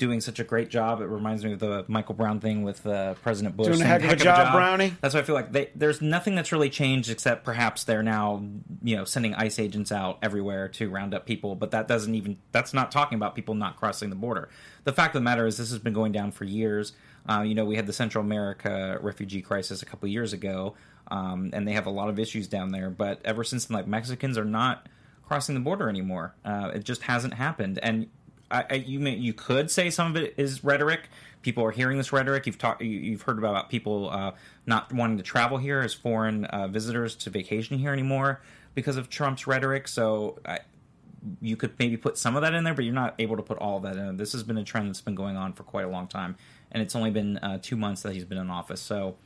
doing 0.00 0.20
such 0.22 0.40
a 0.40 0.44
great 0.44 0.70
job. 0.70 1.02
It 1.02 1.04
reminds 1.04 1.44
me 1.44 1.52
of 1.52 1.58
the 1.58 1.84
Michael 1.86 2.14
Brown 2.14 2.40
thing 2.40 2.62
with 2.62 2.84
uh, 2.86 3.14
President 3.22 3.54
Bush. 3.54 3.66
Doing 3.66 3.82
a 3.82 3.84
saying, 3.84 4.00
heck 4.00 4.04
of 4.04 4.10
a 4.12 4.16
job, 4.16 4.52
Brownie. 4.52 4.96
That's 5.02 5.14
why 5.14 5.20
I 5.20 5.22
feel 5.22 5.34
like 5.34 5.52
they, 5.52 5.70
there's 5.74 6.00
nothing 6.00 6.34
that's 6.34 6.50
really 6.50 6.70
changed 6.70 7.10
except 7.10 7.44
perhaps 7.44 7.84
they're 7.84 8.02
now 8.02 8.42
you 8.82 8.96
know 8.96 9.04
sending 9.04 9.34
ICE 9.34 9.58
agents 9.58 9.92
out 9.92 10.18
everywhere 10.22 10.68
to 10.70 10.88
round 10.88 11.14
up 11.14 11.26
people. 11.26 11.54
But 11.54 11.70
that 11.72 11.86
doesn't 11.86 12.14
even 12.14 12.38
that's 12.50 12.72
not 12.72 12.90
talking 12.90 13.16
about 13.16 13.36
people 13.36 13.54
not 13.54 13.76
crossing 13.76 14.08
the 14.08 14.16
border. 14.16 14.48
The 14.84 14.92
fact 14.92 15.14
of 15.14 15.20
the 15.20 15.24
matter 15.24 15.46
is 15.46 15.58
this 15.58 15.70
has 15.70 15.78
been 15.78 15.92
going 15.92 16.12
down 16.12 16.32
for 16.32 16.44
years. 16.44 16.94
Uh, 17.28 17.42
you 17.42 17.54
know, 17.54 17.66
we 17.66 17.76
had 17.76 17.86
the 17.86 17.92
Central 17.92 18.24
America 18.24 18.98
refugee 19.02 19.42
crisis 19.42 19.82
a 19.82 19.86
couple 19.86 20.08
years 20.08 20.32
ago, 20.32 20.74
um, 21.08 21.50
and 21.52 21.68
they 21.68 21.72
have 21.72 21.86
a 21.86 21.90
lot 21.90 22.08
of 22.08 22.18
issues 22.18 22.48
down 22.48 22.70
there. 22.72 22.88
But 22.88 23.20
ever 23.22 23.44
since 23.44 23.66
then, 23.66 23.76
like 23.76 23.86
Mexicans 23.86 24.38
are 24.38 24.46
not 24.46 24.88
crossing 25.30 25.54
the 25.54 25.60
border 25.60 25.88
anymore. 25.88 26.34
Uh, 26.44 26.72
it 26.74 26.84
just 26.84 27.02
hasn't 27.02 27.34
happened. 27.34 27.78
And 27.82 28.08
I, 28.50 28.64
I, 28.70 28.74
you 28.74 29.00
may, 29.00 29.14
you 29.14 29.32
could 29.32 29.70
say 29.70 29.90
some 29.90 30.14
of 30.14 30.22
it 30.22 30.34
is 30.36 30.64
rhetoric. 30.64 31.08
People 31.42 31.64
are 31.64 31.70
hearing 31.70 31.96
this 31.96 32.12
rhetoric. 32.12 32.46
You've 32.46 32.58
talked, 32.58 32.82
you, 32.82 33.12
have 33.12 33.22
heard 33.22 33.38
about 33.38 33.70
people 33.70 34.10
uh, 34.10 34.32
not 34.66 34.92
wanting 34.92 35.16
to 35.16 35.22
travel 35.22 35.58
here 35.58 35.80
as 35.80 35.94
foreign 35.94 36.44
uh, 36.46 36.68
visitors 36.68 37.16
to 37.16 37.30
vacation 37.30 37.78
here 37.78 37.92
anymore 37.92 38.40
because 38.74 38.96
of 38.96 39.08
Trump's 39.08 39.46
rhetoric. 39.46 39.88
So 39.88 40.38
I, 40.44 40.60
you 41.40 41.56
could 41.56 41.78
maybe 41.78 41.96
put 41.96 42.18
some 42.18 42.36
of 42.36 42.42
that 42.42 42.54
in 42.54 42.64
there, 42.64 42.74
but 42.74 42.84
you're 42.84 42.94
not 42.94 43.14
able 43.18 43.36
to 43.36 43.42
put 43.42 43.58
all 43.58 43.78
of 43.78 43.82
that 43.84 43.96
in. 43.96 44.16
This 44.16 44.32
has 44.32 44.42
been 44.42 44.58
a 44.58 44.64
trend 44.64 44.88
that's 44.88 45.00
been 45.00 45.14
going 45.14 45.36
on 45.36 45.52
for 45.52 45.62
quite 45.62 45.84
a 45.84 45.88
long 45.88 46.06
time, 46.06 46.36
and 46.72 46.82
it's 46.82 46.96
only 46.96 47.10
been 47.10 47.38
uh, 47.38 47.58
two 47.60 47.76
months 47.76 48.02
that 48.02 48.12
he's 48.12 48.24
been 48.24 48.38
in 48.38 48.50
office. 48.50 48.80
So, 48.80 49.16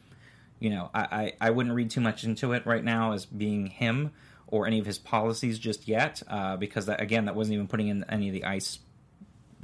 you 0.58 0.70
know, 0.70 0.90
I, 0.94 1.00
I, 1.00 1.32
I, 1.40 1.50
wouldn't 1.50 1.74
read 1.74 1.90
too 1.90 2.00
much 2.00 2.24
into 2.24 2.52
it 2.52 2.66
right 2.66 2.82
now 2.82 3.12
as 3.12 3.26
being 3.26 3.66
him 3.66 4.12
or 4.46 4.66
any 4.66 4.78
of 4.78 4.86
his 4.86 4.98
policies 4.98 5.58
just 5.58 5.86
yet, 5.88 6.22
uh, 6.28 6.56
because 6.56 6.86
that 6.86 7.00
again, 7.00 7.26
that 7.26 7.34
wasn't 7.34 7.54
even 7.54 7.68
putting 7.68 7.88
in 7.88 8.04
any 8.08 8.28
of 8.28 8.34
the 8.34 8.44
ICE 8.44 8.78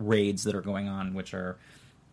raids 0.00 0.44
that 0.44 0.54
are 0.54 0.60
going 0.60 0.88
on, 0.88 1.14
which 1.14 1.34
are 1.34 1.56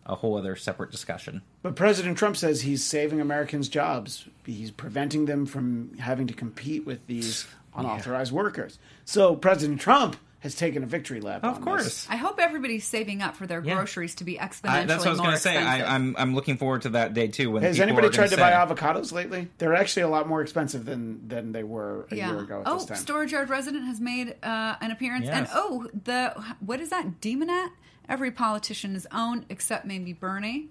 a 0.06 0.14
whole 0.14 0.38
other 0.38 0.56
separate 0.56 0.90
discussion. 0.90 1.42
But 1.62 1.76
President 1.76 2.16
Trump 2.16 2.36
says 2.36 2.62
he's 2.62 2.82
saving 2.82 3.20
Americans' 3.20 3.68
jobs. 3.68 4.26
He's 4.46 4.70
preventing 4.70 5.26
them 5.26 5.44
from 5.44 5.96
having 5.98 6.26
to 6.28 6.34
compete 6.34 6.86
with 6.86 7.06
these 7.06 7.46
unauthorized 7.76 8.32
yeah. 8.32 8.36
workers. 8.36 8.78
So 9.04 9.36
President 9.36 9.80
Trump 9.80 10.16
has 10.40 10.54
taken 10.54 10.84
a 10.84 10.86
victory 10.86 11.20
lap. 11.20 11.42
Of 11.42 11.60
course. 11.60 11.84
This. 11.84 12.06
I 12.08 12.16
hope 12.16 12.38
everybody's 12.38 12.84
saving 12.84 13.22
up 13.22 13.34
for 13.34 13.46
their 13.46 13.62
yeah. 13.62 13.74
groceries 13.74 14.14
to 14.16 14.24
be 14.24 14.36
exponentially 14.36 14.68
I, 14.68 14.84
That's 14.84 15.00
what 15.00 15.08
I 15.08 15.10
was 15.10 15.20
going 15.20 15.32
to 15.32 15.38
say. 15.38 15.56
I, 15.56 15.78
am 15.78 15.86
I'm, 15.86 16.16
I'm 16.16 16.34
looking 16.34 16.58
forward 16.58 16.82
to 16.82 16.90
that 16.90 17.12
day 17.12 17.26
too. 17.26 17.50
When 17.50 17.62
has 17.64 17.80
anybody 17.80 18.08
tried 18.10 18.30
to 18.30 18.36
say, 18.36 18.40
buy 18.40 18.52
avocados 18.52 19.12
lately? 19.12 19.48
They're 19.58 19.74
actually 19.74 20.02
a 20.02 20.08
lot 20.08 20.28
more 20.28 20.40
expensive 20.40 20.84
than 20.84 21.26
than 21.26 21.50
they 21.52 21.64
were 21.64 22.06
a 22.10 22.16
yeah. 22.16 22.30
year 22.30 22.40
ago. 22.40 22.62
oh, 22.66 22.78
Storage 22.78 23.32
Yard 23.32 23.48
Resident 23.48 23.84
has 23.86 24.00
made 24.00 24.36
uh, 24.42 24.76
an 24.80 24.92
appearance, 24.92 25.26
yes. 25.26 25.36
and 25.36 25.48
oh, 25.52 25.88
the 26.04 26.34
what 26.60 26.80
is 26.80 26.90
that? 26.90 27.20
Demonette. 27.20 27.70
Every 28.08 28.30
politician 28.30 28.96
is 28.96 29.06
owned 29.12 29.44
except 29.50 29.84
maybe 29.84 30.12
Bernie. 30.12 30.68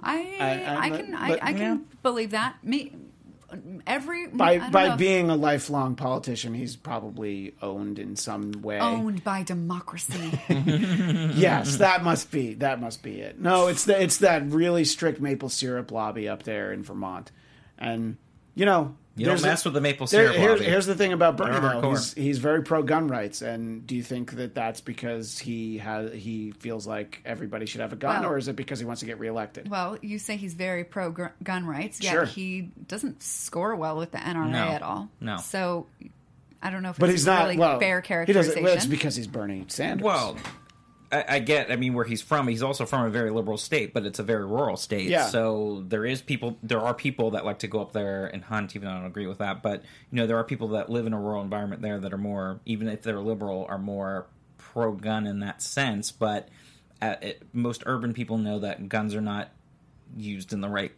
I 0.00 0.36
I, 0.40 0.86
I 0.86 0.90
can 0.90 1.10
but, 1.10 1.20
I, 1.20 1.48
I, 1.48 1.52
can 1.52 1.58
yeah. 1.58 1.96
believe 2.02 2.30
that. 2.30 2.62
Me 2.64 2.94
every 3.86 4.28
by 4.28 4.70
by 4.70 4.96
being 4.96 5.30
a 5.30 5.36
lifelong 5.36 5.94
politician, 5.96 6.54
he's 6.54 6.76
probably 6.76 7.54
owned 7.62 7.98
in 7.98 8.16
some 8.16 8.52
way. 8.62 8.78
Owned 8.78 9.24
by 9.24 9.42
democracy. 9.42 10.38
yes, 10.48 11.76
that 11.76 12.02
must 12.02 12.30
be 12.30 12.54
that 12.54 12.80
must 12.80 13.02
be 13.02 13.20
it. 13.20 13.40
No, 13.40 13.68
it's 13.68 13.84
the, 13.84 14.00
it's 14.00 14.18
that 14.18 14.46
really 14.50 14.84
strict 14.84 15.20
maple 15.20 15.48
syrup 15.48 15.90
lobby 15.90 16.28
up 16.28 16.42
there 16.44 16.72
in 16.72 16.82
Vermont, 16.82 17.30
and 17.78 18.16
you 18.60 18.66
know 18.66 18.94
you 19.16 19.24
don't 19.24 19.42
mess 19.42 19.64
a, 19.64 19.68
with 19.68 19.74
the 19.74 19.80
maple 19.80 20.06
syrup. 20.06 20.32
There, 20.32 20.40
here's, 20.40 20.60
here's, 20.60 20.86
the 20.86 20.94
thing 20.94 21.14
about 21.14 21.36
Bernie, 21.36 21.58
though. 21.58 21.90
He's, 21.90 22.12
he's, 22.12 22.38
very 22.38 22.62
pro 22.62 22.82
gun 22.82 23.08
rights, 23.08 23.40
and 23.40 23.86
do 23.86 23.96
you 23.96 24.02
think 24.02 24.32
that 24.32 24.54
that's 24.54 24.82
because 24.82 25.38
he 25.38 25.78
has 25.78 26.12
he 26.12 26.52
feels 26.52 26.86
like 26.86 27.20
everybody 27.24 27.64
should 27.64 27.80
have 27.80 27.94
a 27.94 27.96
gun, 27.96 28.22
well, 28.22 28.32
or 28.32 28.38
is 28.38 28.48
it 28.48 28.56
because 28.56 28.78
he 28.78 28.84
wants 28.84 29.00
to 29.00 29.06
get 29.06 29.18
reelected? 29.18 29.70
Well, 29.70 29.96
you 30.02 30.18
say 30.18 30.36
he's 30.36 30.52
very 30.52 30.84
pro 30.84 31.10
gun 31.42 31.66
rights, 31.66 32.02
yet 32.02 32.12
sure. 32.12 32.24
he 32.26 32.70
doesn't 32.86 33.22
score 33.22 33.74
well 33.74 33.96
with 33.96 34.12
the 34.12 34.18
NRA 34.18 34.50
no, 34.50 34.68
at 34.68 34.82
all. 34.82 35.08
No, 35.20 35.38
so 35.38 35.86
I 36.62 36.70
don't 36.70 36.82
know 36.82 36.90
if 36.90 36.98
but 36.98 37.08
he's 37.08 37.26
not 37.26 37.44
really 37.44 37.58
well, 37.58 37.80
fair 37.80 38.02
characterization. 38.02 38.42
He 38.42 38.48
doesn't, 38.48 38.64
well, 38.64 38.74
it's 38.74 38.86
because 38.86 39.16
he's 39.16 39.26
Bernie 39.26 39.64
Sanders. 39.68 40.04
Well, 40.04 40.36
I, 41.12 41.24
I, 41.28 41.38
get. 41.40 41.70
I 41.70 41.76
mean, 41.76 41.94
where 41.94 42.04
he's 42.04 42.22
from, 42.22 42.46
he's 42.48 42.62
also 42.62 42.86
from 42.86 43.04
a 43.04 43.10
very 43.10 43.30
liberal 43.30 43.58
state, 43.58 43.92
but 43.92 44.06
it's 44.06 44.18
a 44.18 44.22
very 44.22 44.44
rural 44.44 44.76
state. 44.76 45.08
Yeah. 45.08 45.26
So 45.26 45.84
there 45.86 46.04
is 46.04 46.22
people. 46.22 46.56
There 46.62 46.80
are 46.80 46.94
people 46.94 47.32
that 47.32 47.44
like 47.44 47.60
to 47.60 47.68
go 47.68 47.80
up 47.80 47.92
there 47.92 48.26
and 48.26 48.44
hunt. 48.44 48.76
Even 48.76 48.86
though 48.86 48.94
I 48.94 48.98
don't 48.98 49.06
agree 49.06 49.26
with 49.26 49.38
that, 49.38 49.62
but 49.62 49.82
you 50.10 50.16
know, 50.16 50.26
there 50.26 50.38
are 50.38 50.44
people 50.44 50.68
that 50.68 50.88
live 50.90 51.06
in 51.06 51.12
a 51.12 51.20
rural 51.20 51.42
environment 51.42 51.82
there 51.82 51.98
that 51.98 52.12
are 52.12 52.18
more, 52.18 52.60
even 52.64 52.88
if 52.88 53.02
they're 53.02 53.20
liberal, 53.20 53.66
are 53.68 53.78
more 53.78 54.26
pro 54.58 54.92
gun 54.92 55.26
in 55.26 55.40
that 55.40 55.62
sense. 55.62 56.12
But 56.12 56.48
at, 57.00 57.22
it, 57.22 57.42
most 57.52 57.82
urban 57.86 58.12
people 58.12 58.38
know 58.38 58.60
that 58.60 58.88
guns 58.88 59.14
are 59.14 59.20
not 59.20 59.50
used 60.16 60.52
in 60.52 60.60
the 60.60 60.68
right 60.68 60.92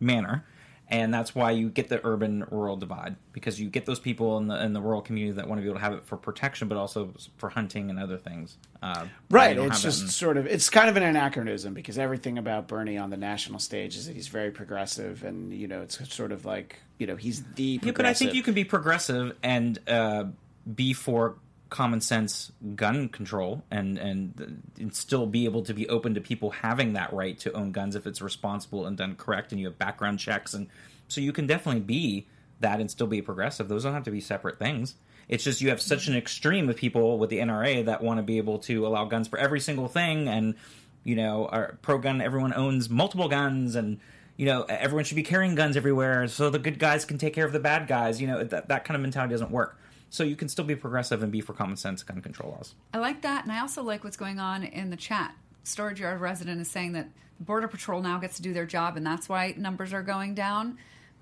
manner 0.00 0.44
and 0.90 1.14
that's 1.14 1.34
why 1.34 1.52
you 1.52 1.68
get 1.68 1.88
the 1.88 2.00
urban 2.04 2.44
rural 2.50 2.76
divide 2.76 3.14
because 3.32 3.60
you 3.60 3.68
get 3.70 3.86
those 3.86 4.00
people 4.00 4.36
in 4.38 4.48
the 4.48 4.62
in 4.64 4.72
the 4.72 4.80
rural 4.80 5.00
community 5.00 5.34
that 5.34 5.48
want 5.48 5.58
to 5.58 5.62
be 5.62 5.68
able 5.68 5.78
to 5.78 5.84
have 5.84 5.92
it 5.92 6.04
for 6.04 6.16
protection 6.16 6.68
but 6.68 6.76
also 6.76 7.12
for 7.36 7.48
hunting 7.48 7.90
and 7.90 7.98
other 7.98 8.16
things 8.16 8.56
uh, 8.82 9.06
right 9.30 9.56
it's 9.56 9.82
just 9.82 10.02
in... 10.02 10.08
sort 10.08 10.36
of 10.36 10.46
it's 10.46 10.68
kind 10.68 10.88
of 10.88 10.96
an 10.96 11.02
anachronism 11.02 11.72
because 11.74 11.98
everything 11.98 12.38
about 12.38 12.68
bernie 12.68 12.98
on 12.98 13.10
the 13.10 13.16
national 13.16 13.58
stage 13.58 13.96
is 13.96 14.06
that 14.06 14.14
he's 14.14 14.28
very 14.28 14.50
progressive 14.50 15.22
and 15.24 15.52
you 15.52 15.68
know 15.68 15.80
it's 15.82 16.12
sort 16.12 16.32
of 16.32 16.44
like 16.44 16.76
you 16.98 17.06
know 17.06 17.16
he's 17.16 17.42
the 17.54 17.80
yeah, 17.82 17.92
but 17.92 18.06
i 18.06 18.12
think 18.12 18.34
you 18.34 18.42
can 18.42 18.54
be 18.54 18.64
progressive 18.64 19.36
and 19.42 19.78
uh, 19.88 20.24
be 20.74 20.92
for 20.92 21.36
common 21.70 22.00
sense 22.00 22.52
gun 22.74 23.08
control 23.08 23.62
and, 23.70 23.96
and 23.96 24.62
and 24.78 24.94
still 24.94 25.26
be 25.26 25.44
able 25.44 25.62
to 25.62 25.72
be 25.72 25.88
open 25.88 26.14
to 26.14 26.20
people 26.20 26.50
having 26.50 26.92
that 26.94 27.12
right 27.12 27.38
to 27.38 27.52
own 27.52 27.70
guns 27.72 27.94
if 27.94 28.06
it's 28.06 28.20
responsible 28.20 28.86
and 28.86 28.96
done 28.96 29.14
correct 29.14 29.52
and 29.52 29.60
you 29.60 29.66
have 29.66 29.78
background 29.78 30.18
checks 30.18 30.52
and 30.52 30.66
so 31.08 31.20
you 31.20 31.32
can 31.32 31.46
definitely 31.46 31.80
be 31.80 32.26
that 32.60 32.80
and 32.80 32.90
still 32.90 33.06
be 33.06 33.22
progressive. 33.22 33.68
Those 33.68 33.84
don't 33.84 33.94
have 33.94 34.04
to 34.04 34.10
be 34.10 34.20
separate 34.20 34.58
things. 34.58 34.94
It's 35.28 35.44
just 35.44 35.60
you 35.60 35.70
have 35.70 35.80
such 35.80 36.08
an 36.08 36.16
extreme 36.16 36.68
of 36.68 36.76
people 36.76 37.18
with 37.18 37.30
the 37.30 37.38
NRA 37.38 37.84
that 37.86 38.02
want 38.02 38.18
to 38.18 38.22
be 38.22 38.38
able 38.38 38.58
to 38.60 38.86
allow 38.86 39.04
guns 39.04 39.28
for 39.28 39.38
every 39.38 39.60
single 39.60 39.88
thing 39.88 40.28
and 40.28 40.54
you 41.04 41.16
know 41.16 41.46
are 41.46 41.78
pro 41.82 41.98
gun 41.98 42.20
everyone 42.20 42.52
owns 42.52 42.90
multiple 42.90 43.28
guns 43.28 43.74
and 43.74 44.00
you 44.36 44.44
know 44.44 44.64
everyone 44.68 45.04
should 45.04 45.14
be 45.14 45.22
carrying 45.22 45.54
guns 45.54 45.76
everywhere 45.76 46.28
so 46.28 46.50
the 46.50 46.58
good 46.58 46.78
guys 46.78 47.06
can 47.06 47.16
take 47.16 47.32
care 47.32 47.46
of 47.46 47.52
the 47.52 47.60
bad 47.60 47.86
guys 47.86 48.20
you 48.20 48.26
know 48.26 48.44
that, 48.44 48.68
that 48.68 48.84
kind 48.84 48.96
of 48.96 49.00
mentality 49.00 49.32
doesn't 49.32 49.50
work 49.50 49.78
so 50.10 50.24
you 50.24 50.36
can 50.36 50.48
still 50.48 50.64
be 50.64 50.74
progressive 50.74 51.22
and 51.22 51.32
be 51.32 51.40
for 51.40 51.52
common 51.54 51.76
sense 51.76 52.02
gun 52.02 52.20
control 52.20 52.50
laws. 52.52 52.74
I 52.92 52.98
like 52.98 53.22
that, 53.22 53.44
and 53.44 53.52
I 53.52 53.60
also 53.60 53.82
like 53.82 54.04
what's 54.04 54.16
going 54.16 54.38
on 54.38 54.64
in 54.64 54.90
the 54.90 54.96
chat. 54.96 55.34
Storage 55.62 56.00
Yard 56.00 56.20
resident 56.20 56.60
is 56.60 56.68
saying 56.68 56.92
that 56.92 57.08
Border 57.38 57.68
Patrol 57.68 58.02
now 58.02 58.18
gets 58.18 58.36
to 58.36 58.42
do 58.42 58.52
their 58.52 58.66
job, 58.66 58.96
and 58.96 59.06
that's 59.06 59.28
why 59.28 59.54
numbers 59.56 59.92
are 59.92 60.02
going 60.02 60.34
down. 60.34 60.78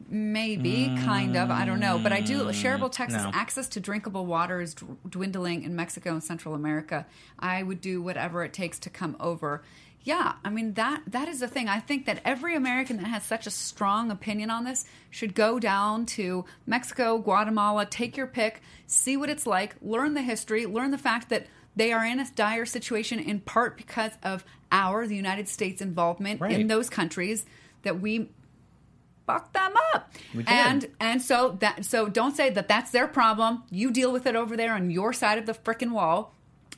Maybe, 0.09 0.89
mm, 0.89 1.05
kind 1.05 1.37
of. 1.37 1.51
I 1.51 1.65
don't 1.65 1.81
know. 1.81 1.99
But 1.99 2.13
I 2.13 2.21
do. 2.21 2.45
Shareable 2.47 2.91
Texas 2.91 3.25
no. 3.25 3.31
access 3.35 3.67
to 3.69 3.81
drinkable 3.81 4.27
water 4.27 4.61
is 4.61 4.75
dwindling 5.09 5.65
in 5.65 5.75
Mexico 5.75 6.13
and 6.13 6.23
Central 6.23 6.55
America. 6.55 7.05
I 7.39 7.65
would 7.65 7.81
do 7.81 8.01
whatever 8.01 8.45
it 8.45 8.53
takes 8.53 8.79
to 8.81 8.91
come 8.91 9.17
over 9.19 9.63
yeah, 10.09 10.37
I 10.43 10.49
mean 10.49 10.73
that 10.73 11.03
that 11.09 11.29
is 11.29 11.41
the 11.41 11.49
thing. 11.49 11.69
I 11.69 11.81
think 11.81 12.07
that 12.07 12.23
every 12.25 12.57
American 12.57 12.97
that 12.97 13.09
has 13.09 13.25
such 13.25 13.47
a 13.47 13.51
strong 13.51 14.11
opinion 14.11 14.49
on 14.49 14.65
this 14.65 14.87
should 15.11 15.35
go 15.35 15.59
down 15.59 16.07
to 16.07 16.47
Mexico, 16.65 17.19
Guatemala, 17.19 17.85
take 17.85 18.17
your 18.17 18.27
pick, 18.27 18.63
see 18.87 19.19
what 19.19 19.29
it's 19.29 19.47
like, 19.47 19.77
learn 19.83 20.15
the 20.15 20.23
history, 20.23 20.65
learn 20.65 20.93
the 20.93 20.97
fact 20.97 21.29
that 21.29 21.47
they 21.77 21.93
are 21.93 22.07
in 22.07 22.21
a 22.21 22.27
dire 22.35 22.65
situation 22.65 23.21
in 23.21 23.41
part 23.41 23.77
because 23.77 24.13
of 24.23 24.47
our 24.73 25.07
the 25.07 25.15
United 25.15 25.47
States 25.47 25.83
involvement 25.83 26.41
right. 26.41 26.59
in 26.59 26.69
those 26.69 26.89
countries 26.89 27.45
that 27.83 28.01
we 28.01 28.31
fucked 29.27 29.53
them 29.53 29.75
up. 29.93 30.11
And 30.47 30.89
and 31.01 31.21
so 31.21 31.59
that 31.61 31.85
so 31.85 32.09
don't 32.09 32.35
say 32.35 32.49
that 32.49 32.67
that's 32.67 32.93
their 32.93 33.09
problem. 33.09 33.63
You 33.71 33.91
deal 33.91 34.11
with 34.11 34.27
it 34.27 34.37
over 34.37 34.57
there 34.57 34.73
on 34.73 34.91
your 34.91 35.13
side 35.13 35.37
of 35.37 35.45
the 35.45 35.53
freaking 35.53 35.93
wall 35.93 36.35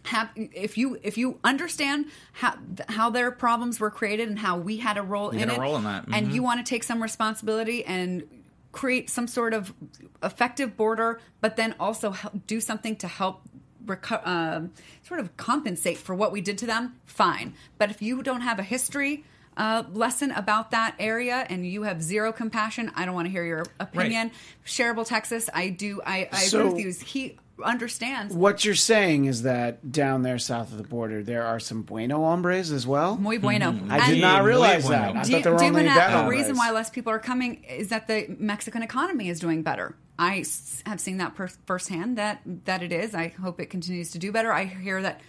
have, 0.06 0.30
if 0.36 0.78
you 0.78 0.98
if 1.02 1.18
you 1.18 1.38
understand 1.44 2.06
how 2.32 2.54
how 2.88 3.10
their 3.10 3.30
problems 3.30 3.78
were 3.80 3.90
created 3.90 4.28
and 4.28 4.38
how 4.38 4.56
we 4.56 4.78
had 4.78 4.96
a 4.96 5.02
role 5.02 5.34
you 5.34 5.40
in 5.40 5.50
it, 5.50 5.58
role 5.58 5.76
in 5.76 5.82
mm-hmm. 5.82 6.14
and 6.14 6.32
you 6.32 6.42
want 6.42 6.64
to 6.64 6.68
take 6.68 6.82
some 6.82 7.02
responsibility 7.02 7.84
and 7.84 8.26
create 8.72 9.10
some 9.10 9.26
sort 9.26 9.52
of 9.52 9.74
effective 10.22 10.76
border, 10.76 11.20
but 11.40 11.56
then 11.56 11.74
also 11.78 12.14
do 12.46 12.60
something 12.60 12.96
to 12.96 13.08
help 13.08 13.42
reco- 13.84 14.22
uh, 14.24 14.62
sort 15.02 15.20
of 15.20 15.36
compensate 15.36 15.98
for 15.98 16.14
what 16.14 16.32
we 16.32 16.40
did 16.40 16.56
to 16.58 16.66
them. 16.66 16.94
Fine, 17.04 17.54
but 17.78 17.90
if 17.90 18.00
you 18.00 18.22
don't 18.22 18.42
have 18.42 18.58
a 18.58 18.64
history. 18.64 19.24
Uh, 19.56 19.82
lesson 19.92 20.30
about 20.30 20.70
that 20.70 20.94
area 20.98 21.44
and 21.50 21.66
you 21.66 21.82
have 21.82 22.00
zero 22.00 22.32
compassion 22.32 22.90
i 22.94 23.04
don't 23.04 23.14
want 23.14 23.26
to 23.26 23.30
hear 23.30 23.44
your 23.44 23.66
opinion 23.80 24.28
right. 24.28 24.36
shareable 24.64 25.04
texas 25.04 25.50
i 25.52 25.68
do 25.68 26.00
i, 26.06 26.28
I 26.32 26.38
so, 26.38 26.68
agree 26.68 26.86
with 26.86 27.02
you 27.02 27.06
he 27.06 27.38
understands. 27.64 28.34
What 28.34 28.64
you're 28.64 28.74
saying 28.74 29.26
is 29.26 29.42
that 29.42 29.92
down 29.92 30.22
there 30.22 30.38
south 30.38 30.72
of 30.72 30.78
the 30.78 30.84
border, 30.84 31.22
there 31.22 31.44
are 31.44 31.60
some 31.60 31.82
bueno 31.82 32.22
hombres 32.24 32.70
as 32.70 32.86
well. 32.86 33.16
Muy 33.16 33.38
bueno. 33.38 33.72
Mm-hmm. 33.72 33.92
I 33.92 34.10
did 34.10 34.20
not 34.20 34.44
realize 34.44 34.86
bueno. 34.86 35.12
that. 35.12 35.16
I 35.16 35.22
thought 35.24 35.42
there 35.42 35.52
were 35.52 35.62
only 35.62 35.84
bad 35.84 36.24
The 36.26 36.30
reason 36.30 36.56
why 36.56 36.70
less 36.70 36.90
people 36.90 37.12
are 37.12 37.18
coming 37.18 37.64
is 37.64 37.88
that 37.88 38.06
the 38.06 38.26
Mexican 38.38 38.82
economy 38.82 39.28
is 39.28 39.40
doing 39.40 39.62
better. 39.62 39.94
I 40.18 40.44
have 40.86 41.00
seen 41.00 41.16
that 41.18 41.34
per- 41.34 41.48
firsthand 41.66 42.18
that 42.18 42.42
that 42.66 42.82
it 42.82 42.92
is. 42.92 43.14
I 43.14 43.28
hope 43.28 43.60
it 43.60 43.66
continues 43.66 44.10
to 44.12 44.18
do 44.18 44.32
better. 44.32 44.52
I 44.52 44.64
hear 44.64 45.00
that 45.02 45.20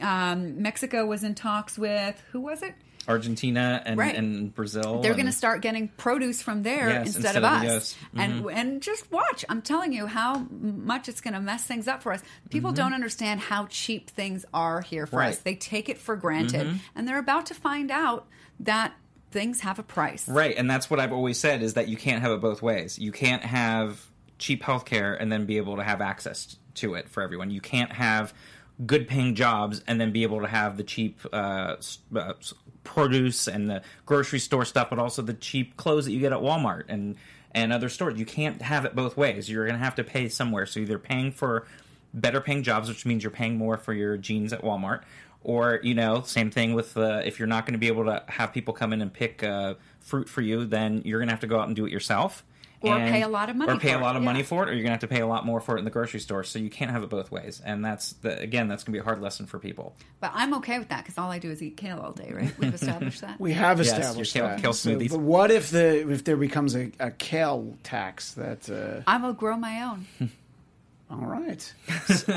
Um, 0.00 0.62
Mexico 0.62 1.04
was 1.04 1.24
in 1.24 1.34
talks 1.34 1.76
with 1.78 2.20
who 2.32 2.40
was 2.40 2.62
it? 2.62 2.74
Argentina 3.10 3.82
and, 3.84 3.98
Right. 3.98 4.14
and 4.14 4.54
Brazil. 4.54 5.00
They're 5.02 5.14
going 5.14 5.26
to 5.26 5.32
start 5.32 5.60
getting 5.62 5.88
produce 5.88 6.40
from 6.42 6.62
there 6.62 6.88
Yes, 6.88 7.06
instead, 7.08 7.36
instead 7.36 7.36
of 7.36 7.44
us. 7.44 7.64
US. 7.64 7.94
Mm-hmm. 7.94 8.20
And 8.20 8.50
and 8.50 8.82
just 8.82 9.10
watch. 9.12 9.44
I'm 9.48 9.62
telling 9.62 9.92
you 9.92 10.06
how 10.06 10.46
much 10.50 11.08
it's 11.08 11.20
going 11.20 11.34
to 11.34 11.40
mess 11.40 11.64
things 11.64 11.88
up 11.88 12.02
for 12.02 12.12
us. 12.12 12.22
People 12.50 12.72
don't 12.72 12.94
understand 12.94 13.40
how 13.40 13.66
cheap 13.66 14.10
things 14.10 14.44
are 14.54 14.80
here 14.80 15.06
for 15.06 15.10
Mm-hmm. 15.10 15.18
Right. 15.18 15.26
Mm-hmm. 15.32 15.38
us. 15.38 15.42
They 15.42 15.54
take 15.56 15.88
it 15.88 15.98
for 15.98 16.16
granted, 16.16 16.80
and 16.94 17.06
they're 17.06 17.18
about 17.18 17.46
to 17.46 17.54
find 17.54 17.90
out 17.90 18.26
that 18.60 18.94
things 19.30 19.60
have 19.60 19.78
a 19.78 19.82
price. 19.82 20.28
Right, 20.28 20.56
and 20.56 20.68
that's 20.68 20.90
what 20.90 20.98
I've 20.98 21.12
always 21.12 21.38
said 21.38 21.62
is 21.62 21.74
that 21.74 21.88
you 21.88 21.96
can't 21.96 22.20
have 22.22 22.32
it 22.32 22.40
both 22.40 22.62
ways. 22.62 22.98
You 22.98 23.12
can't 23.12 23.42
have 23.44 24.04
cheap 24.38 24.62
healthcare 24.62 25.16
and 25.20 25.30
then 25.30 25.46
be 25.46 25.56
able 25.58 25.76
to 25.76 25.82
have 25.84 26.00
access 26.00 26.56
to 26.74 26.94
it 26.94 27.08
for 27.08 27.22
everyone. 27.22 27.50
You 27.50 27.60
can't 27.60 27.92
have 27.92 28.32
good 28.86 29.06
paying 29.06 29.34
jobs 29.34 29.82
and 29.86 30.00
then 30.00 30.10
be 30.10 30.22
able 30.22 30.40
to 30.40 30.46
have 30.46 30.76
the 30.78 30.82
cheap 30.84 31.20
uh, 31.32 31.76
uh, 32.16 32.32
produce 32.84 33.46
and 33.46 33.68
the 33.68 33.82
grocery 34.06 34.38
store 34.38 34.64
stuff, 34.64 34.90
but 34.90 34.98
also 34.98 35.22
the 35.22 35.34
cheap 35.34 35.76
clothes 35.76 36.06
that 36.06 36.12
you 36.12 36.20
get 36.20 36.32
at 36.32 36.40
Walmart 36.40 36.84
and 36.88 37.16
and 37.52 37.72
other 37.72 37.88
stores. 37.88 38.18
You 38.18 38.26
can't 38.26 38.62
have 38.62 38.84
it 38.84 38.94
both 38.94 39.16
ways. 39.16 39.50
You're 39.50 39.66
going 39.66 39.78
to 39.78 39.84
have 39.84 39.96
to 39.96 40.04
pay 40.04 40.28
somewhere. 40.28 40.66
So 40.66 40.80
either 40.80 40.98
paying 40.98 41.32
for 41.32 41.66
better 42.14 42.40
paying 42.40 42.62
jobs, 42.62 42.88
which 42.88 43.04
means 43.04 43.22
you're 43.22 43.30
paying 43.30 43.56
more 43.56 43.76
for 43.76 43.92
your 43.92 44.16
jeans 44.16 44.52
at 44.52 44.62
Walmart, 44.62 45.02
or 45.42 45.80
you 45.82 45.94
know, 45.94 46.22
same 46.22 46.50
thing 46.50 46.74
with 46.74 46.96
uh, 46.96 47.22
if 47.24 47.38
you're 47.38 47.48
not 47.48 47.66
going 47.66 47.72
to 47.72 47.78
be 47.78 47.88
able 47.88 48.04
to 48.04 48.22
have 48.28 48.52
people 48.52 48.74
come 48.74 48.92
in 48.92 49.00
and 49.00 49.12
pick 49.12 49.42
uh, 49.42 49.74
fruit 50.00 50.28
for 50.28 50.42
you, 50.42 50.64
then 50.64 51.02
you're 51.04 51.18
going 51.18 51.28
to 51.28 51.32
have 51.32 51.40
to 51.40 51.46
go 51.46 51.58
out 51.58 51.66
and 51.66 51.76
do 51.76 51.86
it 51.86 51.92
yourself. 51.92 52.44
Or 52.82 52.96
And- 52.96 53.12
pay 53.12 53.20
a 53.20 53.28
lot 53.28 53.50
of 53.50 53.56
money 53.56 53.72
or 53.72 53.76
pay 53.76 53.88
for 53.90 53.96
a 53.96 53.98
it, 53.98 54.02
lot 54.02 54.16
of 54.16 54.22
yeah. 54.22 54.26
money 54.32 54.42
for 54.42 54.62
it, 54.62 54.70
or 54.70 54.72
you're 54.72 54.82
gonna 54.82 54.92
have 54.92 55.00
to 55.00 55.06
pay 55.06 55.20
a 55.20 55.26
lot 55.26 55.44
more 55.44 55.60
for 55.60 55.76
it 55.76 55.80
in 55.80 55.84
the 55.84 55.90
grocery 55.90 56.18
store. 56.18 56.42
So 56.44 56.58
you 56.58 56.70
can't 56.70 56.90
have 56.90 57.02
it 57.02 57.10
both 57.10 57.30
ways, 57.30 57.60
and 57.62 57.84
that's 57.84 58.14
the, 58.14 58.38
again, 58.40 58.68
that's 58.68 58.84
gonna 58.84 58.94
be 58.94 59.00
a 59.00 59.04
hard 59.04 59.20
lesson 59.20 59.44
for 59.44 59.58
people. 59.58 59.94
But 60.20 60.30
I'm 60.34 60.54
okay 60.54 60.78
with 60.78 60.88
that 60.88 61.04
because 61.04 61.18
all 61.18 61.30
I 61.30 61.38
do 61.38 61.50
is 61.50 61.62
eat 61.62 61.76
kale 61.76 61.98
all 62.00 62.12
day. 62.12 62.32
Right? 62.34 62.58
We've 62.58 62.72
established 62.72 63.20
that. 63.20 63.38
We 63.40 63.52
have 63.52 63.76
Yes, 63.78 63.88
your 63.88 63.98
established 63.98 64.32
kale- 64.34 64.46
that. 64.48 64.62
kale 64.62 64.72
So- 64.72 64.90
smoothies. 64.96 65.10
but 65.10 65.20
what 65.20 65.50
if 65.50 65.70
the 65.70 66.10
if 66.10 66.24
there 66.24 66.38
becomes 66.38 66.74
a, 66.74 66.90
a 66.98 67.10
kale 67.10 67.76
tax? 67.82 68.32
That 68.32 68.70
uh, 68.70 69.02
I 69.06 69.18
will 69.18 69.34
grow 69.34 69.58
my 69.58 69.82
own. 69.82 70.06
all 71.10 71.18
right. 71.26 71.74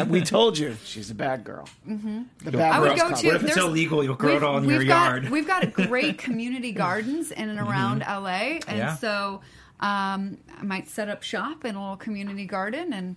we 0.10 0.22
told 0.22 0.58
you 0.58 0.76
she's 0.84 1.10
a 1.10 1.16
bad 1.16 1.46
girl. 1.46 1.70
Mm-hmm. 1.88 2.24
The 2.44 2.52
bad 2.52 2.74
I 2.74 2.80
would 2.80 2.88
girls 2.98 3.00
go 3.02 3.08
club. 3.08 3.20
to. 3.22 3.28
What 3.28 3.36
if 3.38 3.44
it's 3.44 3.56
illegal? 3.58 4.04
You'll 4.04 4.16
grow 4.16 4.36
it 4.36 4.44
all 4.44 4.58
in 4.58 4.66
we've 4.66 4.76
your 4.78 4.84
got, 4.86 5.06
yard. 5.10 5.30
We've 5.30 5.48
got 5.48 5.72
great 5.88 6.18
community 6.18 6.74
gardens 6.74 7.32
in 7.32 7.48
and 7.50 7.60
around 7.60 8.00
LA, 8.02 8.60
and 8.60 8.64
Mm-hmm. 8.66 8.78
Yeah. 8.78 8.96
so 8.98 9.42
um, 9.84 10.38
I 10.58 10.64
might 10.64 10.88
set 10.88 11.10
up 11.10 11.24
shop 11.24 11.66
in 11.66 11.76
a 11.76 11.82
little 11.82 11.98
community 11.98 12.46
garden 12.46 12.94
and 12.94 13.16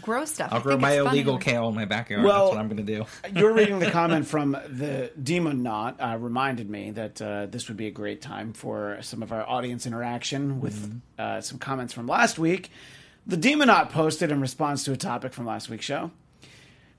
grow 0.00 0.24
stuff. 0.26 0.52
I'll 0.52 0.60
I 0.60 0.62
grow 0.62 0.78
my 0.78 0.92
illegal 0.92 1.34
and- 1.34 1.42
kale 1.42 1.68
in 1.68 1.74
my 1.74 1.86
backyard. 1.86 2.22
Well- 2.24 2.44
that's 2.46 2.56
what 2.56 2.60
I'm 2.60 2.68
gonna 2.68 2.82
do. 2.82 3.04
You're 3.34 3.52
reading 3.52 3.80
the 3.80 3.90
comment 4.00 4.26
from 4.26 4.52
the 4.52 5.10
Demon 5.20 5.62
Knot 5.64 5.96
uh, 6.00 6.16
reminded 6.18 6.70
me 6.70 6.92
that 6.92 7.20
uh, 7.20 7.46
this 7.46 7.66
would 7.68 7.76
be 7.76 7.88
a 7.88 7.90
great 7.90 8.20
time 8.22 8.52
for 8.52 8.98
some 9.00 9.22
of 9.22 9.32
our 9.32 9.46
audience 9.48 9.86
interaction 9.86 10.60
with 10.60 11.00
uh, 11.18 11.40
some 11.40 11.58
comments 11.58 11.92
from 11.92 12.06
last 12.06 12.38
week. 12.38 12.70
The 13.26 13.36
Demon 13.36 13.66
Knot 13.66 13.90
posted 13.90 14.30
in 14.30 14.40
response 14.40 14.84
to 14.84 14.92
a 14.92 14.96
topic 14.96 15.32
from 15.32 15.46
last 15.46 15.68
week's 15.68 15.84
show. 15.84 16.12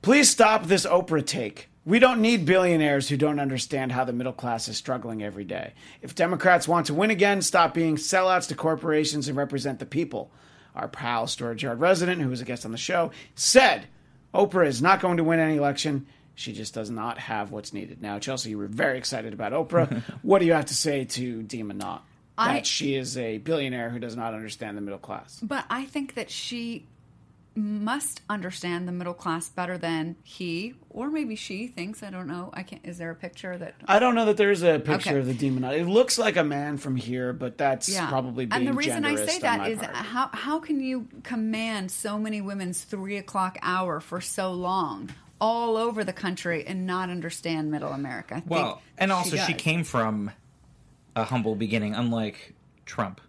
Please 0.02 0.30
stop 0.30 0.66
this 0.66 0.86
Oprah 0.86 1.26
take. 1.26 1.69
We 1.86 2.00
don't 2.00 2.22
need 2.22 2.46
billionaires 2.46 3.08
who 3.10 3.18
don't 3.18 3.40
understand 3.40 3.92
how 3.92 4.04
the 4.04 4.14
middle 4.14 4.34
class 4.34 4.68
is 4.68 4.78
struggling 4.78 5.24
every 5.24 5.46
day. 5.46 5.74
If 6.02 6.14
Democrats 6.14 6.68
want 6.68 6.88
to 6.88 6.94
win 6.94 7.10
again, 7.10 7.42
stop 7.42 7.74
being 7.74 7.96
sellouts 7.96 8.48
to 8.50 8.56
corporations 8.56 9.28
and 9.28 9.38
represent 9.38 9.80
the 9.80 9.86
people. 9.86 10.30
Our 10.76 10.88
pal, 10.88 11.26
Storage 11.28 11.64
Yard 11.64 11.80
resident, 11.80 12.22
who 12.22 12.30
was 12.30 12.42
a 12.42 12.46
guest 12.46 12.66
on 12.66 12.72
the 12.72 12.78
show, 12.78 13.12
said 13.34 13.88
Oprah 14.34 14.68
is 14.68 14.82
not 14.82 15.00
going 15.02 15.18
to 15.18 15.24
win 15.24 15.40
any 15.40 15.56
election. 15.58 16.06
She 16.36 16.54
just 16.54 16.74
does 16.74 16.90
not 16.90 17.18
have 17.18 17.52
what's 17.52 17.74
needed. 17.74 18.02
Now, 18.02 18.20
Chelsea, 18.20 18.52
you 18.52 18.58
were 18.58 18.68
very 18.68 18.98
excited 18.98 19.34
about 19.34 19.52
Oprah. 19.52 20.02
what 20.22 20.40
do 20.40 20.46
you 20.46 20.54
have 20.54 20.68
to 20.68 20.76
say 20.76 21.06
to 21.06 21.42
Demon 21.44 21.78
Knot? 21.80 22.06
That 22.38 22.48
I- 22.50 22.62
she 22.62 22.96
is 22.96 23.18
a 23.18 23.40
billionaire 23.40 23.90
who 23.90 24.00
does 24.00 24.16
not 24.16 24.34
understand 24.34 24.78
the 24.78 24.82
middle 24.82 25.00
class. 25.00 25.40
But 25.42 25.66
I 25.70 25.86
think 25.86 26.14
that 26.14 26.30
she 26.30 26.86
must 27.60 28.22
understand 28.30 28.88
the 28.88 28.92
middle 28.92 29.14
class 29.14 29.50
better 29.50 29.78
than 29.78 30.16
he 30.24 30.74
or 30.90 31.10
maybe 31.10 31.36
she 31.36 31.68
thinks. 31.68 32.02
I 32.02 32.10
don't 32.10 32.28
know. 32.28 32.50
I 32.54 32.64
can't. 32.64 32.84
Is 32.86 32.98
there 32.98 33.12
a 33.12 33.16
picture 33.16 33.58
that? 33.58 33.76
I 33.88 34.00
don't 34.00 34.16
know 34.16 34.26
that 34.26 34.38
there 34.38 34.52
is 34.52 34.64
a 34.64 34.80
picture 34.80 35.12
Okay. 35.12 35.20
of 35.20 35.28
the 35.28 35.34
demon. 35.34 35.64
It 35.66 35.86
looks 35.88 36.18
like 36.18 36.36
a 36.38 36.44
man 36.44 36.78
from 36.78 36.96
here, 36.96 37.34
but 37.34 37.58
that's 37.58 37.88
Yeah, 37.90 38.08
probably 38.10 38.46
being 38.46 38.60
and 38.62 38.68
the 38.68 38.74
reason 38.74 39.06
I 39.06 39.16
say 39.16 39.24
genderist 39.24 39.36
on 39.36 39.42
that 39.42 39.58
my 39.60 39.68
is 39.70 39.80
part. 39.80 39.96
how 39.96 40.30
how 40.34 40.60
can 40.60 40.80
you 40.80 41.08
command 41.24 41.92
so 41.92 42.18
many 42.18 42.42
women's 42.42 42.84
three 42.84 43.18
o'clock 43.18 43.58
hour 43.62 44.00
for 44.00 44.20
so 44.22 44.52
long 44.52 45.10
all 45.42 45.78
over 45.78 46.04
the 46.04 46.12
country 46.14 46.66
and 46.66 46.86
not 46.86 47.10
understand 47.10 47.70
Middle 47.72 47.92
America? 47.94 48.36
I 48.36 48.40
think 48.40 48.50
Well, 48.52 48.82
and 48.98 49.12
also 49.12 49.38
she, 49.38 49.54
does. 49.54 49.62
came 49.62 49.84
from 49.84 50.32
a 51.16 51.24
humble 51.26 51.56
beginning, 51.56 51.94
unlike 51.96 52.54
Trump. 52.86 53.22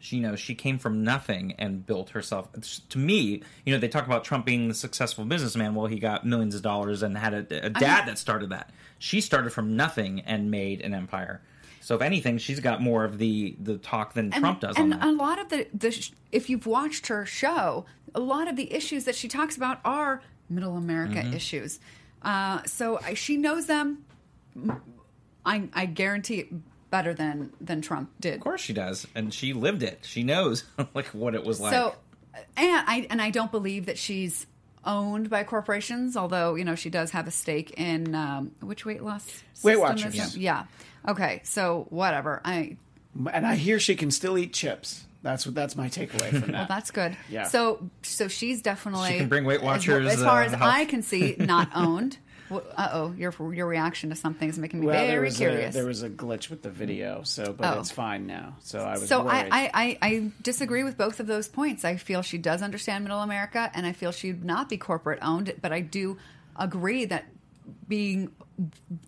She 0.00 0.16
you 0.16 0.22
know 0.22 0.36
she 0.36 0.54
came 0.54 0.78
from 0.78 1.02
nothing 1.02 1.54
and 1.58 1.84
built 1.84 2.10
herself. 2.10 2.48
It's- 2.54 2.80
To 2.90 2.98
me, 2.98 3.42
you 3.66 3.72
know, 3.72 3.78
they 3.78 3.88
talk 3.88 4.06
about 4.06 4.24
Trump 4.24 4.46
being 4.46 4.68
the 4.68 4.74
successful 4.74 5.24
businessman. 5.24 5.74
Well, 5.74 5.86
he 5.86 5.98
got 5.98 6.24
millions 6.26 6.54
of 6.54 6.62
dollars 6.62 7.02
and 7.02 7.16
had 7.18 7.34
a, 7.34 7.66
a 7.66 7.70
dad 7.70 8.06
that 8.06 8.18
started 8.18 8.50
that. 8.50 8.70
She 8.98 9.20
started 9.20 9.50
from 9.50 9.76
nothing 9.76 10.20
and 10.20 10.50
made 10.50 10.80
an 10.82 10.94
empire. 10.94 11.40
So 11.80 11.94
if 11.94 12.02
anything, 12.02 12.38
she's 12.38 12.60
got 12.60 12.82
more 12.82 13.04
of 13.04 13.18
the 13.18 13.56
the 13.60 13.78
talk 13.78 14.12
than 14.14 14.26
and, 14.32 14.42
Trump 14.42 14.60
does 14.60 14.76
and 14.76 14.92
on 14.94 15.00
that. 15.00 15.08
a 15.08 15.12
lot 15.12 15.38
of 15.40 15.48
the, 15.48 15.66
the 15.74 16.10
if 16.32 16.48
you've 16.50 16.66
watched 16.66 17.06
her 17.08 17.24
show, 17.26 17.84
a 18.14 18.20
lot 18.20 18.46
of 18.48 18.56
the 18.56 18.72
issues 18.72 19.04
that 19.04 19.14
she 19.14 19.26
talks 19.28 19.56
about 19.56 19.80
are 19.84 20.22
Middle 20.50 20.76
America 20.76 21.14
Mm-hmm. 21.20 21.34
issues. 21.34 21.80
Uh, 22.22 22.62
so 22.66 22.98
I, 23.02 23.14
she 23.14 23.36
knows 23.36 23.66
them. 23.66 24.04
I, 25.44 25.68
I 25.72 25.86
guarantee 25.86 26.40
it 26.40 26.48
better 26.90 27.14
than 27.14 27.52
than 27.60 27.80
Trump 27.82 28.10
did. 28.20 28.34
of 28.34 28.40
course 28.40 28.60
she 28.60 28.72
does, 28.72 29.06
and 29.14 29.32
she 29.32 29.52
lived 29.52 29.82
it. 29.82 30.00
She 30.02 30.22
knows 30.22 30.64
like 30.94 31.06
what 31.08 31.34
it 31.34 31.44
was 31.44 31.60
like. 31.60 31.72
So, 31.72 31.94
and 32.34 32.44
I 32.86 33.06
and 33.10 33.20
I 33.22 33.30
don't 33.30 33.50
believe 33.50 33.86
that 33.86 33.98
she's 33.98 34.46
owned 34.84 35.28
by 35.28 35.44
corporations. 35.44 36.16
Although 36.16 36.54
you 36.54 36.64
know 36.64 36.74
she 36.74 36.90
does 36.90 37.10
have 37.12 37.26
a 37.26 37.30
stake 37.30 37.72
in 37.78 38.14
um, 38.14 38.52
which 38.60 38.84
weight 38.86 39.02
loss 39.02 39.42
Weight 39.62 39.78
Watchers. 39.78 40.14
is 40.14 40.34
it? 40.36 40.40
Yeah. 40.40 40.64
Okay. 41.06 41.40
So 41.44 41.86
whatever. 41.90 42.40
I 42.44 42.76
and 43.32 43.46
I 43.46 43.54
hear 43.56 43.80
she 43.80 43.94
can 43.96 44.10
still 44.10 44.38
eat 44.38 44.52
chips. 44.52 45.04
That's 45.22 45.44
what 45.44 45.54
that's 45.54 45.74
my 45.76 45.88
takeaway 45.88 46.30
from 46.30 46.40
that. 46.52 46.52
well, 46.52 46.66
that's 46.68 46.90
good. 46.92 47.16
Yeah. 47.28 47.44
So 47.44 47.90
so 48.02 48.28
she's 48.28 48.62
definitely 48.62 49.10
She 49.10 49.18
can 49.18 49.28
bring 49.28 49.44
Weight 49.44 49.58
as- 49.60 49.64
Watchers, 49.64 50.06
as, 50.12 50.22
far 50.22 50.42
uh, 50.42 50.46
as 50.46 50.52
health. 50.52 50.62
I 50.72 50.84
can 50.84 51.02
see 51.02 51.34
not 51.38 51.70
owned. 51.74 52.18
Uh 52.50 52.88
oh, 52.92 53.14
your 53.16 53.34
your 53.52 53.66
reaction 53.66 54.10
to 54.10 54.16
something 54.16 54.48
is 54.48 54.58
making 54.58 54.80
me 54.80 54.86
well, 54.86 55.06
very 55.06 55.26
was 55.26 55.36
curious. 55.36 55.74
A, 55.74 55.78
there 55.78 55.86
was 55.86 56.02
a 56.02 56.10
glitch 56.10 56.50
with 56.50 56.62
the 56.62 56.70
video, 56.70 57.22
so 57.22 57.52
but 57.52 57.76
Oh. 57.76 57.80
it's 57.80 57.90
fine 57.90 58.26
now. 58.26 58.56
So 58.60 58.80
I 58.80 58.92
was 58.92 59.08
so. 59.08 59.26
I, 59.28 59.48
I, 59.50 59.70
I, 59.74 59.98
I 60.02 60.30
disagree 60.42 60.84
with 60.84 60.96
both 60.96 61.20
of 61.20 61.26
those 61.26 61.48
points. 61.48 61.84
I 61.84 61.96
feel 61.96 62.22
she 62.22 62.38
does 62.38 62.62
understand 62.62 63.04
Middle 63.04 63.20
America, 63.20 63.70
and 63.74 63.86
I 63.86 63.92
feel 63.92 64.12
she'd 64.12 64.44
not 64.44 64.68
be 64.68 64.76
corporate 64.78 65.18
owned. 65.22 65.54
But 65.60 65.72
I 65.72 65.80
do 65.80 66.16
agree 66.56 67.04
that 67.06 67.24
being 67.86 68.30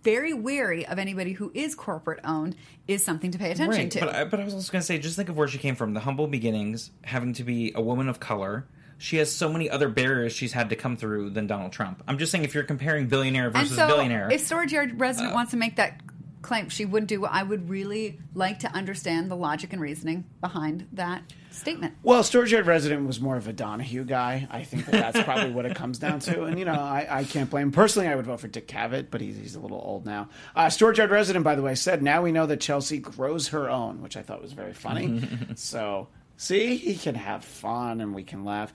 very 0.02 0.32
wary 0.32 0.86
of 0.86 0.98
anybody 0.98 1.32
who 1.32 1.50
is 1.54 1.74
corporate 1.74 2.20
owned 2.24 2.54
is 2.86 3.04
something 3.04 3.30
to 3.32 3.38
pay 3.38 3.50
attention 3.50 3.82
Right, 3.82 3.90
to. 3.90 4.00
But 4.00 4.14
I, 4.14 4.24
but 4.24 4.38
I 4.38 4.44
was 4.44 4.54
also 4.54 4.70
going 4.70 4.80
to 4.80 4.86
say, 4.86 4.98
just 4.98 5.16
think 5.16 5.28
of 5.28 5.36
where 5.36 5.48
she 5.48 5.58
came 5.58 5.74
from. 5.74 5.92
The 5.94 6.00
humble 6.00 6.26
beginnings, 6.28 6.90
having 7.02 7.32
to 7.34 7.44
be 7.44 7.72
a 7.74 7.80
woman 7.80 8.08
of 8.08 8.20
color. 8.20 8.66
She 9.00 9.16
has 9.16 9.34
so 9.34 9.50
many 9.50 9.70
other 9.70 9.88
barriers 9.88 10.34
she's 10.34 10.52
had 10.52 10.68
to 10.68 10.76
come 10.76 10.98
through 10.98 11.30
than 11.30 11.46
Donald 11.46 11.72
Trump. 11.72 12.02
I'm 12.06 12.18
just 12.18 12.30
saying, 12.30 12.44
if 12.44 12.52
you're 12.52 12.64
comparing 12.64 13.08
billionaire 13.08 13.46
and 13.46 13.54
versus 13.54 13.74
so, 13.74 13.86
billionaire, 13.86 14.26
uh, 14.26 14.34
if 14.34 14.42
Storage 14.42 14.72
Yard 14.72 15.00
resident 15.00 15.32
wants 15.32 15.52
to 15.52 15.56
make 15.56 15.76
that 15.76 16.02
claim, 16.42 16.68
she 16.68 16.84
would 16.84 17.06
do. 17.06 17.24
I 17.24 17.42
would 17.42 17.70
really 17.70 18.18
like 18.34 18.58
to 18.60 18.68
understand 18.68 19.30
the 19.30 19.36
logic 19.36 19.72
and 19.72 19.80
reasoning 19.80 20.26
behind 20.42 20.86
that 20.92 21.22
statement. 21.50 21.94
Well, 22.02 22.22
Storage 22.22 22.52
Yard 22.52 22.66
resident 22.66 23.06
was 23.06 23.22
more 23.22 23.38
of 23.38 23.48
a 23.48 23.54
Donahue 23.54 24.04
guy. 24.04 24.46
I 24.50 24.64
think 24.64 24.84
that 24.84 24.92
that's 24.92 25.22
probably 25.24 25.50
what 25.50 25.64
it 25.64 25.74
comes 25.74 25.98
down 25.98 26.20
to. 26.20 26.44
And 26.44 26.58
you 26.58 26.66
know, 26.66 26.72
I, 26.72 27.06
I 27.08 27.24
can't 27.24 27.48
blame. 27.48 27.68
him. 27.68 27.72
Personally, 27.72 28.06
I 28.06 28.14
would 28.14 28.26
vote 28.26 28.40
for 28.40 28.48
Dick 28.48 28.68
Cavett, 28.68 29.06
but 29.10 29.22
he's, 29.22 29.36
he's 29.36 29.54
a 29.54 29.60
little 29.60 29.80
old 29.82 30.04
now. 30.04 30.28
Uh, 30.54 30.68
Storage 30.68 30.98
Yard 30.98 31.10
resident, 31.10 31.42
by 31.42 31.54
the 31.54 31.62
way, 31.62 31.74
said 31.74 32.02
now 32.02 32.20
we 32.22 32.32
know 32.32 32.44
that 32.44 32.60
Chelsea 32.60 32.98
grows 32.98 33.48
her 33.48 33.70
own, 33.70 34.02
which 34.02 34.18
I 34.18 34.22
thought 34.22 34.42
was 34.42 34.52
very 34.52 34.74
funny. 34.74 35.26
so 35.54 36.08
see, 36.40 36.76
he 36.76 36.96
can 36.96 37.14
have 37.14 37.44
fun 37.44 38.00
and 38.00 38.14
we 38.14 38.22
can 38.24 38.44
laugh. 38.44 38.72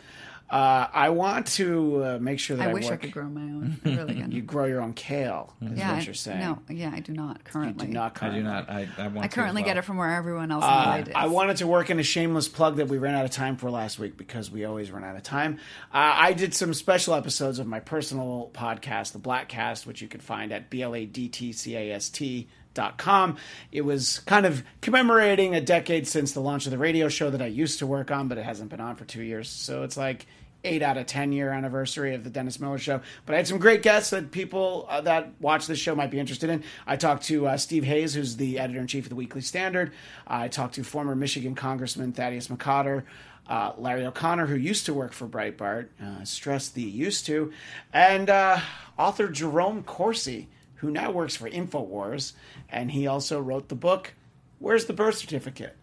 Uh, 0.47 0.85
I 0.93 1.09
want 1.09 1.47
to 1.53 2.03
uh, 2.03 2.17
make 2.21 2.37
sure 2.39 2.55
that 2.57 2.67
I, 2.67 2.69
I 2.69 2.73
wish 2.73 2.87
I 2.87 2.97
could 2.97 3.11
grow 3.11 3.25
my 3.25 3.41
own. 3.41 3.81
I 3.83 3.89
really 3.95 4.13
can. 4.21 4.31
You 4.31 4.43
grow 4.43 4.65
your 4.65 4.79
own 4.79 4.93
kale, 4.93 5.55
is 5.59 5.71
yeah, 5.75 5.93
what 5.93 6.01
I- 6.01 6.05
you're 6.05 6.13
saying. 6.13 6.39
no, 6.39 6.59
yeah, 6.69 6.91
I 6.93 6.99
do 6.99 7.13
not 7.13 7.37
you 7.37 7.43
currently. 7.45 7.87
do 7.87 7.93
not. 7.93 8.13
currently. 8.13 8.41
I 8.41 8.43
do 8.43 8.47
not. 8.47 8.69
I, 8.69 8.87
I 8.99 9.07
want. 9.07 9.25
I 9.25 9.27
currently 9.27 9.63
to 9.63 9.69
as 9.69 9.73
get 9.73 9.77
it 9.77 9.81
from 9.85 9.97
where 9.97 10.13
everyone 10.13 10.51
else 10.51 10.63
Uh, 10.63 11.01
the 11.01 11.09
is. 11.09 11.15
I 11.15 11.25
wanted 11.25 11.57
to 11.57 11.67
work 11.67 11.89
in 11.89 11.97
a 11.99 12.03
shameless 12.03 12.47
plug 12.47 12.75
that 12.75 12.89
we 12.89 12.99
ran 12.99 13.15
out 13.15 13.25
of 13.25 13.31
time 13.31 13.57
for 13.57 13.71
last 13.71 13.97
week 13.97 14.17
because 14.17 14.51
we 14.51 14.65
always 14.65 14.91
run 14.91 15.03
out 15.03 15.15
of 15.15 15.23
time. 15.23 15.55
Uh, 15.91 16.13
I 16.15 16.33
did 16.33 16.53
some 16.53 16.75
special 16.75 17.15
episodes 17.15 17.57
of 17.57 17.65
my 17.65 17.79
personal 17.79 18.51
podcast, 18.53 19.13
The 19.13 19.19
Bladtcast, 19.19 19.87
which 19.87 19.99
you 20.03 20.07
can 20.07 20.19
find 20.21 20.51
at 20.51 20.69
B-L-A-D-T-C-A-S-T 20.69 22.41
dot 22.43 22.49
com. 22.97 23.37
It 23.71 23.81
was 23.81 24.19
kind 24.19 24.45
of 24.45 24.63
commemorating 24.81 25.55
a 25.55 25.61
decade 25.61 26.07
since 26.07 26.33
the 26.33 26.41
launch 26.41 26.65
of 26.65 26.71
the 26.71 26.77
radio 26.77 27.09
show 27.09 27.29
that 27.29 27.41
I 27.41 27.47
used 27.47 27.79
to 27.79 27.87
work 27.87 28.11
on, 28.11 28.27
but 28.27 28.37
it 28.37 28.43
hasn't 28.43 28.69
been 28.69 28.81
on 28.81 28.95
for 28.95 29.05
two 29.05 29.23
years. 29.23 29.49
So 29.49 29.83
it's 29.83 29.97
like 29.97 30.27
eight 30.63 30.81
out 30.81 30.97
of 30.97 31.05
ten 31.05 31.31
year 31.31 31.51
anniversary 31.51 32.15
of 32.15 32.23
the 32.23 32.29
Dennis 32.29 32.59
Miller 32.59 32.77
Show. 32.77 33.01
But 33.25 33.33
I 33.33 33.37
had 33.37 33.47
some 33.47 33.59
great 33.59 33.81
guests 33.81 34.09
that 34.09 34.31
people 34.31 34.85
uh, 34.89 35.01
that 35.01 35.33
watch 35.39 35.67
this 35.67 35.79
show 35.79 35.95
might 35.95 36.11
be 36.11 36.19
interested 36.19 36.49
in. 36.49 36.63
I 36.85 36.97
talked 36.97 37.23
to 37.25 37.47
uh, 37.47 37.57
Steve 37.57 37.83
Hayes, 37.83 38.13
who's 38.13 38.37
the 38.37 38.59
editor 38.59 38.79
in 38.79 38.87
chief 38.87 39.05
of 39.05 39.09
the 39.09 39.15
Weekly 39.15 39.41
Standard. 39.41 39.93
I 40.27 40.47
talked 40.47 40.75
to 40.75 40.83
former 40.83 41.15
Michigan 41.15 41.55
Congressman 41.55 42.11
Thaddeus 42.11 42.47
McCotter. 42.47 43.03
Uh, 43.47 43.73
Larry 43.77 44.03
O'Connor, 44.03 44.47
who 44.47 44.55
used 44.55 44.87
to 44.87 44.93
work 44.95 45.13
for 45.13 45.27
Breitbart, 45.27 45.89
uh, 46.03 46.25
stressed 46.25 46.73
the 46.73 46.81
used 46.81 47.27
to, 47.27 47.53
and 47.93 48.27
uh, 48.27 48.59
author 48.97 49.27
Jerome 49.27 49.83
Corsi, 49.83 50.47
who 50.75 50.91
now 50.91 51.11
works 51.11 51.35
for 51.35 51.49
InfoWars, 51.49 52.33
and 52.69 52.91
he 52.91 53.07
also 53.07 53.39
wrote 53.39 53.69
the 53.69 53.75
book 53.75 54.13
Where's 54.59 54.85
the 54.85 54.93
Birth 54.93 55.17
Certificate? 55.17 55.75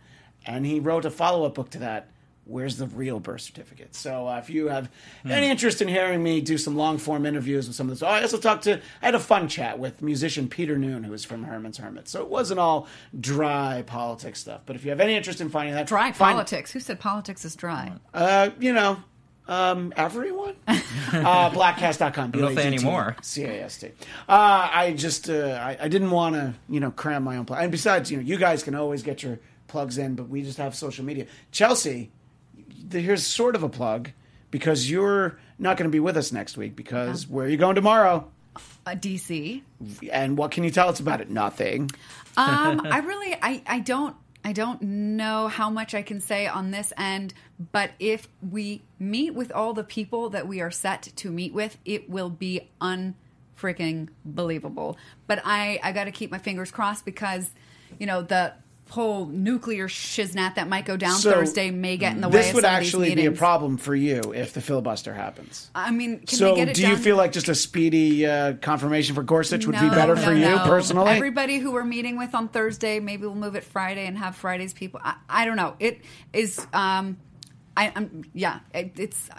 And 0.46 0.66
he 0.66 0.80
wrote 0.80 1.04
a 1.04 1.10
follow 1.10 1.44
up 1.44 1.54
book 1.54 1.70
to 1.70 1.78
that, 1.78 2.08
Where's 2.44 2.76
the 2.76 2.88
Real 2.88 3.20
Birth 3.20 3.42
Certificate? 3.42 3.94
So 3.94 4.26
uh, 4.26 4.38
if 4.38 4.50
you 4.50 4.66
have 4.66 4.90
any 5.24 5.48
interest 5.48 5.80
in 5.80 5.86
hearing 5.86 6.20
me 6.22 6.40
do 6.40 6.58
some 6.58 6.76
long 6.76 6.98
form 6.98 7.24
interviews 7.24 7.68
with 7.68 7.76
some 7.76 7.88
of 7.88 7.94
this, 7.94 8.02
oh, 8.02 8.08
I 8.08 8.22
also 8.22 8.36
talked 8.38 8.64
to, 8.64 8.80
I 9.00 9.04
had 9.06 9.14
a 9.14 9.20
fun 9.20 9.46
chat 9.46 9.78
with 9.78 10.02
musician 10.02 10.48
Peter 10.48 10.76
Noone, 10.76 11.04
who 11.04 11.12
is 11.12 11.24
from 11.24 11.44
Herman's 11.44 11.78
Hermit. 11.78 12.08
So 12.08 12.20
it 12.20 12.28
wasn't 12.28 12.58
all 12.58 12.88
dry 13.18 13.82
politics 13.86 14.40
stuff. 14.40 14.62
But 14.66 14.74
if 14.74 14.82
you 14.84 14.90
have 14.90 14.98
any 14.98 15.14
interest 15.14 15.40
in 15.40 15.50
finding 15.50 15.74
that, 15.76 15.86
Dry 15.86 16.10
find- 16.10 16.34
politics. 16.34 16.72
Who 16.72 16.80
said 16.80 16.98
politics 16.98 17.44
is 17.44 17.54
dry? 17.54 17.92
uh, 18.12 18.50
you 18.58 18.72
know, 18.72 18.98
um, 19.48 19.92
everyone. 19.96 20.54
uh, 20.68 21.50
bladtcast.com. 21.50 22.26
You 22.26 22.32
don't 22.32 22.40
know 22.42 22.48
if 22.48 22.54
they 22.54 22.66
anymore. 22.66 23.16
C-A-S-T. 23.22 23.88
Uh, 24.28 24.70
I 24.72 24.94
just, 24.96 25.28
uh, 25.28 25.58
I, 25.62 25.76
I 25.80 25.88
didn't 25.88 26.10
want 26.10 26.34
to, 26.36 26.54
you 26.68 26.80
know, 26.80 26.90
cram 26.90 27.24
my 27.24 27.36
own 27.36 27.44
plug. 27.44 27.62
And 27.62 27.72
besides, 27.72 28.10
you 28.10 28.16
know, 28.16 28.22
you 28.22 28.36
guys 28.38 28.62
can 28.62 28.74
always 28.74 29.02
get 29.02 29.22
your 29.22 29.38
plugs 29.68 29.98
in, 29.98 30.14
but 30.14 30.28
we 30.28 30.42
just 30.42 30.58
have 30.58 30.74
social 30.74 31.04
media. 31.04 31.26
Chelsea, 31.50 32.10
th- 32.90 33.04
here's 33.04 33.24
sort 33.26 33.54
of 33.56 33.62
a 33.62 33.68
plug 33.68 34.10
because 34.50 34.90
you're 34.90 35.38
not 35.58 35.76
going 35.76 35.88
to 35.88 35.92
be 35.92 36.00
with 36.00 36.16
us 36.16 36.32
next 36.32 36.56
week 36.56 36.76
because 36.76 37.26
where 37.28 37.46
are 37.46 37.48
you 37.48 37.56
going 37.56 37.74
tomorrow? 37.74 38.28
Uh, 38.86 38.90
DC. 38.90 39.62
And 40.12 40.36
what 40.36 40.50
can 40.50 40.64
you 40.64 40.70
tell 40.70 40.88
us 40.88 41.00
about 41.00 41.20
it? 41.20 41.30
Nothing. 41.30 41.90
Um, 42.36 42.86
I 42.90 42.98
really, 42.98 43.34
I, 43.40 43.62
I 43.66 43.80
don't, 43.80 44.14
I 44.44 44.52
don't 44.52 44.82
know 44.82 45.48
how 45.48 45.70
much 45.70 45.94
I 45.94 46.02
can 46.02 46.20
say 46.20 46.46
on 46.46 46.72
this 46.72 46.92
end, 46.96 47.32
but 47.70 47.92
if 47.98 48.28
we 48.50 48.82
meet 48.98 49.34
with 49.34 49.52
all 49.52 49.72
the 49.72 49.84
people 49.84 50.30
that 50.30 50.48
we 50.48 50.60
are 50.60 50.70
set 50.70 51.02
to 51.16 51.30
meet 51.30 51.54
with, 51.54 51.78
it 51.84 52.10
will 52.10 52.30
be 52.30 52.68
unfreaking 52.80 54.08
believable. 54.24 54.96
But 55.26 55.42
I, 55.44 55.78
I 55.82 55.92
got 55.92 56.04
to 56.04 56.10
keep 56.10 56.30
my 56.30 56.38
fingers 56.38 56.72
crossed 56.72 57.04
because, 57.04 57.50
you 58.00 58.06
know, 58.06 58.22
the 58.22 58.54
whole 58.92 59.24
nuclear 59.24 59.88
shiznat 59.88 60.56
that 60.56 60.68
might 60.68 60.84
go 60.84 60.98
down 60.98 61.18
So, 61.18 61.32
Thursday 61.32 61.70
may 61.70 61.96
get 61.96 62.12
in 62.12 62.20
the 62.20 62.28
way 62.28 62.42
This 62.42 62.52
would 62.52 62.66
actually 62.66 63.14
be 63.14 63.24
a 63.24 63.32
problem 63.32 63.78
for 63.78 63.94
you 63.94 64.20
if 64.34 64.52
the 64.52 64.60
filibuster 64.60 65.14
happens. 65.14 65.70
I 65.74 65.90
mean, 65.90 66.18
can 66.18 66.38
so, 66.38 66.50
they 66.50 66.56
get 66.56 66.68
it 66.68 66.74
do 66.74 66.86
you 66.86 66.96
feel 66.96 67.16
like 67.16 67.32
just 67.32 67.48
a 67.48 67.54
speedy 67.54 68.26
uh, 68.26 68.52
confirmation 68.60 69.14
for 69.14 69.22
Gorsuch 69.22 69.64
would 69.64 69.80
be 69.80 69.88
better 69.88 70.14
no, 70.14 70.20
for 70.20 70.34
you 70.34 70.44
no. 70.44 70.58
personally? 70.66 71.10
Everybody 71.10 71.58
who 71.58 71.72
we're 71.72 71.84
meeting 71.84 72.18
with 72.18 72.34
on 72.34 72.48
Thursday, 72.48 73.00
maybe 73.00 73.22
we'll 73.22 73.34
move 73.34 73.56
it 73.56 73.64
Friday 73.64 74.06
and 74.06 74.18
have 74.18 74.36
Friday's 74.36 74.74
people. 74.74 75.00
I, 75.02 75.14
I 75.26 75.46
don't 75.46 75.56
know. 75.56 75.74
It 75.80 76.02
is. 76.34 76.58
Um, 76.74 77.16
I, 77.74 77.92
I'm 77.96 78.24
yeah. 78.34 78.60
It, 78.74 78.92
it's 78.98 79.30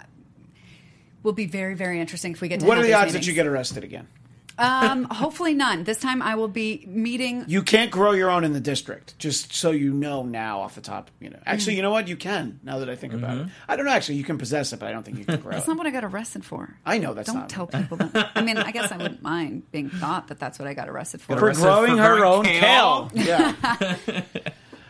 will 1.22 1.32
be 1.32 1.46
very 1.46 1.74
very 1.74 2.00
interesting 2.00 2.32
if 2.32 2.40
we 2.40 2.48
get 2.48 2.58
to. 2.58 2.66
what 2.66 2.76
are 2.76 2.82
the 2.82 2.92
odds 2.92 3.12
that 3.12 3.24
you 3.24 3.32
get 3.32 3.46
arrested 3.46 3.84
again? 3.84 4.08
Um, 4.56 5.04
hopefully 5.04 5.52
none. 5.54 5.82
This 5.84 5.98
time 5.98 6.22
I 6.22 6.36
will 6.36 6.46
be 6.48 6.84
meeting. 6.86 7.44
You 7.48 7.62
can't 7.62 7.90
grow 7.90 8.12
your 8.12 8.30
own 8.30 8.44
in 8.44 8.52
the 8.52 8.60
district, 8.60 9.18
just 9.18 9.52
so 9.52 9.72
you 9.72 9.92
know 9.92 10.22
now 10.22 10.60
off 10.60 10.76
the 10.76 10.80
top. 10.80 11.10
You 11.20 11.30
know, 11.30 11.38
Mm. 11.38 11.42
actually, 11.46 11.74
you 11.76 11.82
know 11.82 11.90
what? 11.90 12.06
You 12.06 12.16
can. 12.16 12.60
Now 12.62 12.78
that 12.78 12.88
I 12.88 12.94
think 12.94 13.14
about 13.14 13.38
it, 13.38 13.46
I 13.68 13.74
don't 13.76 13.84
know. 13.84 13.90
Actually, 13.92 14.16
you 14.16 14.24
can 14.24 14.38
possess 14.38 14.72
it, 14.72 14.78
but 14.78 14.88
I 14.88 14.92
don't 14.92 15.02
think 15.04 15.18
you 15.18 15.24
can 15.24 15.40
grow. 15.42 15.50
That's 15.52 15.64
it. 15.66 15.68
not 15.70 15.76
what 15.78 15.86
I 15.88 15.90
got 15.90 16.04
arrested 16.04 16.44
for. 16.44 16.76
I 16.86 16.98
know 16.98 17.14
that's 17.14 17.26
Don't 17.32 17.40
not. 17.40 17.48
tell 17.48 17.66
people 17.66 17.96
that. 17.96 18.30
I 18.36 18.42
mean, 18.42 18.56
I 18.58 18.70
guess 18.70 18.92
I 18.92 18.96
wouldn't 18.96 19.22
mind 19.34 19.70
being 19.72 19.90
thought 19.90 20.28
that 20.28 20.38
that's 20.38 20.58
what 20.58 20.68
I 20.68 20.74
got 20.74 20.88
arrested 20.88 21.20
for. 21.20 21.36
for 21.36 21.46
arrested 21.46 21.62
growing 21.64 21.96
for 21.96 22.02
her 22.02 22.16
growing 22.18 22.38
own 22.38 22.44
kale? 22.44 23.10
kale. 23.12 23.24
Yeah, 23.26 24.22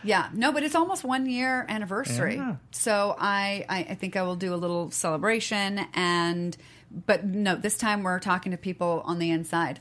Yeah, 0.03 0.29
no, 0.33 0.51
but 0.51 0.61
it's 0.61 0.75
almost 0.75 1.03
one 1.03 1.25
year 1.25 1.65
anniversary. 1.67 2.35
Yeah. 2.35 2.57
So 2.69 3.15
I, 3.17 3.65
I, 3.67 3.79
I 3.89 3.95
think 3.95 4.15
I 4.15 4.21
will 4.21 4.35
do 4.35 4.53
a 4.53 4.55
little 4.55 4.91
celebration 4.91 5.79
and, 5.95 6.55
but 7.05 7.25
no, 7.25 7.55
this 7.55 7.77
time 7.77 8.03
we're 8.03 8.19
talking 8.19 8.51
to 8.51 8.57
people 8.57 9.01
on 9.05 9.19
the 9.19 9.31
inside. 9.31 9.79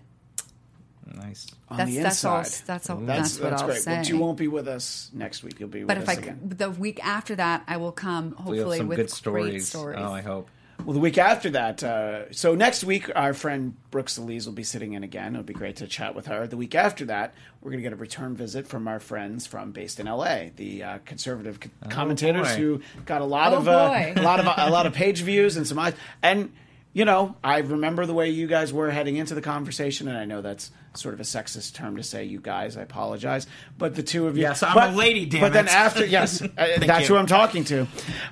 Nice. 1.15 1.47
on 1.69 1.77
That's 1.77 1.91
the 1.91 2.03
that's 2.03 2.25
all. 2.25 2.39
inside. 2.39 2.67
That's 2.67 2.91
all. 2.91 2.97
That's, 2.99 3.21
That's, 3.37 3.41
what 3.41 3.51
that's 3.51 3.63
I'll 3.63 3.69
great. 3.69 3.83
say. 3.83 3.97
But 3.99 4.09
you 4.09 4.19
won't 4.19 4.39
be 4.39 4.49
with 4.49 4.67
us 4.67 5.11
next 5.13 5.43
week. 5.43 5.61
You'll 5.61 5.69
be 5.69 5.85
but 5.85 5.99
with 5.99 6.09
if 6.09 6.19
I 6.19 6.21
again. 6.21 6.41
the 6.45 6.71
week 6.71 7.05
after 7.05 7.35
that, 7.37 7.63
I 7.69 7.77
will 7.77 7.93
come 7.93 8.33
hopefully 8.33 8.79
some 8.79 8.89
with 8.89 8.97
good 8.97 9.03
great 9.05 9.11
stories. 9.11 9.69
stories. 9.69 9.99
Oh, 10.01 10.13
I 10.13 10.23
hope. 10.23 10.49
Well, 10.85 10.95
the 10.95 11.01
week 11.01 11.19
after 11.19 11.51
that, 11.51 11.85
uh, 11.85 12.33
so 12.33 12.57
next 12.57 12.83
week, 12.83 13.09
our 13.15 13.33
friend 13.33 13.77
Brooks 13.93 14.17
Elise 14.19 14.45
will 14.45 14.55
be 14.55 14.65
sitting 14.65 14.95
in 14.95 15.05
again. 15.05 15.35
It'll 15.35 15.45
be 15.45 15.55
great 15.55 15.77
to 15.77 15.87
chat 15.87 16.17
with 16.17 16.27
her. 16.27 16.49
The 16.49 16.57
week 16.57 16.75
after 16.75 17.05
that, 17.07 17.33
we're 17.61 17.71
going 17.71 17.79
to 17.83 17.89
get 17.89 17.93
a 17.93 17.97
return 17.97 18.35
visit 18.35 18.67
from 18.67 18.89
our 18.89 18.99
friends 18.99 19.47
from 19.47 19.71
based 19.71 20.01
in 20.01 20.07
LA, 20.07 20.47
the 20.57 20.83
uh, 20.83 20.99
conservative 21.05 21.61
co- 21.61 21.71
commentators 21.91 22.49
boy. 22.49 22.57
who 22.57 22.81
got 23.07 23.21
a 23.21 23.25
lot 23.25 23.53
Oh, 23.53 23.59
of 23.59 23.69
uh, 23.69 24.13
a 24.17 24.23
lot 24.23 24.41
of 24.41 24.47
a 24.47 24.71
lot 24.71 24.87
of 24.87 24.95
page 24.95 25.21
views 25.23 25.57
and 25.57 25.67
some 25.67 25.79
eyes. 25.79 25.95
And 26.23 26.53
you 26.95 27.05
know, 27.05 27.35
I 27.43 27.59
remember 27.59 28.07
the 28.07 28.15
way 28.15 28.31
you 28.31 28.47
guys 28.47 28.73
were 28.73 28.89
heading 28.89 29.17
into 29.17 29.35
the 29.35 29.43
conversation, 29.43 30.07
and 30.07 30.17
I 30.17 30.25
know 30.27 30.41
that's 30.41 30.71
sort 30.95 31.13
of 31.13 31.19
a 31.19 31.25
sexist 31.25 31.75
term 31.75 31.97
to 31.97 32.05
say, 32.05 32.25
you 32.25 32.41
guys. 32.41 32.77
I 32.77 32.83
apologize, 32.83 33.49
but 33.77 33.97
the 33.97 34.03
two 34.05 34.29
of 34.29 34.37
you. 34.37 34.43
Yes, 34.43 34.63
I'm 34.63 34.75
but, 34.75 34.91
a 34.91 34.97
lady, 34.97 35.27
damn 35.27 35.41
But 35.41 35.53
then 35.53 35.67
after, 35.67 36.07
yes, 36.07 36.41
uh, 36.43 36.49
that's 36.57 37.09
you. 37.09 37.15
who 37.15 37.21
I'm 37.21 37.27
talking 37.27 37.65
to. 37.65 37.89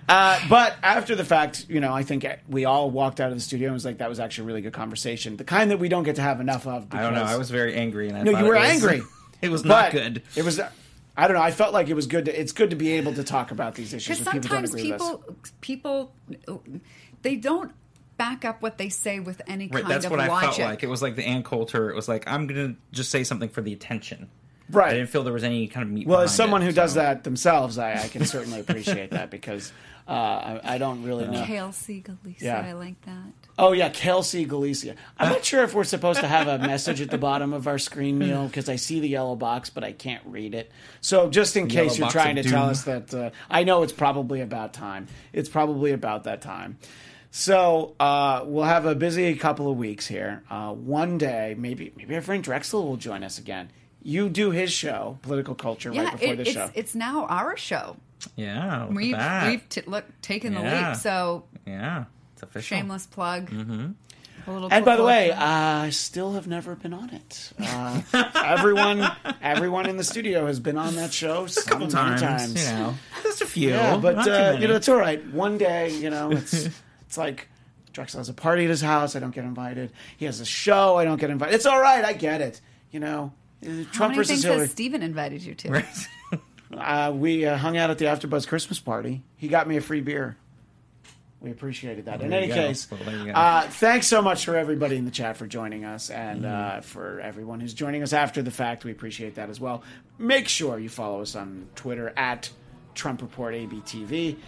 Uh, 0.09 0.39
but 0.49 0.77
after 0.81 1.17
the 1.17 1.25
fact, 1.25 1.67
you 1.69 1.81
know, 1.81 1.93
I 1.93 2.05
think 2.05 2.25
we 2.49 2.65
all 2.65 2.89
walked 2.89 3.21
out 3.21 3.33
of 3.33 3.37
the 3.37 3.41
studio 3.41 3.67
and 3.67 3.75
was 3.75 3.85
like, 3.85 3.99
that 3.99 4.09
was 4.09 4.21
actually 4.21 4.45
a 4.45 4.47
really 4.47 4.63
good 4.63 4.73
conversation. 4.73 5.37
The 5.37 5.45
kind 5.45 5.73
that 5.73 5.81
we 5.81 5.89
don't 5.89 6.05
get 6.05 6.15
to 6.17 6.23
have 6.23 6.41
enough 6.41 6.65
of. 6.65 6.89
Because, 6.89 7.01
I 7.01 7.03
don't 7.03 7.15
know. 7.15 7.25
I 7.25 7.37
was 7.37 7.51
very 7.51 7.75
angry, 7.75 8.09
and 8.09 8.17
I 8.17 8.23
No, 8.23 8.39
you 8.39 8.45
were 8.45 8.55
it 8.55 8.61
was- 8.61 8.69
angry. 8.71 9.03
it 9.43 9.51
was 9.51 9.65
not 9.65 9.91
good. 9.91 10.23
It 10.37 10.45
was. 10.45 10.61
I 11.15 11.27
don't 11.27 11.37
know. 11.37 11.43
I 11.43 11.51
felt 11.51 11.75
like 11.75 11.89
it 11.89 11.95
was 11.95 12.07
good. 12.07 12.27
To, 12.27 12.41
it's 12.41 12.53
good 12.53 12.71
to 12.71 12.77
be 12.77 12.93
able 12.93 13.13
to 13.15 13.25
talk 13.25 13.51
about 13.51 13.75
these 13.75 13.93
issues. 13.93 14.19
Because 14.21 14.27
when 14.33 14.41
people 14.41 14.57
don't 14.57 14.67
sometimes 14.69 14.75
agree 14.75 14.93
with 14.93 15.03
us. 15.03 15.53
people, 15.61 16.13
people, 16.47 16.63
they 17.23 17.37
don't 17.37 17.73
back 18.23 18.45
up 18.45 18.63
what 18.63 18.79
they 18.79 18.89
say 18.89 19.21
with 19.21 19.43
any 19.47 19.67
Right, 19.69 19.83
kind 19.83 19.93
that's 19.93 20.05
of 20.05 20.11
what 20.11 20.21
I 20.21 20.41
felt 20.41 20.59
like. 20.59 20.83
It 20.83 20.89
was 20.89 21.03
like 21.03 21.17
the 21.17 21.25
Ann 21.25 21.43
Coulter. 21.43 21.91
It 21.91 21.97
was 21.97 22.09
like 22.09 22.27
I'm 22.27 22.47
gonna 22.47 22.75
just 22.93 23.11
say 23.11 23.25
something 23.25 23.49
for 23.49 23.61
the 23.63 23.73
attention. 23.73 24.29
Right. 24.71 24.91
I 24.91 24.95
didn't 24.95 25.11
feel 25.11 25.23
there 25.25 25.33
was 25.33 25.45
any 25.45 25.67
kind 25.67 25.87
of 25.87 25.93
meat. 25.93 26.07
Well, 26.07 26.21
as 26.21 26.35
someone 26.35 26.63
it, 26.63 26.67
who 26.67 26.73
does 26.73 26.95
that 26.95 27.25
themselves, 27.25 27.77
I, 27.79 27.95
I 27.95 28.09
can 28.09 28.25
certainly 28.25 28.61
appreciate 28.61 29.11
that 29.11 29.31
because 29.31 29.71
uh, 30.09 30.13
I, 30.13 30.61
I 30.65 30.79
don't 30.79 31.05
really 31.05 31.27
know. 31.27 31.45
Kelsey 31.45 32.01
Galicia, 32.01 32.45
Yeah. 32.45 32.67
I 32.67 32.73
like 32.73 33.01
that. 33.03 33.33
Oh 33.59 33.73
yeah, 33.73 33.91
Kelsey 33.91 34.47
Galicia. 34.47 34.97
I'm 35.19 35.29
not 35.29 35.45
sure 35.45 35.63
if 35.63 35.75
we're 35.75 35.85
supposed 35.85 36.21
to 36.21 36.29
have 36.29 36.49
a 36.49 36.59
message 36.59 37.03
at 37.03 37.11
the 37.11 37.19
bottom 37.19 37.53
of 37.53 37.67
our 37.67 37.79
screen, 37.79 38.19
Neil, 38.19 38.47
because 38.47 38.69
I 38.71 38.77
see 38.77 38.99
the 39.01 39.09
yellow 39.09 39.37
box, 39.37 39.69
but 39.69 39.85
I 39.85 39.93
can't 39.93 40.25
read 40.25 40.55
it. 40.55 40.73
So 41.03 41.29
just 41.29 41.55
in 41.57 41.69
Yellow 41.69 41.89
case 41.89 41.99
you're 41.99 42.09
trying 42.09 42.37
to 42.37 42.41
of 42.41 42.47
tell 42.47 42.71
us 42.71 42.85
that, 42.85 43.13
uh, 43.13 43.31
I 43.51 43.65
know 43.65 43.83
it's 43.83 43.93
probably 43.93 44.41
about 44.41 44.73
time. 44.73 45.07
It's 45.35 45.51
probably 45.51 45.93
about 45.93 46.25
that 46.25 46.41
time. 46.41 46.79
So 47.35 47.95
uh, 47.99 48.43
we'll 48.45 48.65
have 48.65 48.85
a 48.85 48.95
busy 48.95 49.35
couple 49.37 49.71
of 49.71 49.79
weeks 49.79 50.07
here. 50.07 50.43
Uh, 50.51 50.73
one 50.73 51.17
day, 51.17 51.55
maybe 51.59 51.91
maybe 51.97 52.15
our 52.15 52.21
friend 52.21 52.45
Drexel 52.45 52.87
will 52.87 52.99
join 52.99 53.25
us 53.25 53.39
again. 53.39 53.71
You 54.03 54.29
do 54.29 54.51
his 54.51 54.71
show, 54.71 55.19
Political 55.23 55.55
Culture, 55.55 55.93
Yeah, 55.95 56.03
right 56.05 56.13
before 56.13 56.33
it, 56.35 56.37
the 56.37 56.43
it's 56.43 56.51
show. 56.53 56.71
it's 56.75 56.95
now 56.95 57.25
our 57.27 57.57
show. 57.57 57.97
Yeah, 58.37 58.85
look 58.85 58.97
We've 58.97 59.15
at 59.15 59.19
that. 59.19 59.51
we've 59.51 59.69
t- 59.69 59.83
look 59.87 60.05
taken 60.21 60.53
the 60.55 60.61
leap. 60.61 60.97
So 60.97 61.45
yeah, 61.67 62.05
it's 62.35 62.43
official. 62.43 62.77
shameless 62.77 63.07
plug. 63.07 63.49
Mm-hmm. 63.51 63.93
And 64.45 64.85
by 64.85 64.97
the 64.97 65.05
way, 65.05 65.31
I 65.33 65.91
still 65.91 66.33
have 66.33 66.47
never 66.49 66.75
been 66.75 66.93
on 66.93 67.11
it. 67.11 67.53
Uh, 67.61 68.03
everyone, 68.35 69.09
everyone 69.43 69.89
in 69.89 69.97
the 69.97 70.03
studio 70.05 70.47
has 70.49 70.59
been 70.61 70.77
on 70.77 70.97
that 70.97 71.13
show 71.15 71.47
a 71.47 71.63
couple 71.63 71.89
so 71.89 72.03
many 72.05 72.21
times, 72.21 72.63
you 72.67 72.73
know, 72.77 72.95
just 73.23 73.41
a 73.41 73.47
few. 73.47 73.71
Yeah, 73.71 73.97
but 73.99 74.19
uh, 74.29 74.57
you 74.61 74.67
know, 74.69 74.75
it's 74.75 74.89
all 74.89 74.97
right. 74.97 75.25
One 75.33 75.59
day, 75.59 75.91
you 75.97 76.11
know, 76.11 76.33
it's 76.33 76.69
it's 77.13 77.19
like 77.19 77.47
Drexel 77.93 78.21
has 78.21 78.31
a 78.31 78.33
party 78.33 78.65
at 78.65 78.71
his 78.71 78.81
house. 78.81 79.15
I 79.17 79.21
don't 79.21 79.35
get 79.35 79.45
invited. 79.45 79.93
He 80.17 80.25
has 80.25 80.41
a 80.41 80.47
show. 80.47 80.97
I 80.97 81.05
don't 81.05 81.21
get 81.21 81.29
invited. 81.29 81.55
It's 81.55 81.67
all 81.67 81.79
right. 81.79 82.03
I 82.03 82.15
get 82.15 82.41
it. 82.41 82.59
You 82.91 83.01
know, 83.01 83.35
uh, 83.63 83.69
how 83.69 83.83
Trump 83.93 83.99
many 84.13 84.15
versus 84.17 84.29
things 84.31 84.43
Hillary. 84.45 84.61
has 84.61 84.71
Steven 84.71 85.03
invited 85.03 85.43
you 85.43 85.55
to? 85.57 85.71
Right. 85.71 85.85
Uh, 86.75 87.13
we 87.15 87.45
uh, 87.45 87.55
hung 87.59 87.77
out 87.77 87.91
at 87.91 87.99
the 87.99 88.07
AfterBuzz 88.07 88.49
Christmas 88.49 88.81
party. 88.81 89.23
He 89.37 89.47
got 89.49 89.69
me 89.69 89.77
a 89.77 89.83
free 89.83 90.01
beer. 90.01 90.39
We 91.39 91.51
appreciated 91.51 92.07
that. 92.07 92.23
In 92.23 92.33
any 92.33 92.47
go. 92.47 92.55
case, 92.55 92.91
Well, 92.91 92.99
there 93.05 93.15
you 93.19 93.25
go. 93.27 93.33
uh, 93.33 93.63
thanks 93.69 94.07
so 94.07 94.23
much 94.23 94.47
for 94.47 94.57
everybody 94.57 94.97
in 94.97 95.05
the 95.05 95.11
chat 95.11 95.37
for 95.37 95.47
joining 95.47 95.85
us, 95.85 96.09
and 96.09 96.47
uh, 96.47 96.49
Mm-hmm. 96.49 96.81
for 96.81 97.21
everyone 97.21 97.61
who's 97.61 97.75
joining 97.75 98.03
us 98.03 98.15
after 98.15 98.41
the 98.41 98.51
fact. 98.51 98.85
We 98.87 98.91
appreciate 98.91 99.35
that 99.35 99.51
as 99.51 99.61
well. 99.61 99.83
Make 100.17 100.49
sure 100.49 100.79
you 100.79 100.89
follow 100.89 101.21
us 101.21 101.37
on 101.37 101.69
Twitter 101.75 102.11
at 102.17 102.49
Trump 102.95 103.21
Report 103.21 103.53
ABTV. 103.55 104.39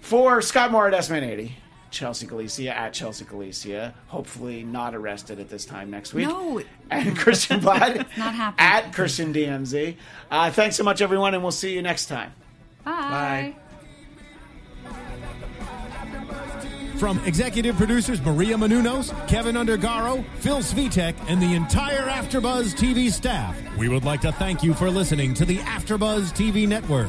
For 0.00 0.40
Scott 0.40 0.72
Moore 0.72 0.88
at 0.88 0.94
S-Man80, 0.94 1.50
Chelsea 1.96 2.26
Galicia 2.26 2.76
at 2.76 2.92
Chelsea 2.92 3.24
Galicia. 3.24 3.94
Hopefully 4.08 4.62
not 4.62 4.94
arrested 4.94 5.40
at 5.40 5.48
this 5.48 5.64
time 5.64 5.90
next 5.90 6.12
week. 6.12 6.28
No. 6.28 6.60
And 6.90 7.16
Christian 7.16 7.60
Bladt 7.60 7.96
not 8.18 8.34
happening. 8.34 8.66
at 8.66 8.92
Christian 8.92 9.32
DMZ. 9.32 9.96
Uh, 10.30 10.50
thanks 10.50 10.76
so 10.76 10.84
much, 10.84 11.00
everyone, 11.00 11.32
and 11.34 11.42
we'll 11.42 11.50
see 11.52 11.72
you 11.74 11.80
next 11.82 12.06
time. 12.06 12.32
Bye. 12.84 13.54
Bye. 14.84 14.90
After 15.96 16.20
Buzz 16.26 16.64
TV. 16.64 16.98
From 16.98 17.18
executive 17.24 17.76
producers 17.76 18.20
Maria 18.20 18.56
Menounos, 18.56 19.12
Kevin 19.26 19.56
Undergaro, 19.56 20.24
Phil 20.40 20.58
Svitek, 20.58 21.14
and 21.28 21.40
the 21.42 21.54
entire 21.54 22.06
AfterBuzz 22.08 22.74
TV 22.74 23.10
staff, 23.10 23.56
we 23.78 23.88
would 23.88 24.04
like 24.04 24.20
to 24.20 24.32
thank 24.32 24.62
you 24.62 24.74
for 24.74 24.90
listening 24.90 25.32
to 25.34 25.44
the 25.44 25.58
AfterBuzz 25.58 26.32
TV 26.32 26.68
network. 26.68 27.08